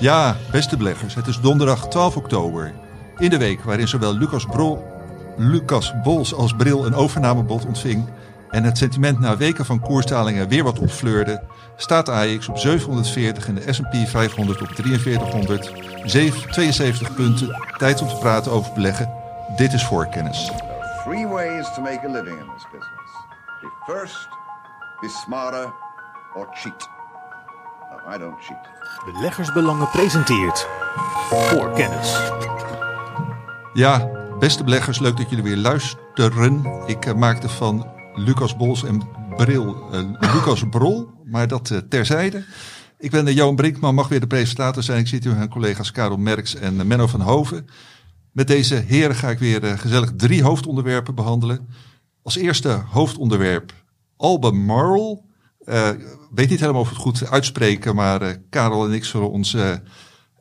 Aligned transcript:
Ja, 0.00 0.36
beste 0.50 0.76
beleggers, 0.76 1.14
het 1.14 1.26
is 1.26 1.40
donderdag 1.40 1.88
12 1.88 2.16
oktober. 2.16 2.72
In 3.16 3.30
de 3.30 3.38
week 3.38 3.62
waarin 3.62 3.88
zowel 3.88 4.16
Lucas, 4.16 4.46
Lucas 5.36 5.92
Bols 6.02 6.34
als 6.34 6.54
Bril 6.54 6.86
een 6.86 6.94
overnamebod 6.94 7.66
ontving 7.66 8.08
en 8.50 8.64
het 8.64 8.78
sentiment 8.78 9.18
na 9.18 9.36
weken 9.36 9.64
van 9.64 9.80
koersdalingen 9.80 10.48
weer 10.48 10.64
wat 10.64 10.78
opfleurde, 10.78 11.42
staat 11.76 12.08
AX 12.08 12.48
op 12.48 12.58
740 12.58 13.48
en 13.48 13.54
de 13.54 13.72
S&P 13.72 14.08
500 14.08 14.60
op 14.60 14.68
4300, 14.74 15.72
72 16.50 17.14
punten. 17.14 17.56
Tijd 17.76 18.02
om 18.02 18.08
te 18.08 18.16
praten 18.16 18.52
over 18.52 18.72
beleggen. 18.72 19.10
Dit 19.56 19.72
is 19.72 19.84
voorkennis. 19.84 20.50
Three 21.04 21.26
ways 21.26 21.74
to 21.74 21.82
make 21.82 22.00
a 22.06 22.10
living 22.10 22.38
in 22.38 22.46
this 22.54 22.66
business. 22.72 23.12
Be 23.60 23.92
first, 23.92 24.28
be 25.00 25.08
smarter, 25.08 25.72
or 26.34 26.48
cheat. 26.52 26.97
I 28.14 28.18
don't 28.18 28.40
cheat. 28.40 28.68
Beleggersbelangen 29.04 29.90
presenteert 29.90 30.68
voor 31.30 31.72
kennis. 31.72 32.32
Ja, 33.72 34.10
beste 34.38 34.64
beleggers, 34.64 34.98
leuk 34.98 35.16
dat 35.16 35.30
jullie 35.30 35.44
weer 35.44 35.56
luisteren. 35.56 36.64
Ik 36.86 37.06
uh, 37.06 37.14
maakte 37.14 37.48
van 37.48 37.86
Lucas 38.14 38.56
Bols 38.56 38.84
en 38.84 39.02
Bril 39.36 39.76
uh, 39.92 40.00
Lucas 40.34 40.62
Brol, 40.70 41.10
maar 41.24 41.48
dat 41.48 41.70
uh, 41.70 41.78
terzijde. 41.78 42.44
Ik 42.98 43.10
ben 43.10 43.34
Johan 43.34 43.56
Brinkman, 43.56 43.94
mag 43.94 44.08
weer 44.08 44.20
de 44.20 44.26
presentator 44.26 44.82
zijn. 44.82 44.98
Ik 44.98 45.08
zit 45.08 45.22
hier 45.22 45.28
met 45.28 45.38
mijn 45.38 45.50
collega's 45.50 45.90
Karel 45.90 46.16
Merks 46.16 46.54
en 46.54 46.86
Menno 46.86 47.06
van 47.06 47.20
Hoven. 47.20 47.66
Met 48.32 48.46
deze 48.46 48.74
heren 48.74 49.16
ga 49.16 49.28
ik 49.30 49.38
weer 49.38 49.78
gezellig 49.78 50.12
drie 50.16 50.42
hoofdonderwerpen 50.42 51.14
behandelen. 51.14 51.68
Als 52.22 52.36
eerste 52.36 52.82
hoofdonderwerp 52.90 53.72
Albemarle. 54.16 55.26
Uh, 55.68 55.88
weet 56.34 56.50
niet 56.50 56.60
helemaal 56.60 56.80
of 56.80 56.88
het 56.88 56.98
goed 56.98 57.30
uitspreken, 57.30 57.94
maar 57.94 58.22
uh, 58.22 58.28
Karel 58.50 58.84
en 58.84 58.92
ik 58.92 59.04
zullen 59.04 59.30
onze 59.30 59.82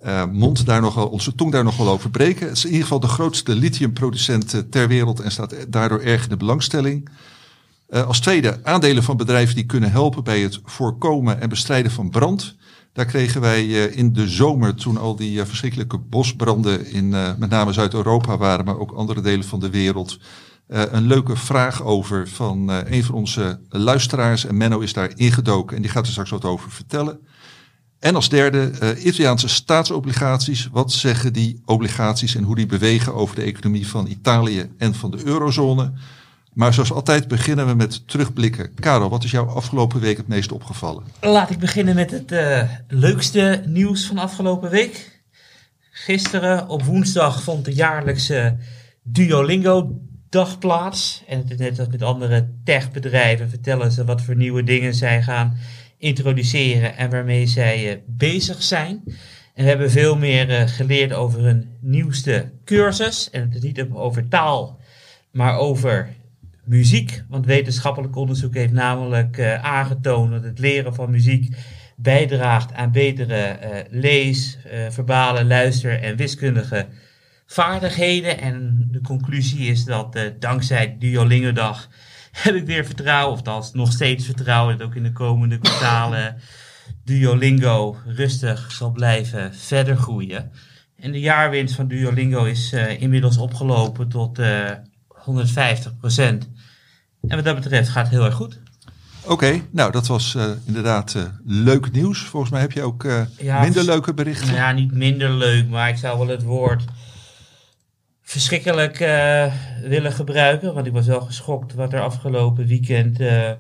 uh, 0.05 0.25
mond 0.25 0.65
daar 0.65 0.81
nog 0.81 1.09
onze 1.09 1.35
tong 1.35 1.51
daar 1.51 1.63
nog 1.63 1.77
wel 1.77 1.89
over 1.89 2.09
breken. 2.09 2.47
Het 2.47 2.57
is 2.57 2.63
in 2.63 2.69
ieder 2.69 2.83
geval 2.83 2.99
de 2.99 3.07
grootste 3.07 3.55
lithiumproducent 3.55 4.71
ter 4.71 4.87
wereld 4.87 5.19
en 5.19 5.31
staat 5.31 5.71
daardoor 5.71 5.99
erg 5.99 6.23
in 6.23 6.29
de 6.29 6.37
belangstelling. 6.37 7.09
als 7.89 8.19
tweede 8.19 8.59
aandelen 8.63 9.03
van 9.03 9.17
bedrijven 9.17 9.55
die 9.55 9.65
kunnen 9.65 9.91
helpen 9.91 10.23
bij 10.23 10.39
het 10.39 10.59
voorkomen 10.63 11.41
en 11.41 11.49
bestrijden 11.49 11.91
van 11.91 12.09
brand. 12.09 12.55
Daar 12.93 13.05
kregen 13.05 13.41
wij 13.41 13.65
in 13.87 14.13
de 14.13 14.27
zomer, 14.29 14.75
toen 14.75 14.97
al 14.97 15.15
die 15.15 15.45
verschrikkelijke 15.45 15.97
bosbranden 15.97 16.85
in 16.85 17.09
met 17.09 17.49
name 17.49 17.73
Zuid-Europa 17.73 18.37
waren, 18.37 18.65
maar 18.65 18.79
ook 18.79 18.91
andere 18.91 19.21
delen 19.21 19.45
van 19.45 19.59
de 19.59 19.69
wereld, 19.69 20.19
uh, 20.67 20.81
een 20.91 21.07
leuke 21.07 21.35
vraag 21.35 21.83
over 21.83 22.27
van 22.27 22.71
uh, 22.71 22.77
een 22.85 23.03
van 23.03 23.15
onze 23.15 23.59
luisteraars. 23.69 24.45
En 24.45 24.57
Menno 24.57 24.79
is 24.79 24.93
daar 24.93 25.11
ingedoken 25.15 25.75
en 25.75 25.81
die 25.81 25.91
gaat 25.91 26.05
er 26.05 26.11
straks 26.11 26.29
wat 26.29 26.45
over 26.45 26.71
vertellen. 26.71 27.19
En 27.99 28.15
als 28.15 28.29
derde, 28.29 28.71
uh, 28.83 29.05
Italiaanse 29.05 29.47
staatsobligaties. 29.47 30.69
Wat 30.71 30.91
zeggen 30.91 31.33
die 31.33 31.61
obligaties 31.65 32.35
en 32.35 32.43
hoe 32.43 32.55
die 32.55 32.65
bewegen 32.65 33.13
over 33.13 33.35
de 33.35 33.41
economie 33.41 33.87
van 33.87 34.07
Italië 34.07 34.69
en 34.77 34.95
van 34.95 35.11
de 35.11 35.25
eurozone? 35.25 35.93
Maar 36.53 36.73
zoals 36.73 36.91
altijd 36.91 37.27
beginnen 37.27 37.67
we 37.67 37.73
met 37.73 38.07
terugblikken. 38.07 38.73
Karel, 38.73 39.09
wat 39.09 39.23
is 39.23 39.31
jou 39.31 39.49
afgelopen 39.49 39.99
week 39.99 40.17
het 40.17 40.27
meest 40.27 40.51
opgevallen? 40.51 41.03
Laat 41.21 41.49
ik 41.49 41.59
beginnen 41.59 41.95
met 41.95 42.11
het 42.11 42.33
leukste 42.87 43.63
nieuws 43.65 44.05
van 44.05 44.17
afgelopen 44.17 44.69
week. 44.69 45.21
Gisteren 45.91 46.67
op 46.67 46.83
woensdag 46.83 47.41
vond 47.41 47.65
de 47.65 47.73
jaarlijkse 47.73 48.57
Duolingo 49.03 49.99
En 51.27 51.37
het 51.37 51.51
is 51.51 51.57
net 51.57 51.79
als 51.79 51.87
met 51.87 52.01
andere 52.01 52.49
techbedrijven 52.63 53.49
vertellen 53.49 53.91
ze 53.91 54.05
wat 54.05 54.21
voor 54.21 54.35
nieuwe 54.35 54.63
dingen 54.63 54.93
zij 54.93 55.23
gaan 55.23 55.57
introduceren 55.97 56.97
en 56.97 57.09
waarmee 57.09 57.47
zij 57.47 57.91
uh, 57.91 58.01
bezig 58.05 58.63
zijn. 58.63 59.03
En 59.53 59.63
we 59.63 59.69
hebben 59.69 59.91
veel 59.91 60.17
meer 60.17 60.49
uh, 60.49 60.67
geleerd 60.67 61.13
over 61.13 61.39
hun 61.39 61.69
nieuwste 61.79 62.51
cursus. 62.65 63.29
En 63.29 63.41
het 63.41 63.55
is 63.55 63.61
niet 63.61 63.85
over 63.93 64.27
taal, 64.27 64.79
maar 65.31 65.57
over 65.57 66.09
muziek. 66.63 67.23
Want 67.29 67.45
wetenschappelijk 67.45 68.15
onderzoek 68.15 68.53
heeft 68.53 68.73
namelijk 68.73 69.37
uh, 69.37 69.63
aangetoond 69.63 70.31
dat 70.31 70.43
het 70.43 70.59
leren 70.59 70.95
van 70.95 71.11
muziek 71.11 71.55
bijdraagt 71.95 72.73
aan 72.73 72.91
betere 72.91 73.57
lees, 73.89 74.57
verbale, 74.89 75.45
luister- 75.45 76.01
en 76.01 76.15
wiskundige 76.15 76.87
vaardigheden. 77.47 78.39
En 78.39 78.87
de 78.91 79.01
conclusie 79.01 79.67
is 79.67 79.83
dat 79.85 80.15
uh, 80.15 80.21
dankzij 80.39 80.95
Duolingo 80.99 81.51
dag 81.51 81.87
heb 82.43 82.55
ik 82.55 82.65
weer 82.65 82.85
vertrouwen, 82.85 83.31
of 83.31 83.37
althans 83.37 83.73
nog 83.73 83.91
steeds 83.91 84.25
vertrouwen, 84.25 84.77
dat 84.77 84.87
ook 84.87 84.95
in 84.95 85.03
de 85.03 85.11
komende 85.11 85.57
kwartalen 85.57 86.35
Duolingo 87.05 87.97
rustig 88.05 88.71
zal 88.71 88.91
blijven 88.91 89.55
verder 89.55 89.97
groeien. 89.97 90.51
En 90.99 91.11
de 91.11 91.19
jaarwinst 91.19 91.75
van 91.75 91.87
Duolingo 91.87 92.43
is 92.43 92.73
uh, 92.73 93.01
inmiddels 93.01 93.37
opgelopen 93.37 94.09
tot 94.09 94.39
uh, 94.39 94.71
150% 95.27 95.27
En 97.27 97.35
wat 97.35 97.43
dat 97.43 97.55
betreft 97.55 97.89
gaat 97.89 98.03
het 98.03 98.13
heel 98.13 98.25
erg 98.25 98.33
goed. 98.33 98.59
Oké, 99.23 99.33
okay, 99.33 99.63
nou 99.71 99.91
dat 99.91 100.07
was 100.07 100.35
uh, 100.35 100.45
inderdaad 100.65 101.13
uh, 101.17 101.23
leuk 101.45 101.91
nieuws. 101.91 102.19
Volgens 102.19 102.51
mij 102.51 102.61
heb 102.61 102.71
je 102.71 102.81
ook 102.81 103.03
uh, 103.03 103.21
ja, 103.37 103.61
minder 103.61 103.83
leuke 103.83 104.13
berichten. 104.13 104.47
Nou 104.47 104.57
ja, 104.57 104.71
niet 104.71 104.91
minder 104.91 105.31
leuk, 105.31 105.69
maar 105.69 105.89
ik 105.89 105.97
zou 105.97 106.17
wel 106.17 106.27
het 106.27 106.43
woord 106.43 106.83
verschrikkelijk 108.29 108.99
uh, 108.99 109.53
willen 109.81 110.11
gebruiken. 110.11 110.73
Want 110.73 110.85
ik 110.85 110.93
was 110.93 111.05
wel 111.05 111.21
geschokt 111.21 111.73
wat 111.73 111.93
er 111.93 112.01
afgelopen 112.01 112.65
weekend 112.65 113.19
uh, 113.19 113.51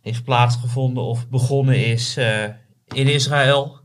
heeft 0.00 0.24
plaatsgevonden 0.24 1.02
of 1.02 1.28
begonnen 1.28 1.86
is 1.86 2.18
uh, 2.18 2.44
in 2.94 3.06
Israël. 3.06 3.80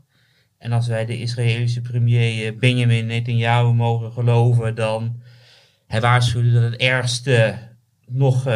En 0.58 0.72
als 0.72 0.86
wij 0.86 1.06
de 1.06 1.18
Israëlische 1.18 1.80
premier 1.80 2.56
Benjamin 2.56 3.06
Netanyahu 3.06 3.72
mogen 3.72 4.12
geloven, 4.12 4.74
dan 4.74 5.22
hij 5.86 6.00
waarschuwde 6.00 6.52
dat 6.52 6.62
het 6.62 6.80
ergste 6.80 7.58
nog 8.06 8.48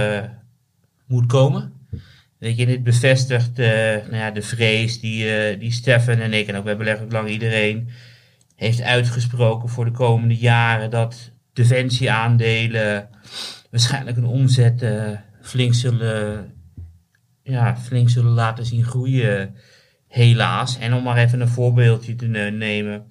moet 1.06 1.26
komen. 1.26 1.72
Weet 2.38 2.56
je, 2.56 2.66
dit 2.66 2.82
bevestigt 2.82 3.56
nou 3.56 4.16
ja, 4.16 4.30
de 4.30 4.42
vrees 4.42 5.00
die, 5.00 5.58
die 5.58 5.72
Stefan 5.72 6.18
en 6.18 6.32
ik, 6.32 6.48
en 6.48 6.56
ook 6.56 6.64
beleggen 6.64 7.10
lang 7.10 7.28
iedereen, 7.28 7.88
heeft 8.56 8.82
uitgesproken 8.82 9.68
voor 9.68 9.84
de 9.84 9.90
komende 9.90 10.36
jaren 10.36 10.90
dat 10.90 11.32
defensieaandelen 11.58 13.08
waarschijnlijk 13.70 14.16
een 14.16 14.26
omzet 14.26 14.82
uh, 14.82 15.10
flink, 15.42 15.74
zullen, 15.74 16.52
ja, 17.42 17.76
flink 17.76 18.08
zullen 18.08 18.32
laten 18.32 18.66
zien 18.66 18.84
groeien, 18.84 19.54
helaas. 20.08 20.78
En 20.78 20.94
om 20.94 21.02
maar 21.02 21.16
even 21.16 21.40
een 21.40 21.48
voorbeeldje 21.48 22.14
te 22.14 22.26
nemen. 22.26 23.06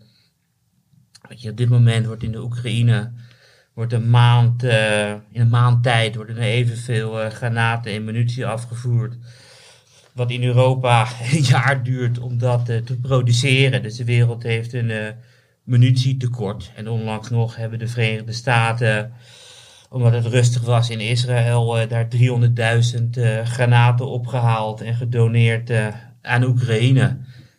Weet 1.29 1.41
je, 1.41 1.49
op 1.49 1.57
dit 1.57 1.69
moment 1.69 2.05
wordt 2.05 2.23
in 2.23 2.31
de 2.31 2.41
Oekraïne 2.41 3.11
wordt 3.73 3.93
een 3.93 4.09
maand, 4.09 4.63
uh, 4.63 5.11
in 5.11 5.41
een 5.41 5.49
maand 5.49 5.83
tijd 5.83 6.15
worden 6.15 6.37
evenveel 6.37 7.29
granaten 7.29 7.91
en 7.91 8.03
munitie 8.03 8.45
afgevoerd. 8.45 9.17
Wat 10.13 10.31
in 10.31 10.43
Europa 10.43 11.07
een 11.31 11.41
jaar 11.41 11.83
duurt 11.83 12.19
om 12.19 12.37
dat 12.37 12.65
te 12.65 12.97
produceren. 13.01 13.83
Dus 13.83 13.95
de 13.95 14.03
wereld 14.03 14.43
heeft 14.43 14.73
een 14.73 15.15
munitietekort. 15.67 16.71
En 16.75 16.87
onlangs 16.87 17.29
nog 17.29 17.55
hebben 17.55 17.79
de 17.79 17.87
Verenigde 17.87 18.31
Staten, 18.31 19.13
omdat 19.89 20.13
het 20.13 20.25
rustig 20.25 20.61
was 20.61 20.89
in 20.89 20.99
Israël, 20.99 21.81
uh, 21.81 21.89
daar 21.89 22.07
300.000 22.15 23.03
uh, 23.17 23.45
granaten 23.45 24.07
opgehaald 24.07 24.81
en 24.81 24.95
gedoneerd 24.95 25.69
uh, 25.69 25.87
aan 26.21 26.43
Oekraïne. 26.43 27.17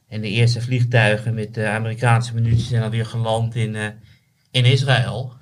En 0.08 0.20
de 0.20 0.28
eerste 0.28 0.60
vliegtuigen 0.60 1.34
met 1.34 1.58
Amerikaanse 1.58 2.34
munitie 2.34 2.66
zijn 2.66 2.82
alweer 2.82 3.06
geland 3.06 3.54
in, 3.54 3.76
in 4.50 4.64
Israël. 4.64 5.32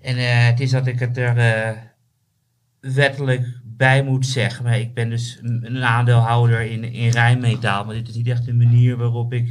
En 0.00 0.16
het 0.46 0.60
is 0.60 0.70
dat 0.70 0.86
ik 0.86 0.98
het 0.98 1.16
er 1.16 1.76
wettelijk 2.80 3.60
bij 3.64 4.02
moet 4.02 4.26
zeggen. 4.26 4.64
Maar 4.64 4.78
ik 4.78 4.94
ben 4.94 5.10
dus 5.10 5.38
een 5.42 5.82
aandeelhouder 5.82 6.60
in, 6.60 6.84
in 6.84 7.10
Rijnmetaal. 7.10 7.84
Maar 7.84 7.94
dit 7.94 8.08
is 8.08 8.14
niet 8.14 8.28
echt 8.28 8.44
de 8.44 8.54
manier 8.54 8.96
waarop 8.96 9.32
ik 9.32 9.50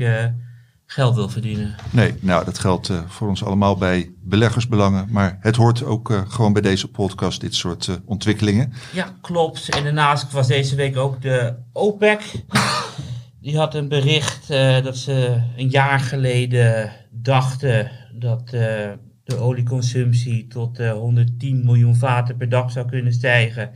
geld 0.92 1.16
wil 1.16 1.30
verdienen. 1.30 1.76
Nee, 1.92 2.14
nou 2.20 2.46
dat 2.46 2.60
geldt 2.60 2.90
uh, 2.90 3.00
voor 3.08 3.28
ons 3.28 3.44
allemaal 3.44 3.78
bij 3.78 4.12
beleggersbelangen. 4.22 5.08
Maar 5.10 5.38
het 5.42 5.56
hoort 5.56 5.84
ook 5.84 6.10
uh, 6.10 6.22
gewoon 6.28 6.54
bij 6.54 6.62
deze 6.62 6.88
podcast, 6.88 7.42
dit 7.42 7.56
soort 7.56 7.88
uh, 7.88 7.96
ontwikkelingen. 8.06 8.74
Ja, 8.94 9.16
klopt. 9.22 9.70
En 9.70 9.84
daarnaast 9.84 10.32
was 10.32 10.48
deze 10.48 10.76
week 10.76 10.98
ook 10.98 11.22
de 11.22 11.56
OPEC. 11.74 12.22
Die 13.42 13.58
had 13.58 13.76
een 13.76 13.88
bericht 13.88 14.48
dat 14.84 14.98
ze 14.98 15.42
een 15.58 15.70
jaar 15.70 16.00
geleden 16.00 16.92
dachten 17.12 17.92
dat 18.14 18.50
de 18.50 19.38
olieconsumptie 19.38 20.48
tot 20.48 20.78
110 20.78 21.66
miljoen 21.66 21.96
vaten 21.96 22.38
per 22.38 22.50
dag 22.50 22.72
zou 22.72 22.90
kunnen 22.90 23.14
stijgen 23.14 23.72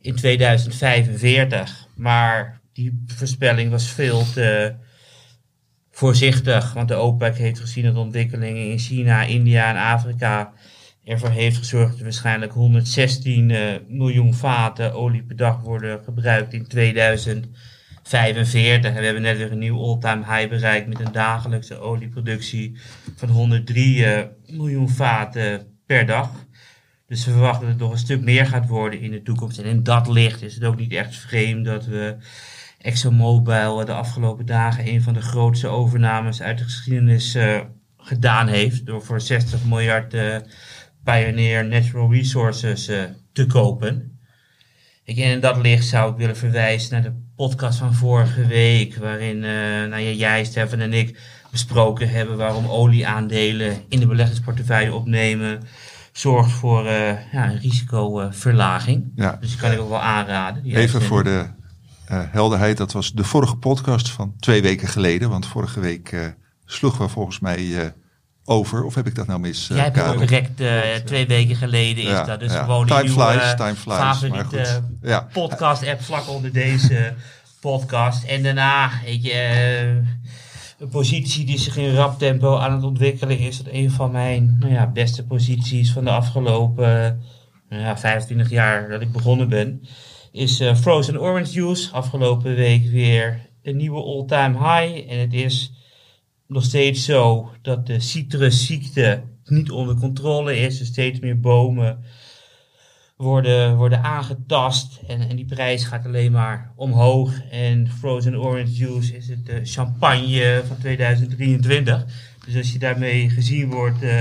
in 0.00 0.14
2045. 0.14 1.86
Maar 1.94 2.60
die 2.72 3.04
voorspelling 3.06 3.70
was 3.70 3.88
veel 3.88 4.22
te 4.32 4.74
voorzichtig, 5.96 6.72
want 6.72 6.88
de 6.88 6.94
OPEC 6.94 7.36
heeft 7.36 7.60
gezien 7.60 7.84
dat 7.84 7.96
ontwikkelingen 7.96 8.70
in 8.70 8.78
China, 8.78 9.22
India 9.22 9.70
en 9.70 9.92
Afrika 9.92 10.52
ervoor 11.04 11.30
heeft 11.30 11.56
gezorgd 11.56 11.92
dat 11.92 12.00
waarschijnlijk 12.00 12.52
116 12.52 13.48
uh, 13.48 13.58
miljoen 13.88 14.34
vaten 14.34 14.94
olie 14.94 15.22
per 15.22 15.36
dag 15.36 15.60
worden 15.60 16.00
gebruikt 16.04 16.52
in 16.52 16.66
2045. 16.66 17.74
45. 18.06 18.90
En 18.90 18.96
we 18.96 19.04
hebben 19.04 19.22
net 19.22 19.36
weer 19.36 19.52
een 19.52 19.58
nieuw 19.58 19.82
all-time 19.82 20.24
high 20.34 20.48
bereikt 20.48 20.88
met 20.88 21.00
een 21.00 21.12
dagelijkse 21.12 21.78
olieproductie 21.78 22.76
van 23.16 23.28
103 23.28 24.04
eh, 24.04 24.24
miljoen 24.46 24.88
vaten 24.88 25.66
per 25.86 26.06
dag. 26.06 26.30
Dus 27.06 27.24
we 27.24 27.30
verwachten 27.30 27.60
dat 27.60 27.70
het 27.70 27.78
nog 27.78 27.92
een 27.92 27.98
stuk 27.98 28.20
meer 28.20 28.46
gaat 28.46 28.68
worden 28.68 29.00
in 29.00 29.10
de 29.10 29.22
toekomst. 29.22 29.58
En 29.58 29.64
in 29.64 29.82
dat 29.82 30.08
licht 30.08 30.42
is 30.42 30.54
het 30.54 30.64
ook 30.64 30.76
niet 30.76 30.92
echt 30.92 31.16
vreemd 31.16 31.64
dat 31.64 31.86
we 31.86 32.16
ExxonMobil 32.86 33.84
de 33.84 33.92
afgelopen 33.92 34.46
dagen 34.46 34.88
een 34.88 35.02
van 35.02 35.14
de 35.14 35.20
grootste 35.20 35.68
overnames 35.68 36.42
uit 36.42 36.58
de 36.58 36.64
geschiedenis 36.64 37.34
eh, 37.34 37.60
gedaan 37.98 38.48
heeft. 38.48 38.86
Door 38.86 39.02
voor 39.02 39.20
60 39.20 39.64
miljard 39.64 40.14
uh, 40.14 40.36
Pioneer 41.04 41.64
Natural 41.64 42.12
Resources 42.12 42.88
uh, 42.88 43.02
te 43.32 43.46
kopen. 43.46 44.18
Ik, 45.04 45.16
in 45.16 45.40
dat 45.40 45.56
licht 45.56 45.86
zou 45.86 46.12
ik 46.12 46.16
willen 46.16 46.36
verwijzen 46.36 46.92
naar 46.92 47.02
de 47.02 47.22
podcast 47.36 47.78
van 47.78 47.94
vorige 47.94 48.46
week. 48.46 48.96
Waarin 48.96 49.38
nou 49.88 49.98
ja, 49.98 50.10
jij, 50.10 50.44
Stefan 50.44 50.80
en 50.80 50.92
ik 50.92 51.20
besproken 51.50 52.08
hebben 52.08 52.36
waarom 52.36 52.66
olieaandelen 52.66 53.82
in 53.88 54.00
de 54.00 54.06
beleggingsportefeuille 54.06 54.94
opnemen 54.94 55.60
zorgt 56.12 56.50
voor 56.50 56.84
uh, 56.84 57.32
ja, 57.32 57.50
een 57.50 57.58
risicoverlaging. 57.58 59.12
Ja. 59.14 59.36
Dus 59.40 59.50
die 59.50 59.58
kan 59.58 59.72
ik 59.72 59.80
ook 59.80 59.88
wel 59.88 60.00
aanraden. 60.00 60.64
Even 60.64 61.02
voor 61.02 61.24
de 61.24 61.46
uh, 62.12 62.22
helderheid, 62.30 62.76
dat 62.76 62.92
was 62.92 63.12
de 63.12 63.24
vorige 63.24 63.56
podcast 63.56 64.10
van 64.10 64.34
twee 64.38 64.62
weken 64.62 64.88
geleden. 64.88 65.30
Want 65.30 65.46
vorige 65.46 65.80
week 65.80 66.12
uh, 66.12 66.26
sloegen 66.64 67.04
we 67.04 67.08
volgens 67.08 67.38
mij 67.38 67.94
over. 68.44 68.84
Of 68.84 68.94
heb 68.94 69.06
ik 69.06 69.14
dat 69.14 69.26
nou 69.26 69.40
mis? 69.40 69.66
Jij 69.66 69.78
hebt 69.78 70.00
ook 70.00 70.18
direct 70.18 70.56
twee 71.06 71.26
weken 71.26 71.56
geleden 71.56 72.04
is 72.04 72.26
dat. 72.26 72.40
Dus 72.40 72.52
ja. 72.52 72.62
gewoon 72.62 72.86
time 72.86 73.08
flies, 73.08 73.54
time 73.56 73.74
flies, 73.74 73.96
favoriete 73.96 74.82
ja. 75.02 75.28
podcast 75.32 75.86
app 75.86 76.02
vlak 76.02 76.28
onder 76.28 76.52
deze 76.52 77.14
podcast. 77.60 78.24
En 78.24 78.42
daarna, 78.42 78.90
weet 79.04 79.24
je 79.24 80.02
een 80.78 80.88
positie 80.88 81.46
die 81.46 81.58
zich 81.58 81.76
in 81.76 81.94
rap 81.94 82.18
tempo 82.18 82.58
aan 82.58 82.72
het 82.72 82.82
ontwikkelen 82.82 83.38
is. 83.38 83.56
Dat 83.56 83.72
een 83.72 83.90
van 83.90 84.10
mijn 84.10 84.56
nou 84.58 84.72
ja, 84.72 84.86
beste 84.86 85.26
posities 85.26 85.92
van 85.92 86.04
de 86.04 86.10
afgelopen 86.10 87.22
nou 87.68 87.82
ja, 87.82 87.98
25 87.98 88.50
jaar 88.50 88.88
dat 88.88 89.00
ik 89.00 89.12
begonnen 89.12 89.48
ben. 89.48 89.82
Is 90.36 90.60
uh, 90.60 90.76
Frozen 90.76 91.20
Orange 91.20 91.52
Juice. 91.52 91.92
Afgelopen 91.92 92.54
week 92.54 92.86
weer 92.90 93.48
een 93.62 93.76
nieuwe 93.76 94.02
all-time 94.02 94.58
high. 94.58 95.10
En 95.10 95.18
het 95.18 95.32
is 95.32 95.72
nog 96.46 96.64
steeds 96.64 97.04
zo 97.04 97.50
dat 97.62 97.86
de 97.86 98.00
citrusziekte 98.00 99.22
niet 99.44 99.70
onder 99.70 99.96
controle 99.96 100.58
is. 100.58 100.80
Er 100.80 100.86
steeds 100.86 101.20
meer 101.20 101.40
bomen 101.40 102.04
worden, 103.16 103.76
worden 103.76 104.02
aangetast. 104.02 105.00
En, 105.06 105.28
en 105.28 105.36
die 105.36 105.44
prijs 105.44 105.84
gaat 105.84 106.06
alleen 106.06 106.32
maar 106.32 106.72
omhoog. 106.76 107.40
En 107.50 107.88
Frozen 107.98 108.40
Orange 108.40 108.72
Juice 108.72 109.16
is 109.16 109.28
het 109.28 109.48
uh, 109.48 109.56
champagne 109.62 110.62
van 110.66 110.78
2023. 110.78 112.04
Dus 112.46 112.56
als 112.56 112.72
je 112.72 112.78
daarmee 112.78 113.30
gezien 113.30 113.70
wordt, 113.70 114.02
uh, 114.02 114.20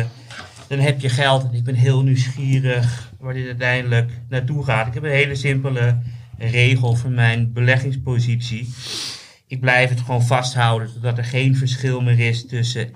dan 0.67 0.79
heb 0.79 0.99
je 0.99 1.09
geld. 1.09 1.43
En 1.43 1.53
ik 1.53 1.63
ben 1.63 1.75
heel 1.75 2.03
nieuwsgierig 2.03 3.11
waar 3.19 3.33
dit 3.33 3.45
uiteindelijk 3.45 4.11
naartoe 4.29 4.63
gaat. 4.63 4.87
Ik 4.87 4.93
heb 4.93 5.03
een 5.03 5.09
hele 5.09 5.35
simpele 5.35 5.97
regel 6.37 6.95
voor 6.95 7.11
mijn 7.11 7.53
beleggingspositie. 7.53 8.73
Ik 9.47 9.59
blijf 9.59 9.89
het 9.89 9.99
gewoon 9.99 10.25
vasthouden 10.25 10.93
totdat 10.93 11.17
er 11.17 11.25
geen 11.25 11.55
verschil 11.55 12.01
meer 12.01 12.19
is 12.19 12.47
tussen 12.47 12.93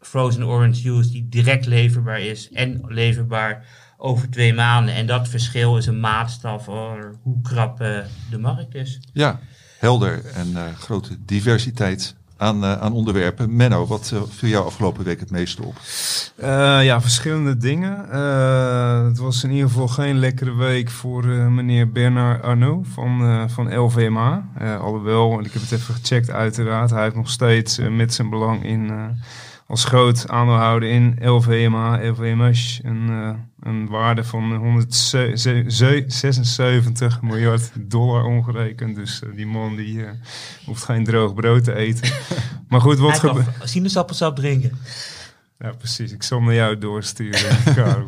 Frozen 0.00 0.46
Orange 0.46 0.82
Juice 0.82 1.10
die 1.10 1.28
direct 1.28 1.66
leverbaar 1.66 2.20
is 2.20 2.50
en 2.52 2.80
leverbaar 2.88 3.64
over 3.96 4.30
twee 4.30 4.54
maanden. 4.54 4.94
En 4.94 5.06
dat 5.06 5.28
verschil 5.28 5.76
is 5.76 5.86
een 5.86 6.00
maatstaf 6.00 6.64
voor 6.64 7.18
hoe 7.22 7.40
krap 7.42 7.80
uh, 7.80 7.98
de 8.30 8.38
markt 8.38 8.74
is. 8.74 9.00
Ja, 9.12 9.40
helder 9.78 10.24
en 10.24 10.48
uh, 10.48 10.74
grote 10.74 11.16
diversiteit 11.24 12.14
aan, 12.36 12.64
uh, 12.64 12.80
aan 12.80 12.92
onderwerpen. 12.92 13.56
Menno, 13.56 13.86
wat 13.86 14.12
viel 14.28 14.48
jou 14.48 14.66
afgelopen 14.66 15.04
week 15.04 15.20
het 15.20 15.30
meeste 15.30 15.62
op? 15.62 15.74
ja, 16.82 17.00
verschillende 17.00 17.56
dingen. 17.56 18.08
het 19.06 19.18
was 19.18 19.44
in 19.44 19.50
ieder 19.50 19.68
geval 19.68 19.88
geen 19.88 20.18
lekkere 20.18 20.54
week 20.54 20.90
voor 20.90 21.24
meneer 21.26 21.92
Bernard 21.92 22.42
Arnault 22.42 22.86
van, 22.92 23.50
van 23.50 23.78
LVMA. 23.78 24.48
alhoewel, 24.80 25.40
ik 25.40 25.52
heb 25.52 25.62
het 25.62 25.72
even 25.72 25.94
gecheckt 25.94 26.30
uiteraard, 26.30 26.90
hij 26.90 27.02
heeft 27.02 27.14
nog 27.14 27.30
steeds 27.30 27.78
met 27.78 28.14
zijn 28.14 28.30
belang 28.30 28.64
in 28.64 28.90
als 29.66 29.84
groot 29.84 30.28
aandeelhouder 30.28 30.88
in 30.88 31.18
LVMA, 31.20 32.08
LVMH, 32.08 32.78
een, 32.82 33.06
uh, 33.10 33.30
een 33.60 33.88
waarde 33.88 34.24
van 34.24 34.54
176 34.54 37.22
miljard 37.22 37.70
dollar 37.74 38.24
omgerekend. 38.24 38.96
Dus 38.96 39.22
uh, 39.24 39.36
die 39.36 39.46
man 39.46 39.76
die 39.76 39.98
uh, 39.98 40.10
hoeft 40.64 40.84
geen 40.84 41.04
droog 41.04 41.34
brood 41.34 41.64
te 41.64 41.74
eten. 41.74 42.12
maar 42.68 42.80
goed, 42.80 42.98
wat 42.98 43.18
gebeurt... 43.18 43.48
sinaasappelsap 43.62 44.36
drinken. 44.36 44.78
Ja, 45.58 45.72
precies. 45.72 46.12
Ik 46.12 46.22
zal 46.22 46.40
naar 46.40 46.54
jou 46.54 46.78
doorsturen, 46.78 47.62
Karel. 47.74 48.06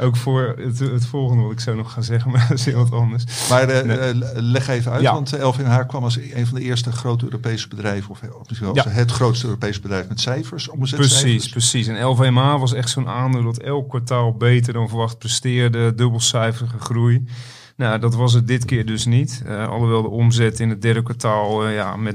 Ook 0.00 0.16
voor 0.16 0.54
het, 0.58 0.78
het, 0.78 1.06
volgende 1.06 1.42
wat 1.42 1.52
ik 1.52 1.60
zou 1.60 1.76
nog 1.76 1.92
ga 1.92 2.00
zeggen, 2.00 2.30
maar 2.32 2.46
dat 2.48 2.58
is 2.58 2.64
heel 2.64 2.78
wat 2.88 2.92
anders. 2.92 3.48
Maar 3.48 3.86
uh, 3.86 4.10
leg 4.34 4.68
even 4.68 4.92
uit, 4.92 5.02
ja. 5.02 5.12
want 5.12 5.32
LVMH 5.40 5.86
kwam 5.86 6.04
als 6.04 6.16
een 6.16 6.46
van 6.46 6.58
de 6.58 6.64
eerste 6.64 6.92
grote 6.92 7.24
Europese 7.24 7.68
bedrijven, 7.68 8.10
of, 8.10 8.20
misschien 8.48 8.72
wel 8.72 8.84
ja. 8.84 8.88
het 8.88 9.10
grootste 9.10 9.46
Europese 9.46 9.80
bedrijf 9.80 10.08
met 10.08 10.20
cijfers, 10.20 10.68
Precies, 10.68 11.48
precies. 11.48 11.86
En 11.86 12.04
LVMH 12.04 12.58
was 12.58 12.72
echt 12.72 12.88
zo'n 12.90 13.08
aandeel 13.08 13.42
dat 13.42 13.58
elk 13.58 13.88
kwartaal 13.88 14.34
beter 14.34 14.72
dan 14.72 14.88
verwacht 14.88 15.18
presteerde, 15.18 15.94
dubbelcijferige 15.94 16.78
groei. 16.78 17.24
Nou, 17.80 17.98
dat 17.98 18.14
was 18.14 18.32
het 18.32 18.46
dit 18.46 18.64
keer 18.64 18.86
dus 18.86 19.06
niet. 19.06 19.42
Uh, 19.46 19.68
alhoewel 19.68 20.02
de 20.02 20.08
omzet 20.08 20.60
in 20.60 20.68
het 20.68 20.82
derde 20.82 21.02
kwartaal 21.02 21.66
uh, 21.66 21.74
ja, 21.74 21.96
met 21.96 22.14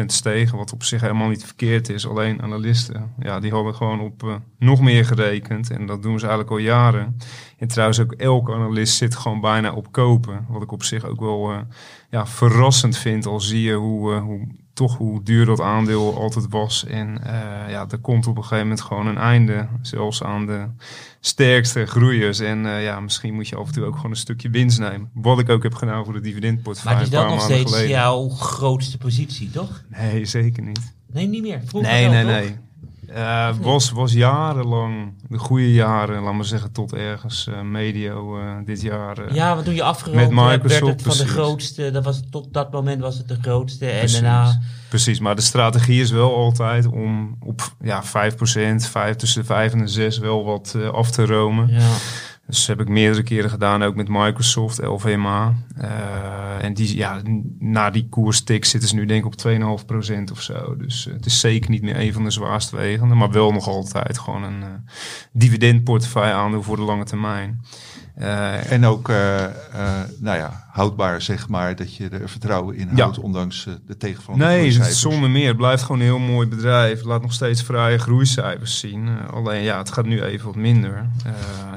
9% 0.00 0.04
stegen, 0.06 0.58
wat 0.58 0.72
op 0.72 0.82
zich 0.82 1.00
helemaal 1.00 1.28
niet 1.28 1.44
verkeerd 1.44 1.88
is. 1.88 2.06
Alleen 2.06 2.42
analisten, 2.42 3.14
ja, 3.18 3.40
die 3.40 3.50
hadden 3.50 3.74
gewoon 3.74 4.00
op 4.00 4.22
uh, 4.22 4.34
nog 4.58 4.80
meer 4.80 5.04
gerekend. 5.04 5.70
En 5.70 5.86
dat 5.86 6.02
doen 6.02 6.18
ze 6.18 6.26
eigenlijk 6.26 6.50
al 6.50 6.64
jaren. 6.64 7.16
En 7.58 7.68
trouwens 7.68 8.00
ook 8.00 8.12
elke 8.12 8.52
analist 8.52 8.96
zit 8.96 9.16
gewoon 9.16 9.40
bijna 9.40 9.72
op 9.72 9.92
kopen. 9.92 10.46
Wat 10.48 10.62
ik 10.62 10.72
op 10.72 10.82
zich 10.82 11.04
ook 11.04 11.20
wel 11.20 11.52
ja, 12.10 12.26
verrassend 12.26 12.96
vind. 12.96 13.26
Al 13.26 13.40
zie 13.40 13.62
je 13.62 13.74
hoe, 13.74 14.14
hoe 14.14 14.46
toch 14.74 14.96
hoe 14.96 15.22
duur 15.22 15.46
dat 15.46 15.60
aandeel 15.60 16.16
altijd 16.16 16.46
was. 16.48 16.84
En 16.86 17.08
uh, 17.08 17.30
ja, 17.68 17.86
er 17.90 17.98
komt 17.98 18.26
op 18.26 18.36
een 18.36 18.42
gegeven 18.42 18.62
moment 18.62 18.80
gewoon 18.80 19.06
een 19.06 19.18
einde. 19.18 19.68
Zelfs 19.82 20.22
aan 20.22 20.46
de 20.46 20.66
sterkste 21.20 21.86
groeiers. 21.86 22.40
En 22.40 22.64
uh, 22.64 22.82
ja, 22.82 23.00
misschien 23.00 23.34
moet 23.34 23.48
je 23.48 23.56
af 23.56 23.66
en 23.66 23.72
toe 23.72 23.84
ook 23.84 23.96
gewoon 23.96 24.10
een 24.10 24.16
stukje 24.16 24.50
winst 24.50 24.78
nemen. 24.78 25.10
Wat 25.12 25.38
ik 25.38 25.48
ook 25.48 25.62
heb 25.62 25.74
gedaan 25.74 26.04
voor 26.04 26.12
de 26.12 26.20
dividendportefeuille. 26.20 26.98
Maar 26.98 27.06
is 27.06 27.14
dat 27.14 27.28
nog 27.28 27.42
steeds 27.42 27.86
jouw 27.86 28.28
grootste 28.28 28.98
positie, 28.98 29.50
toch? 29.50 29.84
Nee, 29.88 30.24
zeker 30.24 30.62
niet. 30.62 30.94
Nee, 31.12 31.26
niet 31.26 31.42
meer. 31.42 31.60
Vroeger 31.64 31.92
nee, 31.92 32.08
nee, 32.08 32.24
nee. 32.24 32.56
Uh, 33.14 33.48
was, 33.60 33.90
was 33.90 34.12
jarenlang, 34.12 35.14
de 35.28 35.38
goede 35.38 35.72
jaren, 35.72 36.22
laat 36.22 36.34
maar 36.34 36.44
zeggen, 36.44 36.72
tot 36.72 36.94
ergens 36.94 37.46
uh, 37.50 37.60
medio 37.60 38.38
uh, 38.38 38.56
dit 38.64 38.80
jaar. 38.80 39.34
ja, 39.34 39.54
wat 39.54 39.64
toen 39.64 39.74
je 39.74 39.82
afgerond 39.82 40.20
met 40.20 40.30
Microsoft, 40.30 40.80
werd 40.80 40.86
het 40.86 41.02
van 41.02 41.26
de 41.26 41.32
grootste, 41.32 41.90
dat 41.90 42.04
was, 42.04 42.20
tot 42.30 42.52
dat 42.52 42.72
moment 42.72 43.00
was 43.00 43.18
het 43.18 43.28
de 43.28 43.38
grootste. 43.40 43.84
Precies. 43.84 44.16
En 44.16 44.22
daarna... 44.22 44.60
Precies, 44.88 45.20
maar 45.20 45.36
de 45.36 45.42
strategie 45.42 46.00
is 46.00 46.10
wel 46.10 46.34
altijd 46.34 46.86
om 46.86 47.36
op 47.40 47.74
ja, 47.80 48.02
5%, 48.04 48.06
5, 48.06 49.16
tussen 49.16 49.40
de 49.40 49.46
5 49.46 49.72
en 49.72 49.78
de 49.78 49.86
6 49.86 50.18
wel 50.18 50.44
wat 50.44 50.76
af 50.92 51.10
te 51.10 51.26
romen. 51.26 51.68
Ja. 51.68 51.90
Dus 52.46 52.66
heb 52.66 52.80
ik 52.80 52.88
meerdere 52.88 53.22
keren 53.22 53.50
gedaan, 53.50 53.82
ook 53.82 53.94
met 53.94 54.08
Microsoft, 54.08 54.82
LVMA. 54.82 55.54
Uh, 55.78 56.64
en 56.64 56.74
die, 56.74 56.96
ja, 56.96 57.20
na 57.58 57.90
die 57.90 58.08
koerstik 58.08 58.64
zitten 58.64 58.88
ze 58.88 58.94
nu 58.94 59.04
denk 59.06 59.24
ik 59.24 59.32
op 59.32 59.86
2,5% 59.86 60.32
of 60.32 60.42
zo. 60.42 60.76
Dus 60.76 61.06
uh, 61.06 61.14
het 61.14 61.26
is 61.26 61.40
zeker 61.40 61.70
niet 61.70 61.82
meer 61.82 62.00
een 62.00 62.12
van 62.12 62.24
de 62.24 62.30
zwaarst 62.30 62.70
wegende, 62.70 63.14
maar 63.14 63.30
wel 63.30 63.52
nog 63.52 63.68
altijd 63.68 64.18
gewoon 64.18 64.42
een 64.42 64.60
uh, 64.60 64.68
dividendportefeuille 65.32 66.34
aandeel 66.34 66.62
voor 66.62 66.76
de 66.76 66.82
lange 66.82 67.04
termijn. 67.04 67.60
Uh, 68.18 68.72
en 68.72 68.84
ook, 68.84 69.08
uh, 69.08 69.16
uh, 69.74 70.00
nou 70.18 70.38
ja, 70.38 70.66
houdbaar 70.70 71.22
zeg 71.22 71.48
maar, 71.48 71.76
dat 71.76 71.96
je 71.96 72.08
er 72.08 72.28
vertrouwen 72.28 72.76
in 72.76 72.88
houdt, 72.88 73.16
ja. 73.16 73.22
ondanks 73.22 73.66
de 73.86 73.96
tegenvallende 73.96 74.46
Nee, 74.46 74.70
zonder 74.82 75.30
meer. 75.30 75.48
Het 75.48 75.56
blijft 75.56 75.82
gewoon 75.82 76.00
een 76.00 76.06
heel 76.06 76.18
mooi 76.18 76.48
bedrijf. 76.48 77.02
Laat 77.02 77.22
nog 77.22 77.32
steeds 77.32 77.62
fraaie 77.62 77.98
groeicijfers 77.98 78.78
zien. 78.78 79.08
alleen 79.30 79.62
ja, 79.62 79.78
het 79.78 79.90
gaat 79.90 80.06
nu 80.06 80.22
even 80.22 80.46
wat 80.46 80.56
minder. 80.56 81.06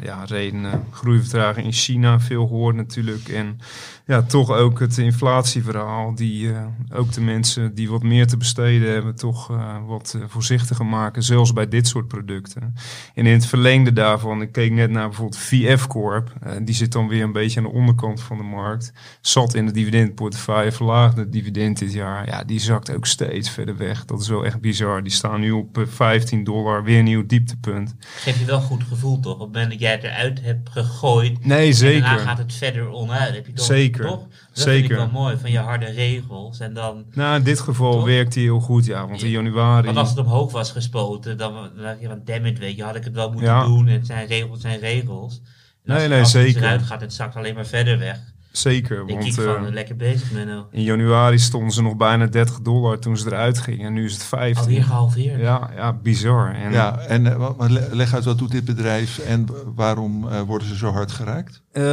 ja, 0.03 0.23
redenen, 0.25 0.83
groeivertraging 0.91 1.65
in 1.65 1.73
China, 1.73 2.19
veel 2.19 2.47
gehoord 2.47 2.75
natuurlijk. 2.75 3.29
En 3.29 3.59
ja, 4.07 4.21
toch 4.21 4.51
ook 4.51 4.79
het 4.79 4.97
inflatieverhaal, 4.97 6.15
die 6.15 6.51
ook 6.93 7.11
de 7.11 7.21
mensen 7.21 7.75
die 7.75 7.89
wat 7.89 8.03
meer 8.03 8.27
te 8.27 8.37
besteden 8.37 8.91
hebben, 8.91 9.15
toch 9.15 9.47
wat 9.87 10.17
voorzichtiger 10.27 10.85
maken, 10.85 11.23
zelfs 11.23 11.53
bij 11.53 11.67
dit 11.67 11.87
soort 11.87 12.07
producten. 12.07 12.75
En 13.13 13.25
in 13.25 13.33
het 13.33 13.45
verlengde 13.45 13.93
daarvan, 13.93 14.41
ik 14.41 14.51
keek 14.51 14.71
net 14.71 14.89
naar 14.89 15.07
bijvoorbeeld 15.07 15.37
VF 15.37 15.87
Corp, 15.87 16.33
uh, 16.43 16.51
die 16.61 16.75
zit 16.75 16.91
dan 16.91 17.07
weer 17.07 17.23
een 17.23 17.31
beetje 17.31 17.59
aan 17.59 17.65
de 17.65 17.71
onderkant 17.71 18.21
van 18.21 18.37
de 18.37 18.43
markt. 18.43 18.93
Zat 19.21 19.53
in 19.53 19.65
de 19.65 19.71
dividendportefeuille, 19.71 20.71
verlaagde 20.71 21.21
het 21.21 21.31
dividend 21.31 21.79
dit 21.79 21.93
jaar. 21.93 22.27
Ja, 22.27 22.43
die 22.43 22.59
zakt 22.59 22.91
ook 22.95 23.05
steeds 23.05 23.49
verder 23.49 23.77
weg. 23.77 24.05
Dat 24.05 24.21
is 24.21 24.27
wel 24.27 24.45
echt 24.45 24.61
bizar. 24.61 25.03
Die 25.03 25.11
staan 25.11 25.39
nu 25.39 25.51
op 25.51 25.85
15 25.87 26.43
dollar, 26.43 26.83
weer 26.83 26.99
een 26.99 27.03
nieuw 27.03 27.25
dieptepunt. 27.25 27.95
Geef 27.99 28.39
je 28.39 28.45
wel 28.45 28.61
goed 28.61 28.83
gevoel 28.83 29.19
toch? 29.19 29.33
Op 29.33 29.39
het 29.39 29.47
moment 29.47 29.71
dat 29.71 29.79
jij 29.79 29.91
het 29.91 30.03
eruit 30.03 30.41
hebt 30.41 30.69
gegooid. 30.69 31.45
Nee, 31.45 31.73
zeker. 31.73 31.95
En 31.95 32.01
daarna 32.01 32.23
gaat 32.23 32.37
het 32.37 32.53
verder 32.53 32.89
onderuit. 32.89 33.35
Heb 33.35 33.45
je 33.45 33.53
toch 33.53 33.65
zeker. 33.65 33.96
Zeker. 33.97 34.11
Toch? 34.11 34.19
Dat 34.19 34.29
vind 34.63 34.67
ik 34.67 34.81
Zeker. 34.81 34.95
wel 34.95 35.09
mooi, 35.09 35.37
van 35.37 35.51
je 35.51 35.57
harde 35.59 35.85
regels. 35.85 36.59
En 36.59 36.73
dan, 36.73 37.05
Nou, 37.13 37.35
in 37.37 37.43
dit 37.43 37.59
geval 37.59 37.91
Toch? 37.91 38.05
werkt 38.05 38.33
hij 38.33 38.43
heel 38.43 38.59
goed, 38.59 38.85
ja. 38.85 39.07
Want 39.07 39.23
in 39.23 39.29
januari... 39.29 39.85
want 39.85 39.97
als 39.97 40.09
het 40.09 40.17
omhoog 40.19 40.51
was 40.51 40.71
gespoten, 40.71 41.37
dan, 41.37 41.69
dacht 41.81 42.01
je 42.01 42.07
van, 42.07 42.21
damn 42.25 42.45
it, 42.45 42.59
weet 42.59 42.75
je, 42.75 42.83
had 42.83 42.95
ik 42.95 43.03
het 43.03 43.13
wel 43.13 43.31
moeten 43.31 43.49
Ja. 43.49 43.65
doen. 43.65 43.87
Het 43.87 44.05
zijn 44.05 44.27
regels, 44.27 44.61
zijn 44.61 44.79
regels. 44.79 45.41
En 45.85 45.93
als, 45.93 45.99
Nee, 46.01 46.09
nee, 46.09 46.19
als 46.19 46.33
het 46.33 46.41
zeker. 46.43 46.61
eruit 46.61 46.81
gaat, 46.81 47.01
het 47.01 47.13
zakt 47.13 47.35
alleen 47.35 47.55
maar 47.55 47.65
verder 47.65 47.99
weg. 47.99 48.19
Zeker, 48.57 49.03
Ik 49.05 49.19
want 49.19 49.37
eh, 49.37 49.61
lekker 49.71 49.95
bezig, 49.95 50.31
Menno. 50.31 50.67
in 50.71 50.83
januari 50.83 51.39
stonden 51.39 51.71
ze 51.71 51.81
nog 51.81 51.95
bijna 51.95 52.25
30 52.25 52.59
dollar 52.59 52.99
toen 52.99 53.17
ze 53.17 53.25
eruit 53.27 53.57
gingen. 53.57 53.85
En 53.85 53.93
nu 53.93 54.05
is 54.05 54.13
het 54.13 54.23
15. 54.23 54.63
Alweer 54.63 54.83
gehalveerd. 54.83 55.39
Ja, 55.41 55.69
ja, 55.75 55.93
bizar. 55.93 56.53
En, 56.55 56.71
Ja, 56.71 56.97
en 56.99 57.27
eh, 57.27 57.35
wat- 57.57 57.69
leg 57.91 58.13
uit 58.13 58.23
wat 58.25 58.37
doet 58.37 58.51
dit 58.51 58.65
bedrijf 58.65 59.19
en 59.19 59.45
waarom 59.75 60.27
eh, 60.27 60.41
worden 60.41 60.67
ze 60.67 60.75
zo 60.77 60.91
hard 60.91 61.11
geraakt? 61.11 61.61
Eh, 61.71 61.83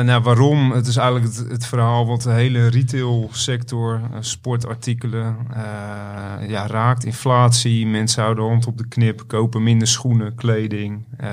nou, 0.00 0.22
waarom? 0.22 0.70
Het 0.72 0.86
is 0.86 0.96
eigenlijk 0.96 1.34
het, 1.36 1.48
het 1.50 1.66
verhaal 1.66 2.06
wat 2.06 2.22
de 2.22 2.30
hele 2.30 2.66
retailsector, 2.66 4.00
sportartikelen, 4.20 5.36
eh, 5.54 6.48
ja, 6.48 6.66
raakt. 6.66 7.04
Inflatie, 7.04 7.86
mensen 7.86 8.22
houden 8.22 8.44
de 8.44 8.50
hand 8.50 8.66
op 8.66 8.78
de 8.78 8.88
knip, 8.88 9.22
kopen 9.26 9.62
minder 9.62 9.88
schoenen, 9.88 10.34
kleding. 10.34 11.04
Eh, 11.16 11.28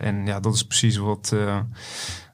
en 0.00 0.26
ja, 0.26 0.40
dat 0.40 0.54
is 0.54 0.62
precies 0.66 0.96
wat, 0.96 1.32
eh, 1.34 1.56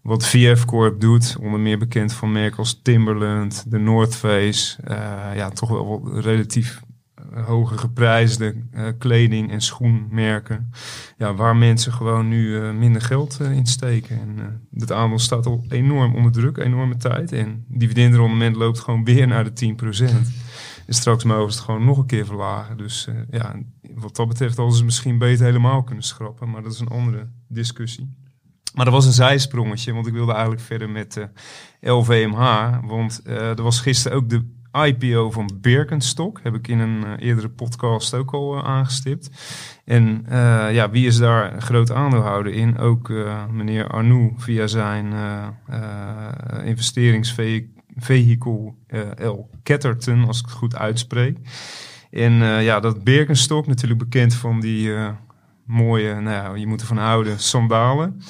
wat 0.04 0.26
VF 0.26 0.64
Corp 0.64 1.00
doet. 1.00 1.36
Onder 1.40 1.60
meer 1.60 1.78
bekend 1.78 2.12
van 2.12 2.32
merken 2.32 2.58
als 2.58 2.80
Timberland, 2.82 3.70
de 3.70 3.78
North 3.78 4.16
Face. 4.16 4.82
Eh, 4.82 4.96
ja, 5.34 5.50
toch 5.50 5.68
wel 5.68 6.20
relatief 6.20 6.82
eh, 7.14 7.46
hoge 7.46 7.78
geprijsde 7.78 8.54
eh, 8.70 8.88
kleding 8.98 9.50
en 9.50 9.60
schoenmerken 9.60 10.70
ja, 11.18 11.34
waar 11.34 11.56
mensen 11.56 11.92
gewoon 11.92 12.28
nu 12.28 12.72
minder 12.72 13.02
geld 13.02 13.40
in 13.40 13.66
steken. 13.66 14.20
En 14.20 14.60
het 14.74 14.92
aandeel 14.92 15.18
staat 15.18 15.46
al 15.46 15.64
enorm 15.68 16.14
onder 16.14 16.32
druk, 16.32 16.56
enorme 16.56 16.96
tijd. 16.96 17.32
En 17.32 17.64
dividendenrendement 17.68 18.56
loopt 18.56 18.80
gewoon 18.80 19.04
weer 19.04 19.26
naar 19.26 19.54
de 19.54 19.74
10%. 19.74 20.04
En 20.86 20.94
straks 20.94 21.24
mogen 21.24 21.52
ze 21.52 21.58
het 21.58 21.66
gewoon 21.66 21.84
nog 21.84 21.98
een 21.98 22.06
keer 22.06 22.26
verlagen. 22.26 22.76
Dus 22.76 23.08
ja, 23.30 23.54
wat 23.94 24.16
dat 24.16 24.28
betreft 24.28 24.56
hadden 24.56 24.76
ze 24.76 24.84
misschien 24.84 25.18
beter 25.18 25.44
helemaal 25.44 25.82
kunnen 25.82 26.04
schrappen. 26.04 26.50
Maar 26.50 26.62
dat 26.62 26.72
is 26.72 26.80
een 26.80 26.88
andere 26.88 27.28
discussie. 27.48 28.23
Maar 28.74 28.84
dat 28.84 28.94
was 28.94 29.06
een 29.06 29.12
zijsprongetje, 29.12 29.92
want 29.92 30.06
ik 30.06 30.12
wilde 30.12 30.32
eigenlijk 30.32 30.62
verder 30.62 30.90
met 30.90 31.16
eh 31.16 31.24
LVMH. 31.84 32.78
Want 32.84 33.20
eh, 33.24 33.48
er 33.48 33.62
was 33.62 33.80
gisteren 33.80 34.18
ook 34.18 34.28
de 34.28 34.42
IPO 34.86 35.30
van 35.30 35.50
Birkenstock. 35.60 36.40
Heb 36.42 36.54
ik 36.54 36.68
in 36.68 36.78
een 36.78 37.04
eh, 37.04 37.26
eerdere 37.26 37.48
podcast 37.48 38.14
ook 38.14 38.32
al 38.32 38.56
eh, 38.56 38.64
aangestipt. 38.64 39.30
En 39.84 40.26
eh, 40.28 40.74
ja, 40.74 40.90
wie 40.90 41.06
is 41.06 41.18
daar 41.18 41.54
een 41.54 41.62
groot 41.62 41.90
aandeelhouder 41.90 42.52
in? 42.52 42.78
Ook 42.78 43.10
eh, 43.10 43.46
meneer 43.46 43.88
Arnoux 43.88 44.44
via 44.44 44.66
zijn 44.66 45.12
eh 45.12 45.46
eh 45.68 46.66
investeringsvehikel 46.66 48.76
eh, 48.86 49.00
L. 49.18 49.48
Ketterton, 49.62 50.26
als 50.26 50.38
ik 50.38 50.44
het 50.44 50.54
goed 50.54 50.76
uitspreek. 50.76 51.38
En 52.14 52.42
eh, 52.42 52.64
ja, 52.64 52.80
dat 52.80 53.04
Birkenstock, 53.04 53.66
natuurlijk 53.66 54.00
bekend 54.00 54.34
van 54.34 54.60
die 54.60 54.94
eh, 54.94 55.08
mooie, 55.66 56.20
nou 56.20 56.58
je 56.58 56.66
moet 56.66 56.80
ervan 56.80 56.96
houden, 56.98 57.38
sandalen. 57.38 58.22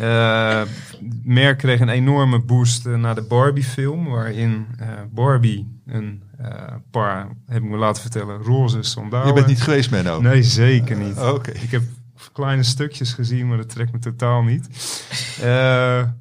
Eh, 0.00 0.58
het 0.58 1.24
merk 1.24 1.58
kreeg 1.58 1.80
een 1.80 1.88
enorme 1.88 2.38
boost 2.40 2.86
eh, 2.86 2.94
na 2.94 3.14
de 3.14 3.22
Barbie-film, 3.22 4.04
waarin 4.08 4.66
eh, 4.78 4.88
Barbie 5.10 5.80
een 5.86 6.22
eh, 6.38 6.74
paar, 6.90 7.28
heb 7.46 7.62
ik 7.62 7.68
me 7.68 7.76
laten 7.76 8.02
vertellen, 8.02 8.42
roze 8.42 8.82
sandalen. 8.82 9.26
Je 9.26 9.32
bent 9.32 9.46
niet 9.46 9.62
geweest, 9.62 9.90
Menno? 9.90 10.20
Nee, 10.20 10.42
zeker 10.42 10.96
niet. 10.96 11.18
Oké. 11.18 11.50
Ik 11.50 11.70
heb 11.70 11.82
kleine 12.32 12.62
stukjes 12.62 13.12
gezien, 13.12 13.48
maar 13.48 13.56
dat 13.56 13.68
trekt 13.68 13.92
me 13.92 13.98
totaal 13.98 14.42
niet. 14.42 14.68
Eh, 15.40 15.46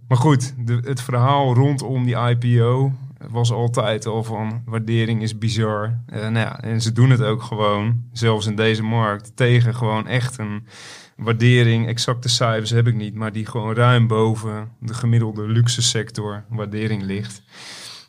maar 0.08 0.18
goed, 0.18 0.54
de, 0.58 0.80
het 0.84 1.02
verhaal 1.02 1.54
rondom 1.54 2.06
die 2.06 2.16
IPO 2.16 2.92
was 3.30 3.52
altijd 3.52 4.06
al 4.06 4.24
van 4.24 4.62
waardering 4.66 5.22
is 5.22 5.38
bizar. 5.38 6.00
Eh, 6.06 6.20
nou 6.20 6.38
ja, 6.38 6.62
en 6.62 6.82
ze 6.82 6.92
doen 6.92 7.10
het 7.10 7.22
ook 7.22 7.42
gewoon, 7.42 8.04
zelfs 8.12 8.46
in 8.46 8.56
deze 8.56 8.84
markt, 8.84 9.36
tegen 9.36 9.76
gewoon 9.76 10.08
echt 10.08 10.38
een 10.38 10.68
waardering. 11.16 11.88
Exacte 11.88 12.30
cijfers 12.30 12.70
heb 12.70 12.88
ik 12.88 12.96
niet, 12.96 13.16
maar 13.16 13.32
die 13.32 13.46
gewoon 13.46 13.76
ruim 13.76 14.08
boven 14.08 14.72
de 14.80 14.94
gemiddelde 14.94 15.48
luxe 15.48 15.82
sector 15.82 16.44
waardering 16.50 17.04
ligt. 17.04 17.44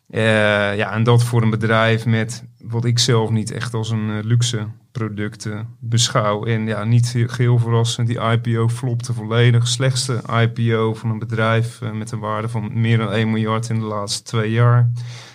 Eh, 0.09 0.77
ja, 0.77 0.93
en 0.93 1.03
dat 1.03 1.25
voor 1.25 1.43
een 1.43 1.50
bedrijf 1.50 2.07
met 2.07 2.45
wat 2.59 2.85
ik 2.85 2.99
zelf 2.99 3.31
niet 3.31 3.50
echt 3.50 3.75
als 3.75 3.91
een 3.91 4.11
eh, 4.11 4.25
luxe 4.25 4.67
product 4.99 5.47
eh, 5.47 5.61
beschouw. 5.81 6.45
En 6.45 6.67
ja, 6.67 6.85
niet 6.85 7.12
he- 7.12 7.28
geheel 7.28 7.59
verrassend, 7.59 8.07
die 8.07 8.21
IPO 8.21 8.69
flopte 8.69 9.12
volledig. 9.12 9.67
Slechtste 9.69 10.21
IPO 10.40 10.95
van 10.95 11.11
een 11.11 11.19
bedrijf 11.19 11.81
eh, 11.83 11.93
met 11.93 12.11
een 12.11 12.19
waarde 12.19 12.49
van 12.49 12.81
meer 12.81 12.99
dan 12.99 13.12
1 13.12 13.31
miljard 13.31 13.69
in 13.69 13.78
de 13.78 13.85
laatste 13.85 14.23
twee 14.23 14.50
jaar. 14.50 14.90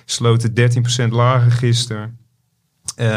Sloten 0.05 0.53
13% 1.07 1.09
lager 1.09 1.51
gisteren. 1.51 2.17
Eh, 2.95 3.07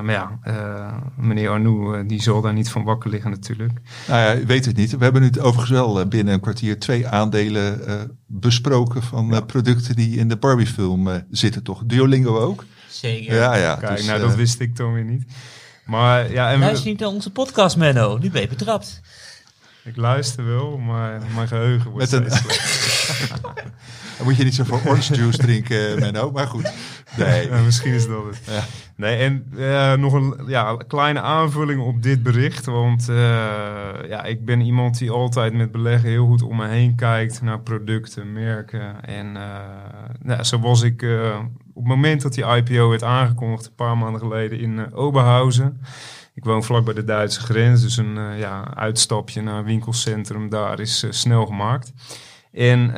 maar 0.00 0.10
ja, 0.10 0.38
eh, 0.42 0.96
meneer 1.16 1.48
Arnoux, 1.50 2.08
die 2.08 2.22
zal 2.22 2.40
daar 2.40 2.52
niet 2.52 2.70
van 2.70 2.84
wakker 2.84 3.10
liggen 3.10 3.30
natuurlijk. 3.30 3.72
Nou 4.08 4.20
ja, 4.20 4.32
ik 4.32 4.46
weet 4.46 4.64
het 4.64 4.76
niet. 4.76 4.96
We 4.96 5.04
hebben 5.04 5.22
nu 5.22 5.30
overigens 5.40 5.70
wel 5.70 6.08
binnen 6.08 6.34
een 6.34 6.40
kwartier 6.40 6.78
twee 6.78 7.06
aandelen 7.06 7.86
eh, 7.86 7.94
besproken 8.26 9.02
van 9.02 9.34
eh, 9.34 9.40
producten 9.46 9.96
die 9.96 10.16
in 10.18 10.28
de 10.28 10.36
Barbie-film 10.36 11.08
eh, 11.08 11.16
zitten, 11.30 11.62
toch? 11.62 11.82
Duolingo 11.86 12.38
ook? 12.38 12.64
Zeker. 12.88 13.34
Ja, 13.34 13.54
ja. 13.56 13.74
Kijk, 13.74 13.96
dus, 13.96 14.06
nou 14.06 14.20
dat 14.20 14.34
wist 14.34 14.60
ik 14.60 14.76
dan 14.76 14.92
weer 14.92 15.04
niet. 15.04 15.24
Maar 15.86 16.32
ja, 16.32 16.50
en 16.50 16.58
we- 16.58 16.64
Luister 16.64 16.88
niet 16.90 16.98
naar 17.00 17.08
onze 17.08 17.30
podcast, 17.32 17.76
Menno. 17.76 18.18
Nu 18.18 18.30
ben 18.30 18.40
je 18.40 18.48
betrapt. 18.48 19.00
ik 19.84 19.96
luister 19.96 20.46
wel, 20.46 20.78
maar 20.78 21.20
mijn 21.34 21.48
geheugen 21.48 21.90
wordt 21.90 22.10
Met 22.10 22.32
een-. 22.32 22.38
Dan 24.16 24.26
moet 24.26 24.36
je 24.36 24.44
niet 24.44 24.54
zoveel 24.54 24.80
orange 24.84 25.14
juice 25.14 25.38
drinken, 25.38 25.88
eh, 25.94 26.00
Menno. 26.00 26.30
Maar 26.30 26.46
goed. 26.46 26.72
Nee. 27.16 27.48
Ja, 27.50 27.60
misschien 27.60 27.92
is 27.92 28.06
dat 28.06 28.24
het. 28.24 28.40
Ja. 28.46 28.64
Nee, 28.96 29.16
en 29.16 29.46
eh, 29.58 29.92
nog 29.94 30.12
een 30.12 30.34
ja, 30.46 30.76
kleine 30.88 31.20
aanvulling 31.20 31.80
op 31.80 32.02
dit 32.02 32.22
bericht. 32.22 32.64
Want 32.64 33.08
eh, 33.08 33.16
ja, 34.08 34.24
ik 34.24 34.44
ben 34.44 34.60
iemand 34.60 34.98
die 34.98 35.10
altijd 35.10 35.52
met 35.52 35.72
beleggen 35.72 36.08
heel 36.08 36.26
goed 36.26 36.42
om 36.42 36.56
me 36.56 36.66
heen 36.68 36.94
kijkt 36.94 37.42
naar 37.42 37.60
producten, 37.60 38.32
merken. 38.32 39.04
En 39.04 39.36
eh, 39.36 39.42
nou, 40.22 40.42
zo 40.44 40.58
was 40.60 40.82
ik 40.82 41.02
eh, 41.02 41.38
op 41.76 41.82
het 41.82 41.94
moment 41.94 42.22
dat 42.22 42.34
die 42.34 42.44
IPO 42.44 42.88
werd 42.88 43.02
aangekondigd, 43.02 43.66
een 43.66 43.74
paar 43.74 43.98
maanden 43.98 44.20
geleden 44.20 44.58
in 44.60 44.78
eh, 44.78 44.98
Oberhausen. 44.98 45.80
Ik 46.34 46.44
woon 46.44 46.64
vlak 46.64 46.84
bij 46.84 46.94
de 46.94 47.04
Duitse 47.04 47.40
grens, 47.40 47.82
dus 47.82 47.96
een 47.96 48.18
eh, 48.18 48.38
ja, 48.38 48.74
uitstapje 48.74 49.42
naar 49.42 49.64
winkelcentrum 49.64 50.48
daar 50.48 50.80
is 50.80 51.02
eh, 51.02 51.10
snel 51.10 51.46
gemaakt. 51.46 51.92
En 52.52 52.92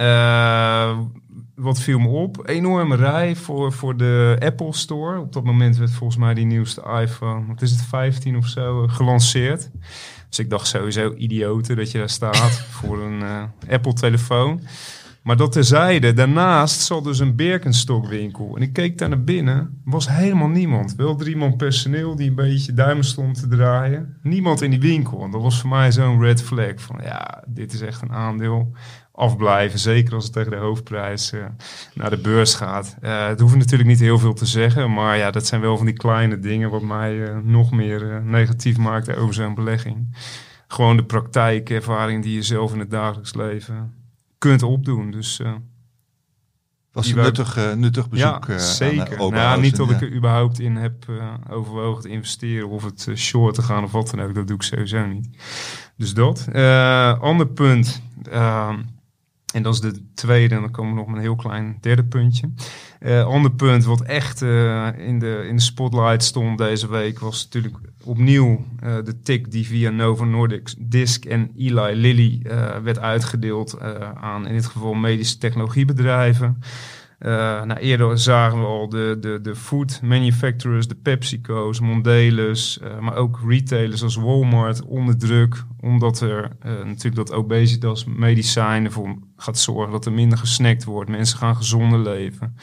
wat 1.55 1.81
viel 1.81 1.99
me 1.99 2.09
op? 2.09 2.49
Enorme 2.49 2.97
rij 2.97 3.37
voor, 3.37 3.73
voor 3.73 3.97
de 3.97 4.37
Apple 4.45 4.75
Store. 4.75 5.21
Op 5.21 5.33
dat 5.33 5.45
moment 5.45 5.77
werd 5.77 5.91
volgens 5.91 6.19
mij 6.19 6.35
die 6.35 6.47
nieuwste 6.47 6.83
iPhone, 7.01 7.47
wat 7.47 7.63
is 7.63 7.71
het, 7.71 7.83
15 7.83 8.37
of 8.37 8.47
zo, 8.47 8.87
gelanceerd. 8.89 9.71
Dus 10.29 10.39
ik 10.39 10.51
dacht 10.51 10.67
sowieso 10.67 11.15
idioten 11.15 11.77
dat 11.77 11.91
je 11.91 11.99
daar 11.99 12.11
staat 12.11 12.61
voor 12.81 13.03
een 13.03 13.23
Apple-telefoon. 13.69 14.61
Maar 15.23 15.37
dat 15.37 15.53
terzijde, 15.53 16.13
daarnaast 16.13 16.81
zat 16.81 17.05
dus 17.05 17.19
een 17.19 17.37
Birkenstock 17.37 18.07
winkel. 18.07 18.57
En 18.57 18.63
ik 18.63 18.73
keek 18.73 18.99
daar 18.99 19.09
naar 19.09 19.25
binnen, 19.25 19.81
was 19.85 20.09
helemaal 20.09 20.49
niemand. 20.49 20.95
Wel 20.95 21.17
drie 21.17 21.37
man 21.37 21.57
personeel 21.57 22.17
die 22.17 22.29
een 22.29 22.35
beetje 22.35 22.73
duimen 22.73 23.05
stond 23.05 23.41
te 23.41 23.49
draaien. 23.49 24.17
Niemand 24.23 24.63
in 24.63 24.71
die 24.71 24.81
winkel. 24.81 25.23
En 25.23 25.31
dat 25.31 25.43
was 25.43 25.61
voor 25.61 25.71
mij 25.71 25.93
zo'n 25.93 26.21
red 26.21 26.43
flag 26.43 26.73
van 26.77 27.01
ja, 27.03 27.45
dit 27.47 27.73
is 27.73 27.81
echt 27.81 28.03
een 28.03 28.13
aandeel 28.13 28.73
afblijven. 29.13 29.79
Zeker 29.79 30.15
als 30.15 30.25
het 30.25 30.33
tegen 30.33 30.51
de 30.51 30.57
hoofdprijs 30.57 31.33
eh, 31.33 31.45
naar 31.95 32.11
de 32.11 32.19
beurs 32.19 32.55
gaat. 32.55 32.97
Eh 33.01 33.27
het 33.27 33.41
hoeft 33.41 33.57
natuurlijk 33.57 33.89
niet 33.89 34.01
heel 34.01 34.19
veel 34.19 34.35
te 34.35 34.47
zeggen. 34.47 34.93
Maar 34.93 35.17
ja, 35.17 35.31
dat 35.31 35.47
zijn 35.47 35.61
wel 35.61 35.77
van 35.77 35.87
die 35.87 35.97
kleine 35.97 36.39
dingen 36.39 36.71
wat 36.71 36.83
mij 36.83 37.25
eh, 37.25 37.37
nog 37.43 37.71
meer 37.71 38.23
negatief 38.25 38.77
maakt 38.77 39.17
over 39.17 39.35
zo'n 39.35 39.55
belegging. 39.55 40.17
Gewoon 40.69 40.97
de 40.97 41.05
praktijkervaring 41.05 42.23
die 42.23 42.35
je 42.35 42.43
zelf 42.43 42.73
in 42.73 42.79
het 42.79 42.91
dagelijks 42.91 43.35
leven 43.35 43.98
kunt 44.39 44.63
opdoen. 44.63 45.11
Dus 45.11 45.41
eh, 45.41 45.55
was 46.93 47.11
een 47.11 47.17
nuttig, 47.17 47.57
eh, 47.57 47.73
nuttig 47.73 48.09
bezoek. 48.09 48.47
ja, 48.47 48.55
eh, 48.55 48.59
zeker. 48.59 49.21
Aan, 49.21 49.33
nou, 49.33 49.61
niet 49.61 49.77
dat 49.77 49.89
ja. 49.89 49.95
ik 49.95 50.01
er 50.01 50.13
überhaupt 50.13 50.61
in 50.61 50.77
heb 50.77 51.07
overwogen 51.51 52.03
te 52.03 52.09
investeren 52.09 52.69
of 52.69 52.85
het 52.85 53.09
short 53.15 53.55
te 53.55 53.63
gaan 53.63 53.85
of 53.85 53.93
wat 53.93 54.11
dan 54.11 54.21
ook. 54.21 54.35
Dat 54.35 54.47
doe 54.47 54.57
ik 54.57 54.63
sowieso 54.63 55.07
niet. 55.07 55.29
Dus 55.97 56.15
dat. 56.15 56.47
Ander 57.21 57.47
punt. 57.47 58.03
En 59.55 59.63
dat 59.63 59.75
is 59.75 59.81
de 59.81 60.03
tweede. 60.15 60.55
En 60.55 60.61
dan 60.61 60.71
komen 60.71 60.93
we 60.93 60.99
nog 60.99 61.07
met 61.07 61.17
een 61.17 61.23
heel 61.23 61.37
klein 61.37 61.79
derde 61.81 62.05
puntje. 62.05 62.51
Eh 62.99 63.25
ander 63.25 63.53
punt 63.53 63.85
wat 63.85 64.03
echt 64.03 64.43
eh, 64.43 64.89
in, 64.97 65.19
de, 65.19 65.45
in 65.49 65.57
de 65.57 65.63
spotlight 65.63 66.25
stond 66.25 66.59
deze 66.59 66.89
week 66.89 67.19
was 67.19 67.45
natuurlijk 67.45 67.77
opnieuw 68.05 68.65
eh, 68.81 68.97
de 69.05 69.21
tik 69.21 69.51
die 69.51 69.67
via 69.67 69.91
Novo 69.91 70.25
Nordisk 70.25 70.77
Disk 70.79 71.25
en 71.25 71.51
Eli 71.57 71.95
Lilly 71.95 72.43
werd 72.83 72.99
uitgedeeld 72.99 73.81
aan 74.15 74.47
in 74.47 74.55
dit 74.55 74.67
geval 74.67 74.95
medische 74.95 75.39
technologiebedrijven. 75.39 76.59
Uh, 77.21 77.29
nou, 77.63 77.81
eerder 77.81 78.19
zagen 78.19 78.61
we 78.61 78.67
al 78.67 78.89
de, 78.89 79.17
de, 79.21 79.41
de 79.41 79.55
food 79.57 80.01
manufacturers, 80.03 80.89
de 80.89 80.95
PepsiCo's, 80.95 81.81
Mondelez, 81.81 82.79
uh, 82.83 82.99
maar 82.99 83.17
ook 83.17 83.41
retailers 83.49 84.03
als 84.03 84.17
Walmart 84.17 84.83
onder 84.85 85.19
druk. 85.19 85.65
Omdat 85.81 86.21
er 86.21 86.53
uh, 86.67 86.73
natuurlijk 86.85 87.17
dat 87.17 87.33
obesitas 87.33 88.05
medicijnen 88.05 88.93
voor 88.93 89.19
gaat 89.37 89.59
zorgen 89.59 89.93
dat 89.93 90.07
er 90.07 90.13
minder 90.13 90.39
gesnackt 90.39 90.85
wordt. 90.85 91.11
Mensen 91.11 91.39
gaan 91.39 91.57
gezonder 91.57 91.99
leven. 91.99 92.57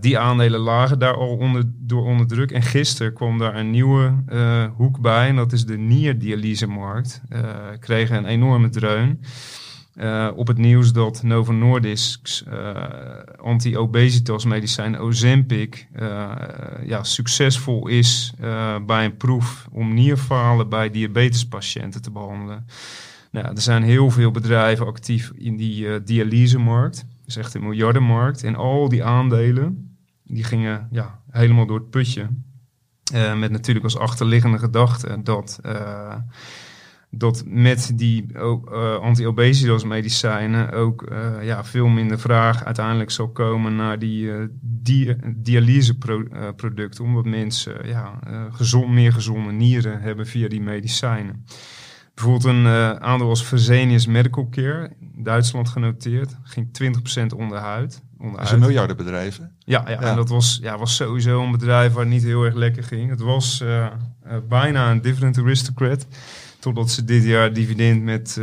Die 0.00 0.18
aandelen 0.18 0.60
lagen 0.60 0.98
daar 0.98 1.14
al 1.14 1.36
onder, 1.36 1.62
door 1.66 2.04
onder 2.04 2.26
druk. 2.26 2.50
En 2.50 2.62
gisteren 2.62 3.12
kwam 3.12 3.38
daar 3.38 3.56
een 3.56 3.70
nieuwe 3.70 4.14
hoek 4.76 5.00
bij. 5.00 5.28
En 5.28 5.36
dat 5.36 5.52
is 5.52 5.66
de 5.66 5.78
nierdialysemarkt. 5.78 7.22
Kregen 7.78 8.16
een 8.16 8.26
enorme 8.26 8.68
dreun. 8.68 9.20
Op 10.34 10.46
het 10.46 10.58
nieuws 10.58 10.92
dat 10.92 11.22
Novo 11.22 11.52
Nordisk's 11.52 12.44
anti-obesitas 13.36 14.44
medicijn 14.44 14.98
Ozempic 14.98 15.88
ja, 16.84 17.02
succesvol 17.02 17.88
is 17.88 18.34
bij 18.86 19.04
een 19.04 19.16
proef 19.16 19.68
om 19.70 19.94
nierfalen 19.94 20.68
bij 20.68 20.90
diabetespatiënten 20.90 22.02
te 22.02 22.10
behandelen. 22.10 22.66
Nou, 23.30 23.46
er 23.46 23.60
zijn 23.60 23.82
heel 23.82 24.10
veel 24.10 24.30
bedrijven 24.30 24.86
actief 24.86 25.32
in 25.34 25.56
die 25.56 26.02
dialysemarkt 26.02 27.06
is 27.26 27.36
echt 27.36 27.54
een 27.54 27.62
miljardenmarkt. 27.62 28.44
En 28.44 28.54
al 28.54 28.88
die 28.88 29.04
aandelen, 29.04 29.96
die 30.24 30.44
gingen 30.44 30.88
ja, 30.90 31.20
helemaal 31.30 31.66
door 31.66 31.78
het 31.78 31.90
putje. 31.90 32.28
Met 33.36 33.50
natuurlijk 33.50 33.84
als 33.84 33.98
achterliggende 33.98 34.58
gedachte 34.58 35.20
dat, 35.22 35.60
dat 37.18 37.42
met 37.46 37.92
die 37.94 38.26
uh, 38.32 38.96
anti-obesitas 38.96 39.84
medicijnen 39.84 40.72
ook 40.72 41.12
ja, 41.42 41.64
veel 41.64 41.88
minder 41.88 42.18
vraag 42.18 42.64
uiteindelijk 42.64 43.10
zal 43.10 43.28
komen 43.28 43.76
naar 43.76 43.98
die, 43.98 44.30
die 44.60 45.16
dialyseproducten. 45.36 47.04
omdat 47.04 47.24
mensen 47.24 47.88
ja, 47.88 48.18
gezond, 48.50 48.88
meer 48.88 49.12
gezonde 49.12 49.52
nieren 49.52 50.00
hebben 50.00 50.26
via 50.26 50.48
die 50.48 50.60
medicijnen. 50.60 51.44
Bijvoorbeeld 52.14 52.44
een 52.44 52.64
uh, 52.64 52.90
aandeel 52.90 53.28
als 53.28 53.42
Fresenius 53.42 54.06
Medical 54.06 54.48
Care, 54.50 54.90
in 55.00 55.22
Duitsland 55.22 55.68
genoteerd, 55.68 56.36
ging 56.42 56.66
20% 56.66 57.36
onderuit. 57.36 57.36
onderuit. 57.36 58.02
Dat 58.18 58.42
is 58.44 58.50
een 58.50 58.58
miljardenbedrijf, 58.58 59.38
hè? 59.38 59.44
Ja, 59.44 59.82
ja, 59.86 59.90
ja, 59.90 60.00
en 60.00 60.16
dat 60.16 60.28
was, 60.28 60.58
ja, 60.62 60.78
was 60.78 60.96
sowieso 60.96 61.42
een 61.42 61.50
bedrijf 61.50 61.92
waar 61.92 62.02
het 62.02 62.12
niet 62.12 62.22
heel 62.22 62.44
erg 62.44 62.54
lekker 62.54 62.82
ging. 62.82 63.10
Het 63.10 63.20
was 63.20 63.60
uh, 63.60 63.68
uh, 64.26 64.36
bijna 64.48 64.90
een 64.90 65.00
dividend 65.00 65.38
aristocrat, 65.38 66.06
totdat 66.64 66.90
ze 66.90 67.04
dit 67.04 67.24
jaar 67.24 67.52
dividend 67.52 68.02
met 68.02 68.40
17% 68.40 68.42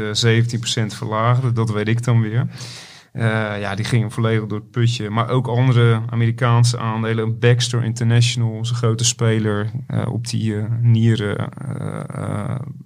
verlaagden. 0.85 1.53
Dat 1.53 1.71
weet 1.71 1.87
ik 1.87 2.03
dan 2.03 2.21
weer. 2.21 2.47
Uh, 3.13 3.23
ja, 3.59 3.75
die 3.75 3.85
gingen 3.85 4.11
volledig 4.11 4.45
door 4.45 4.59
het 4.59 4.71
putje. 4.71 5.09
Maar 5.09 5.29
ook 5.29 5.47
andere 5.47 6.01
Amerikaanse 6.09 6.77
aandelen. 6.77 7.39
Baxter 7.39 7.83
International 7.83 8.59
is 8.61 8.69
een 8.69 8.75
grote 8.75 9.03
speler 9.03 9.71
uh, 9.87 10.07
op 10.11 10.27
die 10.27 10.53
uh, 10.53 10.63
nieren 10.81 11.49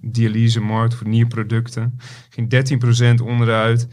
dialysemarkt 0.00 0.94
voor 0.94 1.08
nierproducten. 1.08 1.98
Ging 2.30 3.20
13% 3.20 3.24
onderuit. 3.24 3.88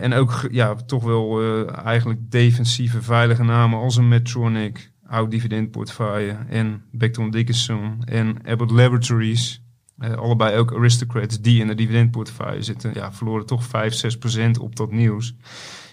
en 0.00 0.12
ook 0.12 0.48
ja, 0.50 0.74
toch 0.74 1.04
wel 1.04 1.42
eigenlijk 1.70 2.30
defensieve 2.30 3.02
veilige 3.02 3.44
namen 3.44 3.78
als 3.78 3.96
een 3.96 4.08
Medtronic, 4.08 4.90
oud 5.06 5.30
dividendportefeuille 5.30 6.36
en 6.48 6.82
Becton 6.90 7.30
Dickinson 7.30 8.02
en 8.04 8.36
Abbott 8.46 8.70
Laboratories. 8.70 9.61
Uh, 10.02 10.14
allebei 10.14 10.58
ook 10.58 10.74
aristocrats 10.74 11.40
die 11.40 11.60
in 11.60 11.66
de 11.66 11.74
dividendportefeuille 11.74 12.62
zitten, 12.62 12.90
ja, 12.94 13.12
verloren 13.12 13.46
toch 13.46 13.64
5, 13.64 13.94
6 13.94 14.18
procent 14.18 14.58
op 14.58 14.76
dat 14.76 14.92
nieuws. 14.92 15.34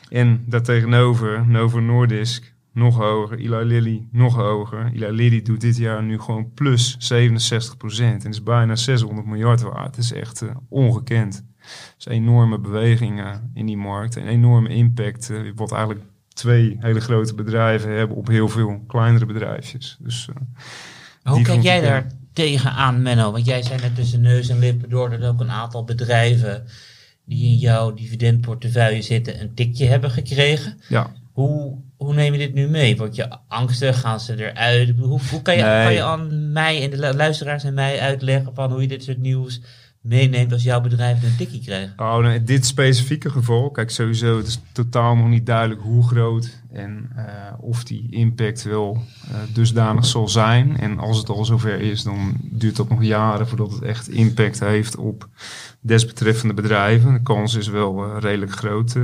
En 0.09 0.43
daartegenover 0.45 1.47
Novo 1.47 1.79
Nordisk 1.79 2.53
nog 2.73 2.97
hoger, 2.97 3.37
Eli 3.39 3.63
Lilly 3.63 4.07
nog 4.11 4.35
hoger. 4.35 4.91
Eli 4.93 5.11
Lilly 5.11 5.41
doet 5.41 5.61
dit 5.61 5.77
jaar 5.77 6.03
nu 6.03 6.19
gewoon 6.19 6.53
plus 6.53 6.95
67 6.99 7.77
procent 7.77 8.23
en 8.23 8.29
is 8.29 8.43
bijna 8.43 8.75
600 8.75 9.27
miljard 9.27 9.61
waard. 9.61 9.95
Dat 9.95 10.03
is 10.03 10.13
echt 10.13 10.41
uh, 10.41 10.49
ongekend. 10.69 11.45
Dus 11.95 12.05
enorme 12.07 12.59
bewegingen 12.59 13.51
in 13.53 13.65
die 13.65 13.77
markt, 13.77 14.15
een 14.15 14.27
enorme 14.27 14.69
impact, 14.69 15.29
uh, 15.29 15.51
wat 15.55 15.71
eigenlijk 15.71 16.05
twee 16.27 16.77
hele 16.79 16.99
grote 16.99 17.35
bedrijven 17.35 17.91
hebben 17.91 18.17
op 18.17 18.27
heel 18.27 18.49
veel 18.49 18.83
kleinere 18.87 19.25
bedrijfjes. 19.25 19.97
Dus, 19.99 20.29
Hoe 21.23 21.41
kijk 21.41 21.61
jij 21.61 21.81
daar 21.81 22.07
tegenaan, 22.33 23.01
Menno? 23.01 23.31
Want 23.31 23.45
jij 23.45 23.63
zei 23.63 23.81
net 23.81 23.95
tussen 23.95 24.21
neus 24.21 24.49
en 24.49 24.59
lippen 24.59 24.89
door 24.89 25.09
dat 25.09 25.23
ook 25.23 25.39
een 25.39 25.51
aantal 25.51 25.83
bedrijven 25.83 26.65
die 27.25 27.51
in 27.51 27.57
jouw 27.57 27.93
dividendportefeuille 27.93 29.01
zitten 29.01 29.41
een 29.41 29.53
tikje 29.53 29.85
hebben 29.85 30.11
gekregen. 30.11 30.79
Ja. 30.87 31.11
Hoe, 31.31 31.77
hoe 31.97 32.13
neem 32.13 32.33
je 32.33 32.39
dit 32.39 32.53
nu 32.53 32.67
mee? 32.67 32.97
Word 32.97 33.15
je 33.15 33.27
angstig? 33.47 33.99
Gaan 33.99 34.19
ze 34.19 34.51
eruit? 34.51 34.93
Hoe, 34.97 35.19
hoe 35.29 35.41
kan, 35.41 35.57
je, 35.57 35.63
Nee. 35.63 35.83
kan 35.83 35.93
je 35.93 36.03
aan 36.03 36.51
mij 36.51 36.83
en 36.83 36.89
de 36.89 37.15
luisteraars 37.15 37.63
en 37.63 37.73
mij 37.73 37.99
uitleggen 37.99 38.55
van 38.55 38.71
hoe 38.71 38.81
je 38.81 38.87
dit 38.87 39.03
soort 39.03 39.17
nieuws 39.17 39.61
meeneemt 40.01 40.51
als 40.51 40.63
jouw 40.63 40.81
bedrijf 40.81 41.23
een 41.23 41.35
tikkie 41.37 41.61
krijgt? 41.61 41.91
Oh, 41.91 41.97
nou, 41.97 42.29
in 42.29 42.45
dit 42.45 42.65
specifieke 42.65 43.29
geval, 43.29 43.71
kijk 43.71 43.89
sowieso, 43.89 44.37
het 44.37 44.47
is 44.47 44.59
totaal 44.71 45.15
nog 45.15 45.27
niet 45.27 45.45
duidelijk 45.45 45.81
hoe 45.81 46.07
groot 46.07 46.61
en 46.71 47.09
eh, 47.15 47.25
of 47.59 47.83
die 47.83 48.07
impact 48.09 48.63
wel 48.63 49.03
eh, 49.27 49.35
dusdanig 49.53 50.05
zal 50.05 50.27
zijn. 50.27 50.77
En 50.77 50.99
als 50.99 51.17
het 51.17 51.29
al 51.29 51.45
zover 51.45 51.79
is, 51.81 52.03
dan 52.03 52.37
duurt 52.41 52.75
dat 52.75 52.89
nog 52.89 53.03
jaren 53.03 53.47
voordat 53.47 53.71
het 53.71 53.81
echt 53.81 54.09
impact 54.09 54.59
heeft 54.59 54.95
op 54.95 55.27
desbetreffende 55.81 56.53
bedrijven. 56.53 57.13
De 57.13 57.21
kans 57.21 57.55
is 57.55 57.67
wel 57.67 58.05
eh, 58.05 58.17
redelijk 58.19 58.51
groot, 58.51 58.95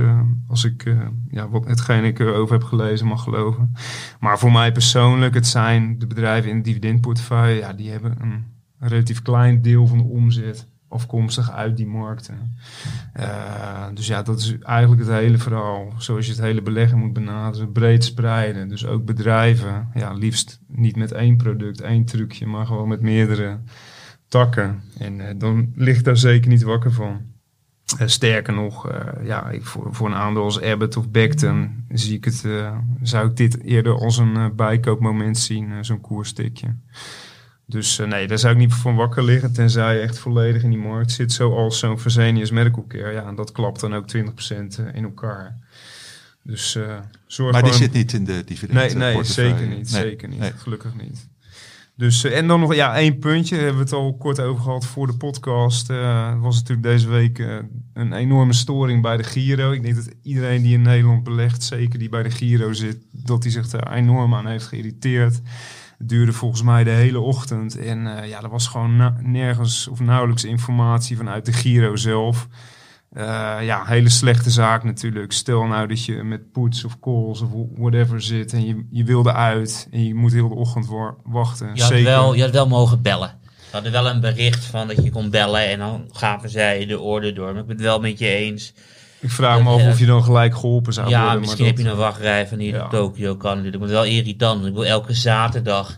als 0.48 0.64
ik 0.64 0.94
ja, 1.30 1.48
wat, 1.48 1.64
hetgeen 1.64 2.04
ik 2.04 2.18
erover 2.18 2.58
heb 2.58 2.64
gelezen 2.64 3.06
mag 3.06 3.22
geloven. 3.22 3.72
Maar 4.20 4.38
voor 4.38 4.52
mij 4.52 4.72
persoonlijk, 4.72 5.34
het 5.34 5.46
zijn 5.46 5.98
de 5.98 6.06
bedrijven 6.06 6.50
in 6.50 6.56
het 6.56 6.64
dividendportefeuille, 6.64 7.60
ja, 7.60 7.72
die 7.72 7.90
hebben 7.90 8.16
een 8.20 8.44
relatief 8.78 9.22
klein 9.22 9.62
deel 9.62 9.86
van 9.86 9.98
de 9.98 10.04
omzet 10.04 10.66
afkomstig 10.88 11.50
uit 11.50 11.76
die 11.76 11.86
markten. 11.86 12.56
Uh, 13.16 13.86
dus 13.94 14.06
ja, 14.06 14.22
dat 14.22 14.38
is 14.38 14.58
eigenlijk 14.58 15.02
het 15.02 15.10
hele 15.10 15.38
verhaal. 15.38 15.92
Zoals 15.98 16.26
je 16.26 16.32
het 16.32 16.40
hele 16.40 16.62
beleggen 16.62 16.98
moet 16.98 17.12
benaderen, 17.12 17.72
breed 17.72 18.04
spreiden. 18.04 18.68
Dus 18.68 18.86
ook 18.86 19.04
bedrijven, 19.04 19.88
ja, 19.94 20.12
liefst 20.12 20.60
niet 20.66 20.96
met 20.96 21.12
één 21.12 21.36
product, 21.36 21.80
één 21.80 22.04
trucje, 22.04 22.46
maar 22.46 22.66
gewoon 22.66 22.88
met 22.88 23.00
meerdere 23.00 23.58
takken. 24.28 24.82
En 24.98 25.18
uh, 25.18 25.26
dan 25.36 25.72
ligt 25.74 26.04
daar 26.04 26.16
zeker 26.16 26.48
niet 26.48 26.62
wakker 26.62 26.92
van. 26.92 27.20
Uh, 28.00 28.06
sterker 28.06 28.54
nog, 28.54 28.92
ja, 29.22 29.50
ik, 29.50 29.64
voor, 29.64 29.94
voor 29.94 30.06
een 30.06 30.14
aandeel 30.14 30.42
als 30.42 30.62
Abbott 30.62 30.96
of 30.96 31.10
Becton 31.10 31.84
zie 31.88 32.16
ik 32.16 32.24
het, 32.24 32.44
zou 33.02 33.28
ik 33.28 33.36
dit 33.36 33.62
eerder 33.62 33.94
als 33.94 34.18
een 34.18 34.52
bijkoopmoment 34.56 35.38
zien, 35.38 35.84
zo'n 35.84 36.00
koerstikje. 36.00 36.74
Dus 37.68 37.98
uh, 37.98 38.06
nee, 38.06 38.26
daar 38.26 38.38
zou 38.38 38.52
ik 38.52 38.58
niet 38.58 38.74
van 38.74 38.94
wakker 38.94 39.24
liggen, 39.24 39.52
tenzij 39.52 39.94
je 39.94 40.00
echt 40.00 40.18
volledig 40.18 40.62
in 40.62 40.70
die 40.70 40.78
markt 40.78 41.12
zit, 41.12 41.32
zoals 41.32 41.78
zo'n 41.78 41.98
Fresenius 41.98 42.50
Medical 42.50 42.84
Care. 42.88 43.12
Ja, 43.12 43.26
en 43.26 43.34
dat 43.34 43.52
klapt 43.52 43.80
dan 43.80 43.94
ook 43.94 44.16
20% 44.16 44.20
in 44.92 45.04
elkaar. 45.04 45.58
Dus 46.42 46.74
uh, 46.74 46.98
zorg 47.26 47.52
Maar 47.52 47.62
die 47.62 47.72
zit 47.72 47.92
niet 47.92 48.12
in 48.12 48.24
de 48.24 48.44
dividend 48.44 48.78
Nee, 48.78 49.14
nee 49.14 49.24
zeker 49.24 49.66
niet. 49.66 49.92
Nee, 49.92 50.02
zeker 50.02 50.28
niet. 50.28 50.38
nee. 50.38 50.52
Gelukkig 50.52 50.94
niet. 50.94 51.28
Dus, 51.96 52.24
uh, 52.24 52.36
en 52.36 52.46
dan 52.46 52.60
nog 52.60 52.74
ja, 52.74 52.96
één 52.96 53.18
puntje, 53.18 53.56
hebben 53.56 53.74
we 53.74 53.82
het 53.82 53.92
al 53.92 54.16
kort 54.16 54.40
over 54.40 54.62
gehad 54.62 54.86
voor 54.86 55.06
de 55.06 55.16
podcast. 55.16 55.90
Uh, 55.90 56.40
was 56.40 56.54
natuurlijk 56.54 56.86
deze 56.86 57.08
week 57.08 57.38
uh, 57.38 57.56
een 57.92 58.12
enorme 58.12 58.52
storing 58.52 59.02
bij 59.02 59.16
de 59.16 59.22
Giro. 59.22 59.72
Ik 59.72 59.82
denk 59.82 59.94
dat 59.94 60.08
iedereen 60.22 60.62
die 60.62 60.74
in 60.74 60.82
Nederland 60.82 61.22
belegt, 61.24 61.62
zeker 61.62 61.98
die 61.98 62.08
bij 62.08 62.22
de 62.22 62.30
Giro 62.30 62.72
zit, 62.72 62.98
dat 63.10 63.42
hij 63.42 63.52
zich 63.52 63.68
daar 63.68 63.92
enorm 63.92 64.34
aan 64.34 64.46
heeft 64.46 64.66
geïrriteerd. 64.66 65.40
Het 65.98 66.08
duurde 66.08 66.32
volgens 66.32 66.62
mij 66.62 66.84
de 66.84 66.90
hele 66.90 67.20
ochtend. 67.20 67.78
En 67.78 68.06
uh, 68.06 68.28
ja, 68.28 68.42
er 68.42 68.48
was 68.48 68.66
gewoon 68.66 69.14
nergens 69.22 69.88
of 69.88 70.00
nauwelijks 70.00 70.44
informatie 70.44 71.16
vanuit 71.16 71.44
de 71.44 71.52
Giro 71.52 71.96
zelf. 71.96 72.46
Uh, 73.12 73.22
ja, 73.60 73.84
hele 73.84 74.08
slechte 74.08 74.50
zaak 74.50 74.84
natuurlijk. 74.84 75.32
Stel 75.32 75.64
nou 75.64 75.86
dat 75.86 76.04
je 76.04 76.22
met 76.22 76.52
poets 76.52 76.84
of 76.84 76.98
calls 77.00 77.40
of 77.40 77.48
whatever 77.76 78.22
zit 78.22 78.52
en 78.52 78.66
je, 78.66 78.86
je 78.90 79.04
wilde 79.04 79.32
uit 79.32 79.88
en 79.90 80.04
je 80.04 80.14
moet 80.14 80.32
heel 80.32 80.48
de 80.48 80.54
ochtend 80.54 80.86
wa- 80.86 81.14
wachten. 81.24 81.70
Je 81.74 81.80
had, 81.80 81.90
Zeker. 81.90 82.04
wel, 82.04 82.34
je 82.34 82.42
had 82.42 82.50
wel 82.50 82.68
mogen 82.68 83.02
bellen. 83.02 83.38
We 83.42 83.72
hadden 83.72 83.92
wel 83.92 84.06
een 84.08 84.20
bericht 84.20 84.64
van 84.64 84.88
dat 84.88 85.04
je 85.04 85.10
kon 85.10 85.30
bellen 85.30 85.68
en 85.68 85.78
dan 85.78 86.08
gaven 86.12 86.50
zij 86.50 86.86
de 86.86 87.00
orde 87.00 87.32
door. 87.32 87.52
Maar 87.52 87.60
ik 87.60 87.66
ben 87.66 87.76
het 87.76 87.84
wel 87.84 88.00
met 88.00 88.18
je 88.18 88.28
eens. 88.28 88.74
Ik 89.26 89.32
vraag 89.32 89.62
me 89.62 89.68
af 89.68 89.80
Ja. 89.82 89.88
of 89.88 89.98
je 89.98 90.06
dan 90.06 90.24
gelijk 90.24 90.54
geholpen 90.54 90.92
zou 90.92 91.08
ja, 91.08 91.22
worden. 91.22 91.40
misschien 91.40 91.64
maar 91.64 91.74
heb 91.74 91.84
je 91.84 91.90
een 91.90 91.96
wachtrij 91.96 92.46
van 92.46 92.58
hier 92.58 92.72
Ja. 92.72 92.78
naar 92.78 92.90
Tokio 92.90 93.36
kan 93.36 93.54
natuurlijk. 93.54 93.82
Maar 93.82 93.92
wel 93.92 94.04
irritant. 94.04 94.66
Ik 94.66 94.72
wil 94.74 94.84
elke 94.86 95.12
zaterdag 95.14 95.96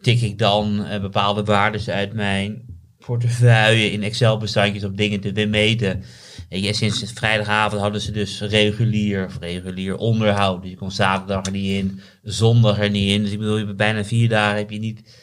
tik 0.00 0.20
ik 0.20 0.38
dan 0.38 0.84
eh, 0.84 1.00
bepaalde 1.00 1.44
waardes 1.44 1.88
uit 1.88 2.12
mijn 2.12 2.62
portefeuille 2.98 3.90
in 3.92 4.02
Excel-bestandjes 4.02 4.84
op 4.84 4.96
dingen 4.96 5.20
te 5.20 5.46
meten. 5.46 6.02
En 6.48 6.60
ja, 6.60 6.72
sinds 6.72 7.12
vrijdagavond 7.14 7.80
hadden 7.80 8.00
ze 8.00 8.10
dus 8.12 8.40
regulier, 8.40 9.24
of 9.26 9.38
regulier 9.40 9.96
onderhoud. 9.96 10.62
Dus 10.62 10.70
je 10.70 10.76
kon 10.76 10.90
zaterdag 10.90 11.46
er 11.46 11.52
niet 11.52 11.70
in, 11.84 12.00
zondag 12.22 12.78
er 12.78 12.90
niet 12.90 13.10
in. 13.10 13.22
Dus 13.22 13.32
ik 13.32 13.38
bedoel, 13.38 13.58
je 13.58 13.74
bijna 13.74 14.04
vier 14.04 14.28
dagen 14.28 14.56
heb 14.58 14.70
je 14.70 14.78
niet 14.78 15.20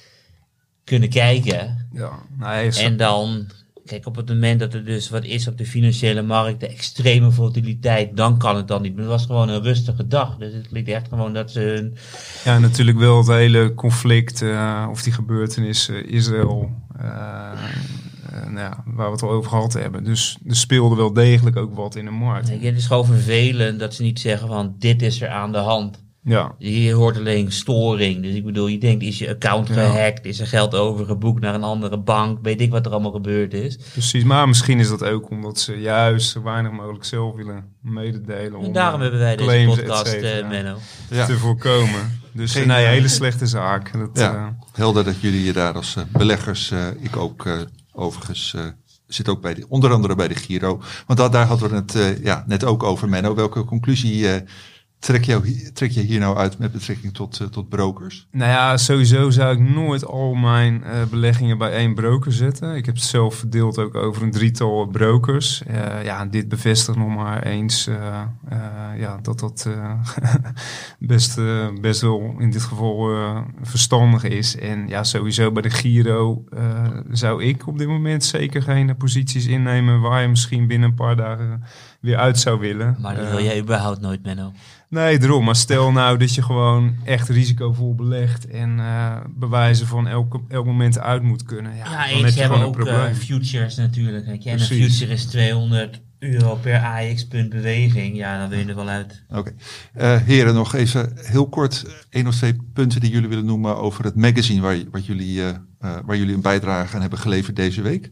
kunnen 0.83 1.09
kijken. 1.09 1.87
Ja, 1.93 2.11
nee, 2.39 2.67
is- 2.67 2.77
En 2.77 2.97
dan 2.97 3.47
kijk, 3.89 4.05
op 4.05 4.15
het 4.15 4.27
moment 4.27 4.59
dat 4.59 4.73
er 4.73 4.85
dus 4.85 5.09
wat 5.09 5.23
is 5.23 5.47
op 5.47 5.57
de 5.57 5.65
financiële 5.65 6.21
markt, 6.21 6.59
de 6.59 6.67
extreme 6.67 7.31
volatiliteit, 7.31 8.17
dan 8.17 8.37
kan 8.37 8.55
het 8.55 8.67
dan 8.67 8.81
niet. 8.81 8.93
Maar 8.93 9.01
het 9.01 9.11
was 9.11 9.25
gewoon 9.25 9.49
een 9.49 9.61
rustige 9.61 10.07
dag. 10.07 10.37
Dus 10.37 10.53
het 10.53 10.71
ligt 10.71 10.87
echt 10.87 11.07
gewoon 11.07 11.33
dat 11.33 11.51
ze 11.51 11.59
hun 11.59 11.97
Ja, 12.43 12.59
natuurlijk 12.59 12.97
wel 12.97 13.17
het 13.17 13.27
hele 13.27 13.73
conflict 13.73 14.41
uh, 14.41 14.87
of 14.89 15.03
die 15.03 15.13
gebeurtenissen 15.13 16.09
Israël, 16.09 16.71
uh, 17.01 17.05
uh, 18.33 18.43
nou 18.43 18.59
ja, 18.59 18.83
waar 18.85 19.05
we 19.05 19.11
het 19.11 19.23
al 19.23 19.29
over 19.29 19.49
gehad 19.49 19.73
hebben. 19.73 20.03
Dus 20.03 20.37
er 20.45 20.55
speelde 20.55 20.95
wel 20.95 21.13
degelijk 21.13 21.55
ook 21.55 21.75
wat 21.75 21.95
in 21.95 22.05
de 22.05 22.11
markt. 22.11 22.49
Het 22.49 22.61
is 22.61 22.85
gewoon 22.85 23.05
vervelend 23.05 23.79
dat 23.79 23.93
ze 23.93 24.01
niet 24.01 24.19
zeggen 24.19 24.47
van 24.47 24.75
dit 24.79 25.01
is 25.01 25.21
er 25.21 25.29
aan 25.29 25.51
de 25.51 25.57
hand. 25.57 26.07
Ja. 26.23 26.55
Je 26.57 26.93
hoort 26.93 27.17
alleen 27.17 27.51
storing. 27.51 28.23
Dus 28.23 28.35
ik 28.35 28.45
bedoel, 28.45 28.67
je 28.67 28.77
denkt, 28.77 29.03
is 29.03 29.19
je 29.19 29.29
account 29.29 29.69
gehackt? 29.69 30.25
Is 30.25 30.39
er 30.39 30.47
geld 30.47 30.75
overgeboekt 30.75 31.41
naar 31.41 31.53
een 31.53 31.63
andere 31.63 31.97
bank? 31.97 32.39
Weet 32.41 32.61
ik 32.61 32.71
wat 32.71 32.85
er 32.85 32.91
allemaal 32.91 33.11
gebeurd 33.11 33.53
is? 33.53 33.77
Precies, 33.91 34.23
maar 34.23 34.47
misschien 34.47 34.79
is 34.79 34.89
dat 34.89 35.03
ook 35.03 35.29
omdat 35.29 35.59
ze 35.59 35.79
juist 35.79 36.29
zo 36.29 36.43
weinig 36.43 36.71
mogelijk 36.71 37.03
zelf 37.03 37.35
willen 37.35 37.65
mededelen. 37.81 38.61
En 38.61 38.71
daarom 38.71 39.01
hebben 39.01 39.19
wij 39.19 39.35
deze 39.35 39.65
podcast, 39.65 40.15
uh, 40.15 40.47
Menno. 40.47 40.77
Ja. 41.09 41.25
Te 41.25 41.37
voorkomen. 41.37 42.21
Dus 42.31 42.51
Geen, 42.51 42.67
nee, 42.67 42.85
hele 42.85 43.07
slechte 43.07 43.45
zaak. 43.45 43.91
Dat, 43.93 44.09
ja, 44.13 44.33
uh, 44.33 44.47
helder 44.73 45.03
dat 45.03 45.21
jullie 45.21 45.43
je 45.43 45.53
daar 45.53 45.73
als 45.73 45.95
uh, 45.95 46.03
beleggers, 46.11 46.73
ik 46.99 47.17
ook 47.17 47.47
overigens 47.91 48.55
zit 49.07 49.29
ook 49.29 49.41
bij 49.41 49.53
de, 49.53 49.65
onder 49.69 49.91
andere 49.91 50.15
bij 50.15 50.27
de 50.27 50.35
Giro. 50.35 50.81
Want 51.05 51.19
dat, 51.19 51.31
daar 51.31 51.45
hadden 51.45 51.69
we 51.69 51.75
het 51.75 52.19
ja, 52.23 52.43
net 52.47 52.63
ook 52.63 52.83
over, 52.83 53.09
Menno. 53.09 53.35
Welke 53.35 53.63
conclusie 53.63 54.27
trek, 54.99 55.23
jou, 55.23 55.69
trek 55.73 55.91
je 55.91 56.01
hier 56.01 56.19
nou 56.19 56.37
uit 56.37 56.57
met 56.57 56.71
betrekking 56.71 57.13
tot, 57.13 57.39
uh, 57.41 57.47
tot 57.47 57.69
brokers? 57.69 58.27
Nou 58.31 58.51
ja, 58.51 58.77
sowieso 58.77 59.29
zou 59.29 59.53
ik 59.53 59.69
nooit 59.69 60.05
al 60.05 60.33
mijn 60.33 60.83
uh, 60.85 61.03
beleggingen 61.09 61.57
bij 61.57 61.71
één 61.71 61.93
broker 61.93 62.31
zetten. 62.31 62.75
Ik 62.75 62.85
heb 62.85 62.95
het 62.95 63.03
zelf 63.03 63.35
verdeeld 63.35 63.77
ook 63.77 63.95
over 63.95 64.23
een 64.23 64.31
drietal 64.31 64.87
brokers. 64.87 65.63
Uh, 65.69 66.03
ja, 66.03 66.25
dit 66.25 66.49
bevestigt 66.49 66.97
nog 66.97 67.15
maar 67.15 67.43
eens 67.43 67.89
ja, 68.97 69.19
dat 69.21 69.39
dat 69.39 69.69
best, 70.99 71.39
best 71.81 72.01
wel 72.01 72.35
in 72.37 72.51
dit 72.51 72.63
geval 72.63 73.09
verstandig 73.61 74.23
is. 74.23 74.55
En 74.55 74.87
ja, 74.87 75.03
sowieso 75.03 75.51
bij 75.51 75.61
de 75.61 75.69
Giro 75.69 76.43
zou 77.11 77.43
ik 77.43 77.67
op 77.67 77.77
dit 77.77 77.87
moment 77.87 78.23
zeker 78.23 78.61
geen 78.61 78.97
posities 78.97 79.45
innemen 79.45 80.01
waar 80.01 80.21
je 80.21 80.27
misschien 80.27 80.67
binnen 80.67 80.89
een 80.89 80.95
paar 80.95 81.15
dagen 81.15 81.63
weer 81.99 82.17
uit 82.17 82.39
zou 82.39 82.59
willen. 82.59 82.97
Maar 82.99 83.15
dat 83.15 83.29
wil 83.29 83.43
jij 83.43 83.59
überhaupt 83.59 84.01
nooit, 84.01 84.23
Menno. 84.23 84.51
Nee, 84.89 85.19
daarom. 85.19 85.45
Maar 85.45 85.55
stel 85.55 85.91
nou 85.91 86.17
dat 86.17 86.35
je 86.35 86.41
gewoon 86.41 86.95
echt 87.03 87.29
risicovol 87.29 87.95
belegt 87.95 88.47
en 88.47 88.77
uh, 88.77 89.17
bewijzen 89.29 89.87
van 89.87 90.07
elk, 90.07 90.41
elk 90.47 90.65
moment 90.65 90.99
uit 90.99 91.23
moet 91.23 91.43
kunnen. 91.43 91.75
Ja, 91.75 91.91
ja 91.91 92.07
eens 92.07 92.35
hebben 92.35 92.61
ook 92.61 92.87
uh, 92.87 93.03
futures 93.13 93.75
natuurlijk. 93.75 94.25
En 94.45 94.53
een 94.53 94.59
future 94.59 95.13
is 95.13 95.25
200 95.25 96.01
euro 96.19 96.55
per 96.55 96.79
AX-punt 96.79 97.49
beweging. 97.49 98.15
Ja, 98.15 98.39
dan 98.39 98.49
wil 98.49 98.59
je 98.59 98.65
er 98.65 98.75
wel 98.75 98.87
uit. 98.87 99.23
Oké. 99.29 99.53
Okay. 99.93 100.15
Uh, 100.17 100.21
heren, 100.25 100.53
nog 100.53 100.75
even 100.75 101.11
heel 101.15 101.49
kort 101.49 102.05
één 102.09 102.27
of 102.27 102.35
twee 102.35 102.55
punten 102.73 103.01
die 103.01 103.11
jullie 103.11 103.29
willen 103.29 103.45
noemen 103.45 103.77
over 103.77 104.03
het 104.03 104.15
magazine 104.15 104.61
waar, 104.61 104.77
wat 104.91 105.05
jullie, 105.05 105.41
waar 105.79 106.17
jullie 106.17 106.35
een 106.35 106.41
bijdrage 106.41 106.95
aan 106.95 107.01
hebben 107.01 107.19
geleverd 107.19 107.55
deze 107.55 107.81
week. 107.81 108.11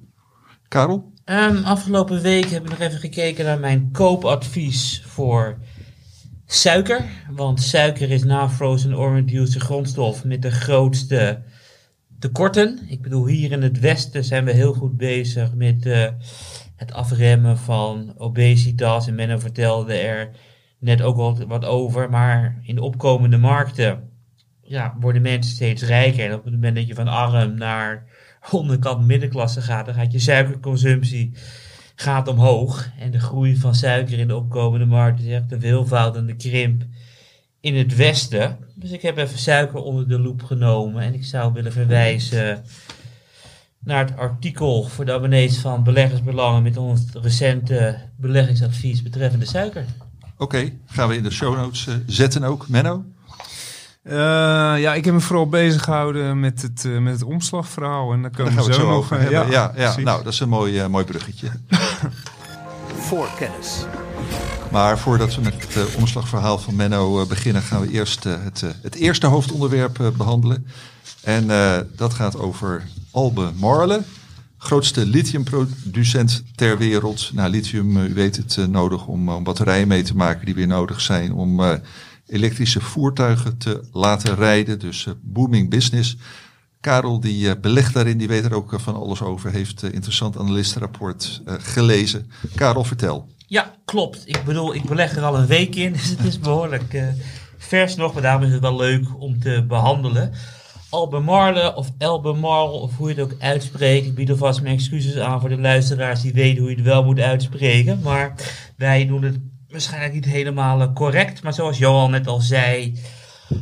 Karel? 0.67 1.13
Um, 1.29 1.63
afgelopen 1.63 2.21
week 2.21 2.45
heb 2.45 2.63
ik 2.63 2.69
nog 2.69 2.79
even 2.79 2.99
gekeken 2.99 3.45
naar 3.45 3.59
mijn 3.59 3.91
koopadvies 3.91 5.03
voor 5.05 5.57
suiker. 6.45 7.05
Want 7.31 7.61
suiker 7.61 8.11
is 8.11 8.23
na 8.23 8.49
frozen 8.49 8.97
orange 8.97 9.31
juice 9.31 9.53
de 9.53 9.59
grondstof 9.59 10.23
met 10.23 10.41
de 10.41 10.51
grootste 10.51 11.41
tekorten. 12.19 12.79
Ik 12.87 13.01
bedoel, 13.01 13.27
hier 13.27 13.51
in 13.51 13.61
het 13.61 13.79
westen 13.79 14.23
zijn 14.23 14.45
we 14.45 14.51
heel 14.51 14.73
goed 14.73 14.97
bezig 14.97 15.53
met 15.53 15.85
uh, 15.85 16.07
het 16.75 16.93
afremmen 16.93 17.57
van 17.57 18.13
obesitas. 18.17 19.07
En 19.07 19.15
Menno 19.15 19.37
vertelde 19.37 19.93
er 19.93 20.29
net 20.79 21.01
ook 21.01 21.15
wat, 21.15 21.39
wat 21.47 21.65
over. 21.65 22.09
Maar 22.09 22.59
in 22.63 22.75
de 22.75 22.83
opkomende 22.83 23.37
markten 23.37 24.09
ja, 24.61 24.95
worden 24.99 25.21
mensen 25.21 25.53
steeds 25.53 25.83
rijker. 25.83 26.25
En 26.25 26.33
op 26.33 26.43
het 26.43 26.53
moment 26.53 26.75
dat 26.75 26.87
je 26.87 26.95
van 26.95 27.07
arm 27.07 27.57
naar 27.57 28.05
onderkant 28.51 29.05
middenklasse 29.05 29.61
gaat, 29.61 29.85
dan 29.85 29.95
gaat 29.95 30.11
je 30.11 30.19
suikerconsumptie 30.19 31.31
gaat 31.95 32.27
omhoog. 32.27 32.89
En 32.99 33.11
de 33.11 33.19
groei 33.19 33.57
van 33.57 33.75
suiker 33.75 34.19
in 34.19 34.27
de 34.27 34.35
opkomende 34.35 34.85
markt 34.85 35.21
is 35.21 35.31
echt 35.31 35.51
een 35.51 35.61
veelvoudende 35.61 36.35
krimp 36.35 36.83
in 37.59 37.75
het 37.75 37.95
westen. 37.95 38.57
Dus 38.75 38.91
ik 38.91 39.01
heb 39.01 39.17
even 39.17 39.39
suiker 39.39 39.79
onder 39.79 40.07
de 40.07 40.19
loep 40.19 40.43
genomen. 40.43 41.03
En 41.03 41.13
ik 41.13 41.25
zou 41.25 41.53
willen 41.53 41.71
verwijzen 41.71 42.63
naar 43.79 44.05
het 44.05 44.17
artikel 44.17 44.83
voor 44.83 45.05
de 45.05 45.13
abonnees 45.13 45.57
van 45.57 45.83
Beleggersbelangen 45.83 46.63
met 46.63 46.77
ons 46.77 47.01
recente 47.13 47.97
beleggingsadvies 48.17 49.03
betreffende 49.03 49.45
suiker. 49.45 49.85
Oké, 50.37 50.71
gaan 50.85 51.09
we 51.09 51.15
in 51.15 51.23
de 51.23 51.31
show 51.31 51.55
notes 51.55 51.87
uh, 51.87 51.95
zetten 52.05 52.43
ook. 52.43 52.69
Menno? 52.69 53.05
Uh, 54.09 54.13
ja, 54.79 54.93
ik 54.93 55.05
heb 55.05 55.13
me 55.13 55.19
vooral 55.19 55.49
bezig 55.49 55.83
gehouden 55.83 56.39
met 56.39 56.61
het, 56.61 56.83
uh, 56.83 56.99
met 56.99 57.13
het 57.13 57.23
omslagverhaal. 57.23 58.13
En 58.13 58.21
daar 58.21 58.31
komen 58.31 58.55
daar 58.55 58.65
we 58.65 58.73
zo, 58.73 58.87
nog 58.87 58.95
over 58.97 59.31
ja, 59.31 59.45
ja, 59.49 59.71
ja, 59.75 59.97
nou, 59.97 60.23
dat 60.23 60.33
is 60.33 60.39
een 60.39 60.49
mooi, 60.49 60.81
uh, 60.81 60.87
mooi 60.87 61.05
bruggetje. 61.05 61.49
Voor 63.07 63.29
kennis. 63.37 63.85
Maar 64.71 64.99
voordat 64.99 65.35
we 65.35 65.41
met 65.41 65.73
het 65.73 65.95
omslagverhaal 65.95 66.57
van 66.57 66.75
Menno 66.75 67.25
beginnen, 67.25 67.61
gaan 67.61 67.81
we 67.81 67.91
eerst 67.91 68.23
het, 68.23 68.63
het 68.81 68.95
eerste 68.95 69.27
hoofdonderwerp 69.27 70.11
behandelen. 70.17 70.67
En 71.23 71.47
dat 71.95 72.13
gaat 72.13 72.39
over 72.39 72.83
Albe 73.11 73.51
Marle, 73.55 74.01
grootste 74.57 75.05
lithiumproducent 75.05 76.43
ter 76.55 76.77
wereld. 76.77 77.31
Nou, 77.33 77.49
lithium, 77.49 77.97
u 77.97 78.13
weet 78.13 78.35
het, 78.35 78.67
nodig 78.69 79.05
om, 79.05 79.29
om 79.29 79.43
batterijen 79.43 79.87
mee 79.87 80.03
te 80.03 80.15
maken 80.15 80.45
die 80.45 80.55
weer 80.55 80.67
nodig 80.67 81.01
zijn 81.01 81.33
om 81.33 81.61
elektrische 82.27 82.81
voertuigen 82.81 83.57
te 83.57 83.87
laten 83.91 84.35
rijden. 84.35 84.79
Dus 84.79 85.05
uh, 85.05 85.13
booming 85.21 85.69
business. 85.69 86.17
Karel 86.81 87.19
die 87.19 87.47
uh, 87.47 87.51
belegt 87.61 87.93
daarin, 87.93 88.17
die 88.17 88.27
weet 88.27 88.45
er 88.45 88.53
ook 88.53 88.73
uh, 88.73 88.79
van 88.79 88.95
alles 88.95 89.21
over. 89.21 89.51
Heeft 89.51 89.83
interessant 89.83 90.37
analistenrapport 90.37 91.41
gelezen. 91.45 92.31
Karel, 92.55 92.83
vertel. 92.83 93.27
Ja, 93.47 93.75
klopt. 93.85 94.21
Ik 94.25 94.43
bedoel, 94.43 94.75
ik 94.75 94.83
beleg 94.83 95.15
er 95.15 95.23
al 95.23 95.37
een 95.37 95.47
week 95.47 95.75
in. 95.75 95.91
Dus 95.97 96.09
het 96.09 96.23
is 96.23 96.39
behoorlijk 96.39 97.03
vers 97.57 97.95
nog. 97.95 98.13
Maar 98.13 98.21
daarom 98.21 98.43
is 98.43 98.51
het 98.51 98.61
wel 98.61 98.75
leuk 98.75 99.05
om 99.19 99.39
te 99.39 99.65
behandelen. 99.67 100.31
Albemarle 100.89 101.75
of 101.75 101.91
Elbemarle 101.97 102.71
of 102.71 102.97
hoe 102.97 103.09
je 103.09 103.15
het 103.15 103.23
ook 103.23 103.39
uitspreekt. 103.39 104.05
Ik 104.05 104.15
bied 104.15 104.29
alvast 104.29 104.61
mijn 104.61 104.75
excuses 104.75 105.17
aan 105.17 105.39
voor 105.39 105.49
de 105.49 105.59
luisteraars 105.59 106.21
die 106.21 106.33
weten 106.33 106.61
hoe 106.61 106.69
je 106.69 106.75
het 106.75 106.85
wel 106.85 107.03
moet 107.03 107.19
uitspreken. 107.19 107.99
Maar 108.03 108.33
wij 108.77 109.07
doen 109.07 109.23
het 109.23 109.39
waarschijnlijk 109.69 110.13
niet 110.13 110.25
helemaal 110.25 110.93
correct. 110.93 111.43
Maar 111.43 111.53
zoals 111.53 111.77
Johan 111.77 112.11
net 112.11 112.27
al 112.27 112.39
zei, 112.39 112.99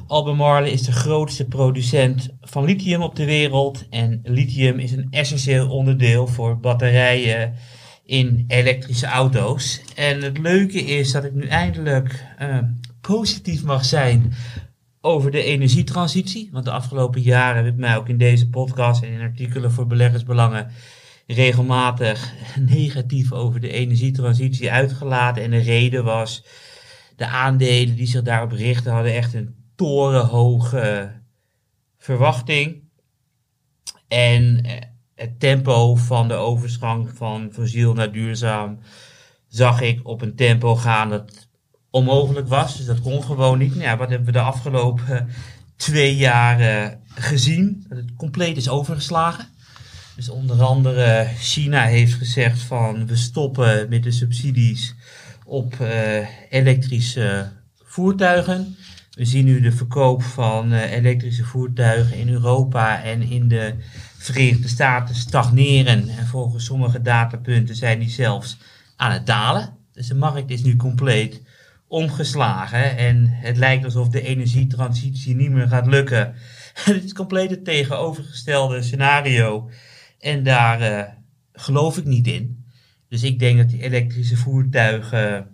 Albemarle 0.08 0.72
is 0.72 0.82
de 0.82 0.92
grootste 0.92 1.46
producent 1.46 2.30
van 2.42 2.66
lithium 2.66 3.02
op 3.02 3.16
de 3.16 3.26
wereld. 3.26 3.86
En 3.90 4.20
lithium 4.24 4.80
is 4.80 4.92
een 4.92 5.08
essentieel 5.12 5.70
onderdeel 5.70 6.28
voor 6.28 6.60
batterijen 6.60 7.54
in 8.06 8.46
elektrische 8.48 9.06
auto's. 9.06 9.82
En 9.96 10.22
het 10.22 10.38
leuke 10.38 10.80
is 10.80 11.12
dat 11.12 11.24
ik 11.24 11.34
nu 11.34 11.48
eindelijk 11.48 12.26
uh, 12.42 12.58
positief 13.02 13.64
mag 13.64 13.86
zijn 13.86 14.34
over 15.02 15.32
de 15.32 15.44
energietransitie. 15.44 16.50
Want 16.52 16.66
de 16.66 16.72
afgelopen 16.72 17.22
jaren 17.22 17.64
heb 17.64 17.74
ik 17.74 17.80
mij 17.80 17.98
ook 17.98 18.10
in 18.10 18.18
deze 18.18 18.50
podcast 18.50 19.04
en 19.04 19.10
in 19.10 19.22
artikelen 19.22 19.72
voor 19.72 19.88
beleggersbelangen 19.88 20.72
regelmatig 21.28 22.34
negatief 22.60 23.32
over 23.32 23.60
de 23.60 23.72
energietransitie 23.72 24.72
uitgelaten. 24.72 25.44
En 25.44 25.52
de 25.52 25.58
reden 25.58 26.04
was, 26.04 26.46
de 27.16 27.28
aandelen 27.28 27.96
die 27.96 28.08
zich 28.08 28.22
daarop 28.22 28.52
richten 28.52 28.92
hadden 28.92 29.14
echt 29.14 29.34
een 29.34 29.56
torenhoge 29.76 31.12
verwachting. 31.98 32.84
En 34.08 34.64
eh, 34.64 34.82
het 35.16 35.40
tempo 35.40 35.96
van 35.96 36.28
de 36.28 36.34
overgang 36.34 37.10
van 37.14 37.50
fossiel 37.52 37.94
naar 37.94 38.12
duurzaam 38.12 38.80
zag 39.48 39.82
ik 39.82 40.08
op 40.08 40.22
een 40.22 40.36
tempo 40.36 40.76
gaan 40.76 41.10
dat 41.10 41.48
onmogelijk 41.90 42.48
was. 42.48 42.78
Dus 42.78 42.86
dat 42.86 43.02
kon 43.02 43.24
gewoon 43.24 43.58
niet. 43.58 43.72
Nou 43.72 43.84
ja, 43.84 43.98
wat 43.98 44.10
hebben 44.10 44.26
we 44.28 44.32
de 44.32 44.40
afgelopen 44.40 45.28
twee 45.76 46.16
jaar 46.16 46.98
gezien? 47.08 47.86
Dat 47.88 47.98
het 47.98 48.16
compleet 48.16 48.58
is 48.58 48.70
overgeslagen. 48.70 49.55
Dus 50.16 50.30
onder 50.30 50.62
andere 50.62 51.28
China 51.38 51.86
heeft 51.86 52.14
gezegd 52.14 52.62
van 52.62 53.08
we 53.08 53.16
stoppen 53.16 53.90
met 53.90 54.04
de 54.04 54.12
subsidies 54.12 54.96
op 55.46 55.76
uh, 55.82 56.28
elektrische 56.50 57.52
voertuigen. 57.84 58.76
We 59.12 59.26
zien 59.26 59.46
nu 59.46 59.62
de 59.62 59.72
verkoop 59.72 60.24
van 60.24 60.74
uh, 60.74 60.92
elektrische 60.92 61.44
voertuigen 61.44 62.18
in 62.18 62.30
Europa 62.30 63.04
en 63.04 63.22
in 63.22 63.48
de 63.48 63.74
Verenigde 64.18 64.68
Staten 64.68 65.16
stagneren. 65.16 66.10
En 66.10 66.28
volgens 66.28 66.66
sommige 66.66 67.02
datapunten 67.02 67.76
zijn 67.76 68.00
die 68.00 68.10
zelfs 68.10 68.58
aan 68.96 69.12
het 69.12 69.26
dalen. 69.26 69.74
Dus 69.94 70.08
de 70.08 70.16
markt 70.16 70.50
is 70.50 70.64
nu 70.64 70.76
compleet 70.76 71.42
omgeslagen. 71.88 72.98
En 72.98 73.28
het 73.30 73.58
lijkt 73.58 73.86
alsof 73.86 74.10
de 74.10 74.22
energietransitie 74.22 75.36
niet 75.36 75.52
meer 75.52 75.68
gaat 75.68 75.88
lukken. 75.88 76.36
het 76.74 77.04
is 77.04 77.14
compleet 77.14 77.50
het 77.50 77.66
tegenovergestelde 77.66 78.82
scenario. 78.82 79.70
En 80.20 80.44
daar 80.44 80.82
uh, 80.82 81.04
geloof 81.54 81.98
ik 81.98 82.06
niet 82.06 82.28
in. 82.28 82.66
Dus 83.08 83.24
ik 83.24 83.40
denk 83.40 83.58
dat 83.58 83.70
die 83.70 83.82
elektrische 83.82 84.38
voertuigen 84.38 85.48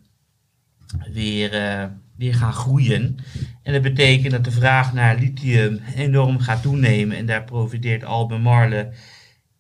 weer, 1.13 1.54
eh, 1.54 1.86
weer 2.17 2.36
gaan 2.36 2.54
groeien. 2.54 3.17
En 3.63 3.74
dat 3.74 3.82
betekent 3.82 4.32
dat 4.32 4.43
de 4.43 4.52
vraag 4.52 4.93
naar 4.93 5.19
lithium 5.19 5.80
enorm 5.95 6.39
gaat 6.39 6.62
toenemen. 6.62 7.17
En 7.17 7.26
daar 7.26 7.43
profiteert 7.43 8.04
Albemarle 8.04 8.93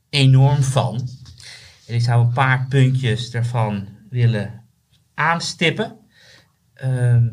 enorm 0.09 0.63
van. 0.63 1.09
En 1.87 1.95
ik 1.95 2.01
zou 2.01 2.25
een 2.25 2.33
paar 2.33 2.65
puntjes 2.69 3.31
daarvan 3.31 3.87
willen 4.09 4.63
aanstippen. 5.13 5.97
Ehm 6.73 7.27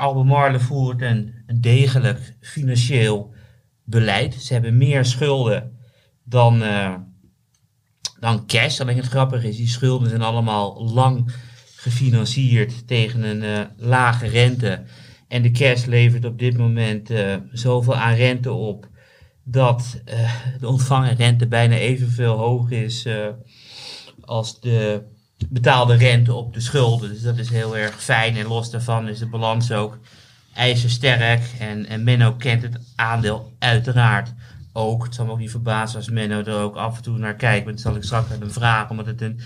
Albemarle 0.00 0.60
voert 0.60 1.02
een, 1.02 1.34
een 1.46 1.60
degelijk 1.60 2.36
financieel 2.40 3.34
beleid. 3.84 4.34
Ze 4.34 4.52
hebben 4.52 4.76
meer 4.76 5.04
schulden 5.04 5.78
dan, 6.24 6.62
eh, 6.62 6.94
dan 8.20 8.46
cash. 8.46 8.80
Alleen 8.80 8.96
het 8.96 9.06
grappige 9.06 9.48
is, 9.48 9.56
die 9.56 9.68
schulden 9.68 10.08
zijn 10.08 10.22
allemaal 10.22 10.90
lang 10.92 11.32
gefinancierd 11.74 12.86
tegen 12.86 13.22
een 13.22 13.42
eh, 13.42 13.60
lage 13.76 14.26
rente. 14.26 14.82
En 15.28 15.42
de 15.42 15.50
cash 15.50 15.84
levert 15.84 16.24
op 16.24 16.38
dit 16.38 16.56
moment 16.56 17.10
eh, 17.10 17.34
zoveel 17.52 17.96
aan 17.96 18.14
rente 18.14 18.52
op 18.52 18.88
dat 19.44 20.00
eh, 20.04 20.32
de 20.60 20.68
ontvangen 20.68 21.16
rente 21.16 21.46
bijna 21.46 21.74
evenveel 21.74 22.36
hoog 22.36 22.70
is 22.70 23.06
als 24.24 24.60
de 24.60 25.02
betaalde 25.48 25.94
rente 25.94 26.34
op 26.34 26.54
de 26.54 26.60
schulden. 26.60 27.08
Dus 27.08 27.22
dat 27.22 27.38
is 27.38 27.50
heel 27.50 27.76
erg 27.76 28.02
fijn. 28.02 28.36
En 28.36 28.46
los 28.46 28.70
daarvan 28.70 29.08
is 29.08 29.18
de 29.18 29.26
balans 29.28 29.72
ook 29.72 29.98
ijzersterk. 30.54 31.42
En, 31.58 31.86
en 31.86 32.04
Menno 32.04 32.32
kent 32.32 32.62
het 32.62 32.78
aandeel 32.96 33.52
uiteraard 33.58 34.32
ook. 34.80 35.04
Het 35.04 35.14
zal 35.14 35.24
me 35.24 35.32
ook 35.32 35.38
niet 35.38 35.50
verbazen 35.50 35.96
als 35.96 36.10
Menno 36.10 36.42
er 36.42 36.54
ook 36.54 36.76
af 36.76 36.96
en 36.96 37.02
toe 37.02 37.18
naar 37.18 37.34
kijkt. 37.34 37.64
Maar 37.64 37.72
dat 37.72 37.82
zal 37.82 37.96
ik 37.96 38.02
straks 38.02 38.32
aan 38.32 38.40
hem 38.40 38.50
vragen, 38.50 38.90
omdat 38.90 39.06
het 39.06 39.20
een 39.20 39.40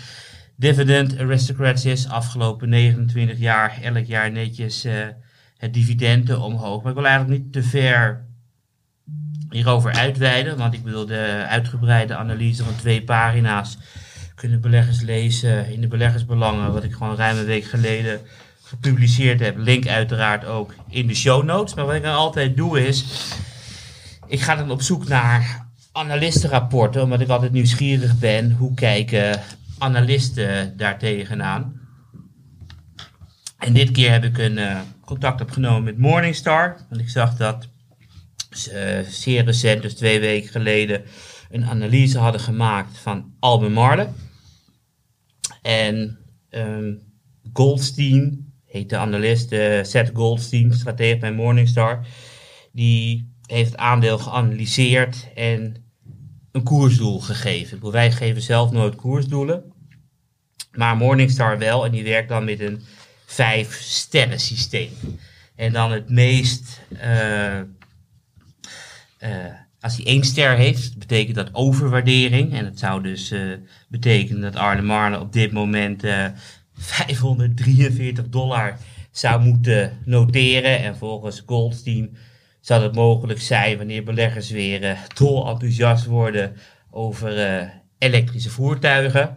dividend 0.56 1.18
aristocrats 1.18 1.84
is. 1.84 2.08
Afgelopen 2.08 2.68
29 2.68 3.38
jaar, 3.38 3.78
elk 3.82 4.04
jaar 4.04 4.30
netjes 4.30 4.84
eh, 4.84 4.94
het 5.56 5.74
dividenden 5.74 6.40
omhoog. 6.40 6.82
Maar 6.82 6.92
ik 6.92 6.98
wil 6.98 7.06
eigenlijk 7.06 7.42
niet 7.42 7.52
te 7.52 7.62
ver 7.62 8.24
hierover 9.50 9.92
uitweiden. 9.92 10.56
Want 10.56 10.74
ik 10.74 10.84
bedoel, 10.84 11.06
de 11.06 11.44
uitgebreide 11.48 12.16
analyse 12.16 12.64
van 12.64 12.76
twee 12.76 13.04
pagina's 13.04 13.78
kunnen 14.34 14.60
beleggers 14.60 15.00
lezen 15.00 15.72
in 15.72 15.80
de 15.80 15.88
beleggersbelangen. 15.88 16.72
Wat 16.72 16.84
ik 16.84 16.92
gewoon 16.92 17.16
ruim 17.16 17.38
een 17.38 17.44
week 17.44 17.64
geleden 17.64 18.20
gepubliceerd 18.62 19.40
heb. 19.40 19.56
Link 19.58 19.86
uiteraard 19.86 20.44
ook 20.44 20.74
in 20.88 21.06
de 21.06 21.14
show 21.14 21.44
notes. 21.44 21.74
Maar 21.74 21.86
wat 21.86 21.94
ik 21.94 22.02
dan 22.02 22.14
altijd 22.14 22.56
doe 22.56 22.86
is, 22.86 23.04
ik 24.26 24.40
ga 24.40 24.56
dan 24.56 24.70
op 24.70 24.82
zoek 24.82 25.08
naar 25.08 25.66
analistenrapporten. 25.92 27.02
Omdat 27.02 27.20
ik 27.20 27.28
altijd 27.28 27.52
nieuwsgierig 27.52 28.18
ben. 28.18 28.52
Hoe 28.52 28.74
kijken 28.74 29.40
analisten 29.78 30.76
daar 30.76 30.98
tegenaan? 30.98 31.80
En 33.58 33.72
dit 33.72 33.90
keer 33.90 34.10
heb 34.10 34.24
ik 34.24 34.38
een 34.38 34.58
eh, 34.58 34.80
contact 35.00 35.40
opgenomen 35.40 35.82
met 35.82 35.98
Morningstar. 35.98 36.86
Want 36.88 37.00
ik 37.00 37.08
zag 37.08 37.36
dat 37.36 37.68
ze 38.50 38.70
eh, 38.70 39.06
zeer 39.08 39.44
recent, 39.44 39.82
dus 39.82 39.94
twee 39.94 40.20
weken 40.20 40.50
geleden, 40.50 41.02
een 41.50 41.64
analyse 41.64 42.18
hadden 42.18 42.40
gemaakt 42.40 42.98
van 42.98 43.34
Albemarle. 43.38 44.08
En 45.62 46.18
ehm, 46.48 46.94
Goldstein, 47.52 48.52
heet 48.64 48.90
de 48.90 48.96
analist, 48.96 49.52
eh, 49.52 49.82
Seth 49.82 50.10
Goldstein, 50.14 50.72
stratege 50.72 51.18
bij 51.18 51.32
Morningstar, 51.32 52.06
die 52.72 53.33
heeft 53.54 53.70
het 53.70 53.80
aandeel 53.80 54.18
geanalyseerd 54.18 55.28
en 55.34 55.76
een 56.52 56.62
koersdoel 56.62 57.20
gegeven. 57.20 57.76
Bedoel, 57.76 57.92
Wij 57.92 58.12
geven 58.12 58.42
zelf 58.42 58.70
nooit 58.70 58.94
koersdoelen, 58.94 59.72
maar 60.72 60.96
Morningstar 60.96 61.58
wel 61.58 61.84
en 61.84 61.92
die 61.92 62.04
werkt 62.04 62.28
dan 62.28 62.44
met 62.44 62.60
een 62.60 62.82
vijf 63.26 63.80
sterren 63.80 64.40
systeem. 64.40 64.90
En 65.56 65.72
dan 65.72 65.92
het 65.92 66.10
meest 66.10 66.80
eh, 66.98 67.58
eh, 69.18 69.54
als 69.80 69.96
hij 69.96 70.06
één 70.06 70.24
ster 70.24 70.56
heeft, 70.56 70.98
betekent 70.98 71.36
dat 71.36 71.54
overwaardering. 71.54 72.52
En 72.52 72.64
dat 72.64 72.78
zou 72.78 73.02
dus 73.02 73.30
eh, 73.30 73.40
betekenen 73.88 74.40
dat 74.40 74.56
Arne 74.56 74.82
Marle 74.82 75.20
op 75.20 75.32
dit 75.32 75.52
moment 75.52 76.04
eh, 76.04 76.26
543 76.74 78.28
dollar 78.28 78.78
zou 79.10 79.42
moeten 79.42 79.98
noteren. 80.04 80.78
En 80.78 80.96
volgens 80.96 81.42
Goldstein 81.46 82.16
zou 82.64 82.80
dat 82.80 82.94
mogelijk 82.94 83.40
zijn 83.40 83.76
wanneer 83.76 84.04
beleggers 84.04 84.50
weer 84.50 84.82
eh 84.82 84.98
dol 85.14 85.48
enthousiast 85.48 86.04
worden 86.04 86.56
over 86.90 87.38
eh, 87.38 87.68
elektrische 87.98 88.50
voertuigen. 88.50 89.36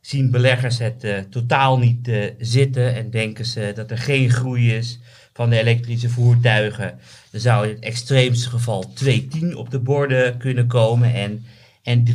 Zien 0.00 0.30
beleggers 0.30 0.78
het 0.78 1.04
eh, 1.04 1.18
totaal 1.18 1.78
niet 1.78 2.10
zitten 2.38 2.94
en 2.94 3.10
denken 3.10 3.44
ze 3.44 3.72
dat 3.74 3.90
er 3.90 3.98
geen 3.98 4.30
groei 4.30 4.74
is 4.74 5.00
van 5.32 5.50
de 5.50 5.58
elektrische 5.58 6.08
voertuigen. 6.08 6.98
Dan 7.30 7.40
zou 7.40 7.68
in 7.68 7.74
het 7.74 7.84
extreemste 7.84 8.50
geval 8.50 8.92
2,10 9.04 9.10
op 9.54 9.70
de 9.70 9.80
borden 9.80 10.38
kunnen 10.38 10.66
komen 10.66 11.14
en, 11.14 11.44
en 11.82 12.04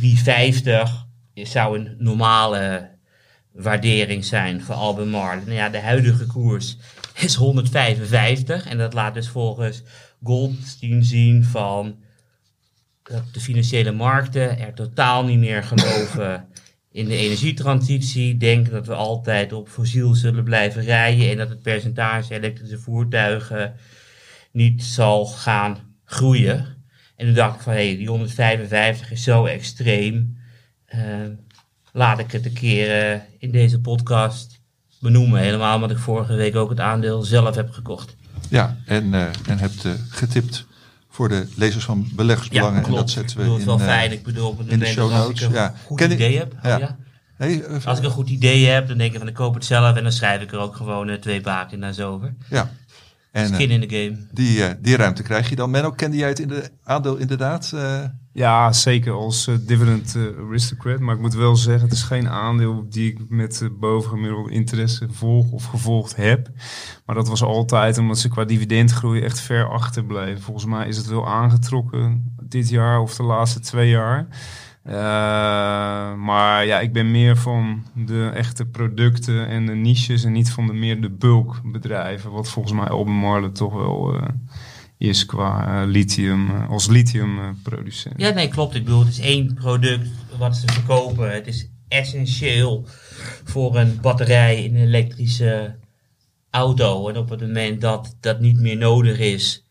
zou 1.34 1.78
een 1.78 1.96
normale 1.98 2.90
waardering 3.52 4.24
zijn 4.24 4.62
voor 4.62 4.74
Albemarle. 4.74 5.42
Nou 5.42 5.54
ja, 5.54 5.68
de 5.68 5.80
huidige 5.80 6.26
koers 6.26 6.76
is 7.14 7.34
155 7.34 8.66
en 8.66 8.78
dat 8.78 8.92
laat 8.92 9.14
dus 9.14 9.28
volgens 9.28 9.82
Goldstein 10.22 11.04
zien 11.04 11.44
van 11.44 11.96
dat 13.02 13.24
de 13.32 13.40
financiële 13.40 13.92
markten 13.92 14.58
er 14.58 14.74
totaal 14.74 15.24
niet 15.24 15.38
meer 15.38 15.62
geloven 15.62 16.46
in 16.92 17.08
de 17.08 17.16
energietransitie, 17.16 18.36
denken 18.36 18.72
dat 18.72 18.86
we 18.86 18.94
altijd 18.94 19.52
op 19.52 19.68
fossiel 19.68 20.14
zullen 20.14 20.44
blijven 20.44 20.82
rijden 20.82 21.30
en 21.30 21.36
dat 21.36 21.48
het 21.48 21.62
percentage 21.62 22.34
elektrische 22.34 22.78
voertuigen 22.78 23.74
niet 24.52 24.84
zal 24.84 25.26
gaan 25.26 25.78
groeien. 26.04 26.66
En 27.16 27.26
toen 27.26 27.34
dacht 27.34 27.56
ik 27.56 27.62
van, 27.62 27.72
hé, 27.72 27.96
die 27.96 28.08
155 28.08 29.10
is 29.10 29.22
zo 29.22 29.44
extreem. 29.44 30.40
eh, 30.86 31.00
laat 31.92 32.18
ik 32.18 32.32
het 32.32 32.44
een 32.44 32.52
keer 32.52 33.12
eh, 33.12 33.20
in 33.38 33.50
deze 33.50 33.80
podcast 33.80 34.60
benoemen. 35.00 35.40
Helemaal 35.40 35.74
omdat 35.74 35.90
ik 35.90 35.98
vorige 35.98 36.34
week 36.34 36.56
ook 36.56 36.70
het 36.70 36.80
aandeel 36.80 37.22
zelf 37.22 37.54
heb 37.54 37.70
gekocht. 37.70 38.16
Ja, 38.48 38.76
en, 38.86 39.14
eh, 39.14 39.24
en 39.46 39.58
hebt 39.58 39.84
eh, 39.84 39.92
getipt 40.08 40.66
voor 41.08 41.28
de 41.28 41.48
lezers 41.56 41.84
van 41.84 42.08
beleggersbelangen. 42.14 42.84
en 42.84 42.90
dat 42.90 43.10
zetten 43.10 43.36
we 43.36 43.42
ik 43.42 43.48
bedoel, 43.48 43.60
het 43.60 43.80
in, 43.80 43.86
wel 43.86 43.94
fijn. 43.96 44.12
Ik 44.12 44.22
bedoel, 44.22 44.56
in 44.66 44.78
de 44.78 44.86
show 44.86 45.10
dat 45.10 45.18
als 45.18 45.26
notes, 45.26 45.42
ik 45.42 45.48
een 45.48 45.54
ja. 45.54 45.74
goed 45.86 45.96
Ken 45.96 46.10
ik- 46.10 46.16
idee 46.16 46.38
heb. 46.38 46.52
oh 46.52 46.62
ja. 46.62 46.78
ja. 46.78 46.96
Hey, 47.36 47.64
Als 47.84 47.98
ik 47.98 48.04
een 48.04 48.10
goed 48.10 48.28
idee 48.30 48.66
heb, 48.66 48.88
dan 48.88 48.98
denk 48.98 49.12
ik 49.12 49.18
van 49.18 49.28
ik 49.28 49.34
koop 49.34 49.54
het 49.54 49.64
zelf 49.64 49.96
en 49.96 50.02
dan 50.02 50.12
schrijf 50.12 50.42
ik 50.42 50.52
er 50.52 50.58
ook 50.58 50.76
gewoon 50.76 51.18
twee 51.20 51.40
pagina's 51.40 52.00
over. 52.00 52.34
ja. 52.48 52.70
En 53.32 53.46
Skin 53.54 53.70
in 53.70 53.88
the 53.88 53.96
game. 53.96 54.26
die, 54.32 54.80
die 54.80 54.96
ruimte 54.96 55.22
krijg 55.22 55.48
je 55.48 55.56
dan. 55.56 55.70
Menno, 55.70 55.90
kende 55.90 56.16
jij 56.16 56.28
het 56.28 56.38
in 56.38 56.48
de 56.48 56.70
aandeel 56.84 57.16
inderdaad? 57.16 57.72
Eh, 58.34 58.42
Ja, 58.42 58.72
zeker 58.72 59.12
als 59.12 59.46
eh, 59.46 59.54
dividend 59.60 60.16
eh, 60.16 60.22
aristocrat. 60.46 60.98
Maar 60.98 61.14
ik 61.14 61.20
moet 61.20 61.34
wel 61.34 61.56
zeggen, 61.56 61.82
het 61.82 61.92
is 61.92 62.02
geen 62.02 62.28
aandeel 62.28 62.86
die 62.88 63.12
ik 63.12 63.18
met 63.28 63.60
uh, 63.62 63.68
bovengemiddelde 63.78 64.50
interesse 64.50 65.06
volg 65.10 65.50
of 65.50 65.64
gevolgd 65.64 66.16
heb. 66.16 66.48
Maar 67.06 67.14
dat 67.14 67.28
was 67.28 67.42
altijd 67.42 67.98
omdat 67.98 68.18
ze 68.18 68.28
qua 68.28 68.44
dividendgroei 68.44 69.20
echt 69.20 69.40
ver 69.40 69.68
achterbleven. 69.68 70.42
Volgens 70.42 70.66
mij 70.66 70.88
is 70.88 70.96
het 70.96 71.06
wel 71.06 71.28
aangetrokken 71.28 72.34
dit 72.42 72.68
jaar 72.68 73.00
of 73.00 73.16
de 73.16 73.22
laatste 73.22 73.60
twee 73.60 73.90
jaar. 73.90 74.26
Maar 76.16 76.66
ja, 76.66 76.80
ik 76.80 76.92
ben 76.92 77.10
meer 77.10 77.36
van 77.36 77.84
de 77.94 78.30
echte 78.34 78.66
producten 78.66 79.46
en 79.46 79.66
de 79.66 79.74
niches 79.74 80.24
en 80.24 80.32
niet 80.32 80.50
van 80.50 80.66
de 80.66 80.72
meer 80.72 81.00
de 81.00 81.10
bulkbedrijven. 81.10 82.30
Wat 82.30 82.48
volgens 82.48 82.74
mij 82.74 82.88
Albemarle 82.88 83.52
toch 83.52 83.72
wel 83.72 84.16
is 85.02 85.26
qua 85.26 85.82
uh, 85.82 85.90
lithium, 85.90 86.50
uh, 86.50 86.70
als 86.70 86.86
lithiumproducent. 86.86 88.20
Ja, 88.20 88.30
nee, 88.30 88.48
klopt. 88.48 88.74
Ik 88.74 88.84
bedoel, 88.84 89.00
het 89.00 89.08
is 89.08 89.18
één 89.18 89.54
product 89.54 90.08
wat 90.38 90.56
ze 90.56 90.72
verkopen. 90.72 91.34
Het 91.34 91.46
is 91.46 91.68
essentieel 91.88 92.86
voor 93.44 93.76
een 93.76 94.00
batterij 94.00 94.64
in 94.64 94.76
een 94.76 94.86
elektrische 94.86 95.76
auto. 96.50 97.08
En 97.08 97.16
op 97.16 97.28
het 97.28 97.40
moment 97.40 97.80
dat 97.80 98.16
dat 98.20 98.40
niet 98.40 98.60
meer 98.60 98.76
nodig 98.76 99.18
is, 99.18 99.64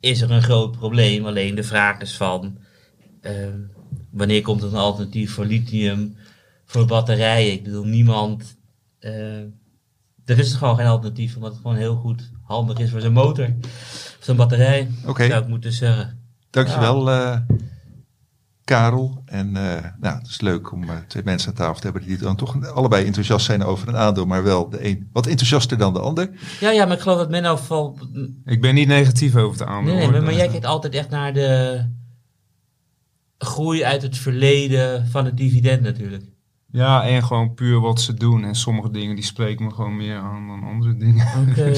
is 0.00 0.20
er 0.20 0.30
een 0.30 0.42
groot 0.42 0.76
probleem. 0.76 1.26
Alleen 1.26 1.54
de 1.54 1.62
vraag 1.62 2.00
is 2.00 2.16
van, 2.16 2.58
wanneer 4.10 4.42
komt 4.42 4.62
er 4.62 4.68
een 4.68 4.74
alternatief 4.74 5.32
voor 5.32 5.46
lithium 5.46 6.16
voor 6.64 6.86
batterijen? 6.86 7.52
Ik 7.52 7.62
bedoel, 7.62 7.84
niemand... 7.84 8.56
eh, 8.98 9.42
er 10.26 10.38
is 10.38 10.54
gewoon 10.54 10.76
geen 10.76 10.86
alternatief, 10.86 11.36
omdat 11.36 11.50
het 11.52 11.60
gewoon 11.60 11.76
heel 11.76 11.96
goed 11.96 12.30
handig 12.42 12.78
is 12.78 12.90
voor 12.90 13.00
zo'n 13.00 13.12
motor. 13.12 13.48
Zo'n 14.20 14.36
batterij, 14.36 14.88
Oké. 15.06 15.26
zou 15.26 15.42
ik 15.42 15.48
moeten 15.48 15.72
zeggen. 15.72 16.20
Dankjewel, 16.50 17.10
eh 17.10 17.36
Karel. 18.66 19.22
En 19.24 19.56
eh, 19.56 19.84
nou, 20.00 20.18
het 20.18 20.26
is 20.26 20.40
leuk 20.40 20.72
om 20.72 20.82
eh, 20.82 20.96
twee 21.08 21.22
mensen 21.24 21.48
aan 21.48 21.54
tafel 21.54 21.74
te 21.74 21.82
hebben 21.82 22.06
die 22.06 22.18
dan 22.18 22.36
toch 22.36 22.72
allebei 22.72 23.06
enthousiast 23.06 23.46
zijn 23.46 23.64
over 23.64 23.88
een 23.88 23.96
aandeel, 23.96 24.26
maar 24.26 24.42
wel 24.42 24.68
de 24.68 24.84
een 24.84 25.08
wat 25.12 25.26
enthousiaster 25.26 25.78
dan 25.78 25.92
de 25.92 26.00
ander. 26.00 26.30
Ja, 26.60 26.70
ja, 26.70 26.84
maar 26.84 26.96
ik 26.96 27.02
geloof 27.02 27.18
dat 27.18 27.30
Menno 27.30 27.56
val... 27.56 27.98
Ik 28.44 28.60
ben 28.60 28.74
niet 28.74 28.88
negatief 28.88 29.36
over 29.36 29.58
het 29.58 29.68
aandeel. 29.68 29.94
Nee, 29.94 30.02
nee, 30.02 30.10
maar, 30.10 30.22
maar 30.22 30.34
jij 30.34 30.48
kijkt 30.48 30.64
altijd 30.64 30.94
echt 30.94 31.10
naar 31.10 31.32
de 31.32 31.80
groei 33.38 33.84
uit 33.84 34.02
het 34.02 34.18
verleden 34.18 35.06
van 35.06 35.24
het 35.24 35.36
dividend 35.36 35.82
natuurlijk. 35.82 36.24
Ja, 36.70 37.04
en 37.06 37.22
gewoon 37.24 37.54
puur 37.54 37.80
wat 37.80 38.00
ze 38.00 38.14
doen. 38.14 38.44
En 38.44 38.54
sommige 38.54 38.90
dingen 38.90 39.14
die 39.14 39.24
spreken 39.24 39.64
me 39.64 39.70
gewoon 39.70 39.96
meer 39.96 40.16
aan 40.18 40.46
dan 40.46 40.62
andere 40.62 40.96
dingen. 40.96 41.26
Oké. 41.48 41.72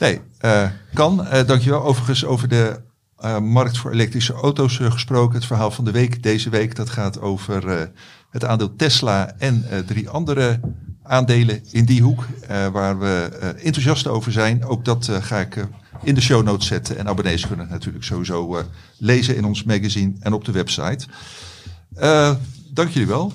Nee, 0.00 0.20
eh, 0.38 0.68
kan. 0.94 1.26
Eh, 1.26 1.46
dankjewel. 1.46 1.82
Overigens 1.84 2.24
over 2.24 2.48
de 2.48 2.80
eh, 3.16 3.38
markt 3.38 3.78
voor 3.78 3.90
elektrische 3.90 4.32
auto's 4.32 4.76
gesproken. 4.76 5.34
Het 5.34 5.46
verhaal 5.46 5.70
van 5.70 5.84
de 5.84 5.90
week 5.90 6.22
deze 6.22 6.50
week. 6.50 6.74
Dat 6.74 6.90
gaat 6.90 7.20
over 7.20 7.68
eh, 7.68 7.86
het 8.30 8.44
aandeel 8.44 8.76
Tesla 8.76 9.32
en 9.38 9.64
eh, 9.70 9.78
drie 9.78 10.08
andere 10.08 10.60
aandelen 11.02 11.62
in 11.70 11.84
die 11.84 12.02
hoek. 12.02 12.26
eh, 12.48 12.66
waar 12.66 12.98
we 12.98 13.38
eh, 13.40 13.48
enthousiast 13.66 14.06
over 14.06 14.32
zijn. 14.32 14.64
Ook 14.64 14.84
dat 14.84 15.08
eh, 15.08 15.16
ga 15.22 15.38
ik 15.38 15.66
in 16.02 16.14
de 16.14 16.20
show 16.20 16.44
notes 16.44 16.66
zetten. 16.66 16.98
En 16.98 17.08
abonnees 17.08 17.46
kunnen 17.46 17.64
het 17.64 17.74
natuurlijk 17.74 18.04
sowieso 18.04 18.56
eh, 18.56 18.64
lezen 18.98 19.36
in 19.36 19.44
ons 19.44 19.62
magazine 19.64 20.12
en 20.20 20.32
op 20.32 20.44
de 20.44 20.52
website. 20.52 21.06
Eh, 21.94 22.34
dank 22.70 22.88
jullie 22.88 23.08
wel. 23.08 23.32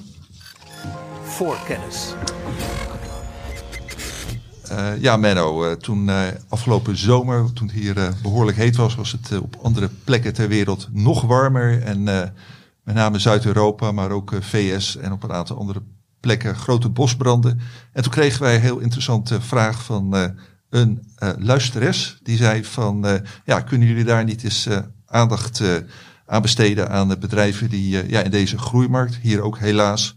Eh, 4.67 5.01
ja, 5.01 5.17
Menno, 5.17 5.63
eh, 5.63 5.71
toen 5.71 6.09
eh, 6.09 6.27
afgelopen 6.49 6.97
zomer, 6.97 7.53
toen 7.53 7.67
het 7.67 7.75
hier 7.75 7.97
eh, 7.97 8.07
behoorlijk 8.21 8.57
heet 8.57 8.75
was, 8.75 8.95
was 8.95 9.11
het 9.11 9.39
op 9.41 9.55
andere 9.61 9.89
plekken 10.03 10.33
ter 10.33 10.47
wereld 10.47 10.87
nog 10.91 11.21
warmer. 11.21 11.83
En 11.83 12.03
met 12.83 12.95
name 12.95 13.19
Zuid-Europa, 13.19 13.91
maar 13.91 14.11
ook 14.11 14.33
VS 14.39 14.97
en 14.97 15.11
op 15.11 15.23
een 15.23 15.31
aantal 15.31 15.57
andere 15.57 15.81
plekken 16.19 16.55
grote 16.55 16.89
bosbranden. 16.89 17.59
En 17.93 18.03
toen 18.03 18.11
kregen 18.11 18.41
wij 18.41 18.55
een 18.55 18.61
heel 18.61 18.79
interessante 18.79 19.41
vraag 19.41 19.83
van 19.83 20.33
een 20.69 21.03
luisteres. 21.37 22.19
Die 22.23 22.37
zei 22.37 22.63
van, 22.65 23.21
ja, 23.45 23.61
kunnen 23.61 23.87
jullie 23.87 24.03
daar 24.03 24.23
niet 24.23 24.43
eens 24.43 24.67
aandacht 25.05 25.61
aan 26.25 26.41
besteden 26.41 26.89
aan 26.89 27.07
de 27.07 27.17
bedrijven 27.17 27.69
die 27.69 28.09
ja, 28.09 28.21
in 28.21 28.31
deze 28.31 28.57
groeimarkt, 28.57 29.15
hier 29.21 29.41
ook 29.41 29.57
helaas, 29.57 30.15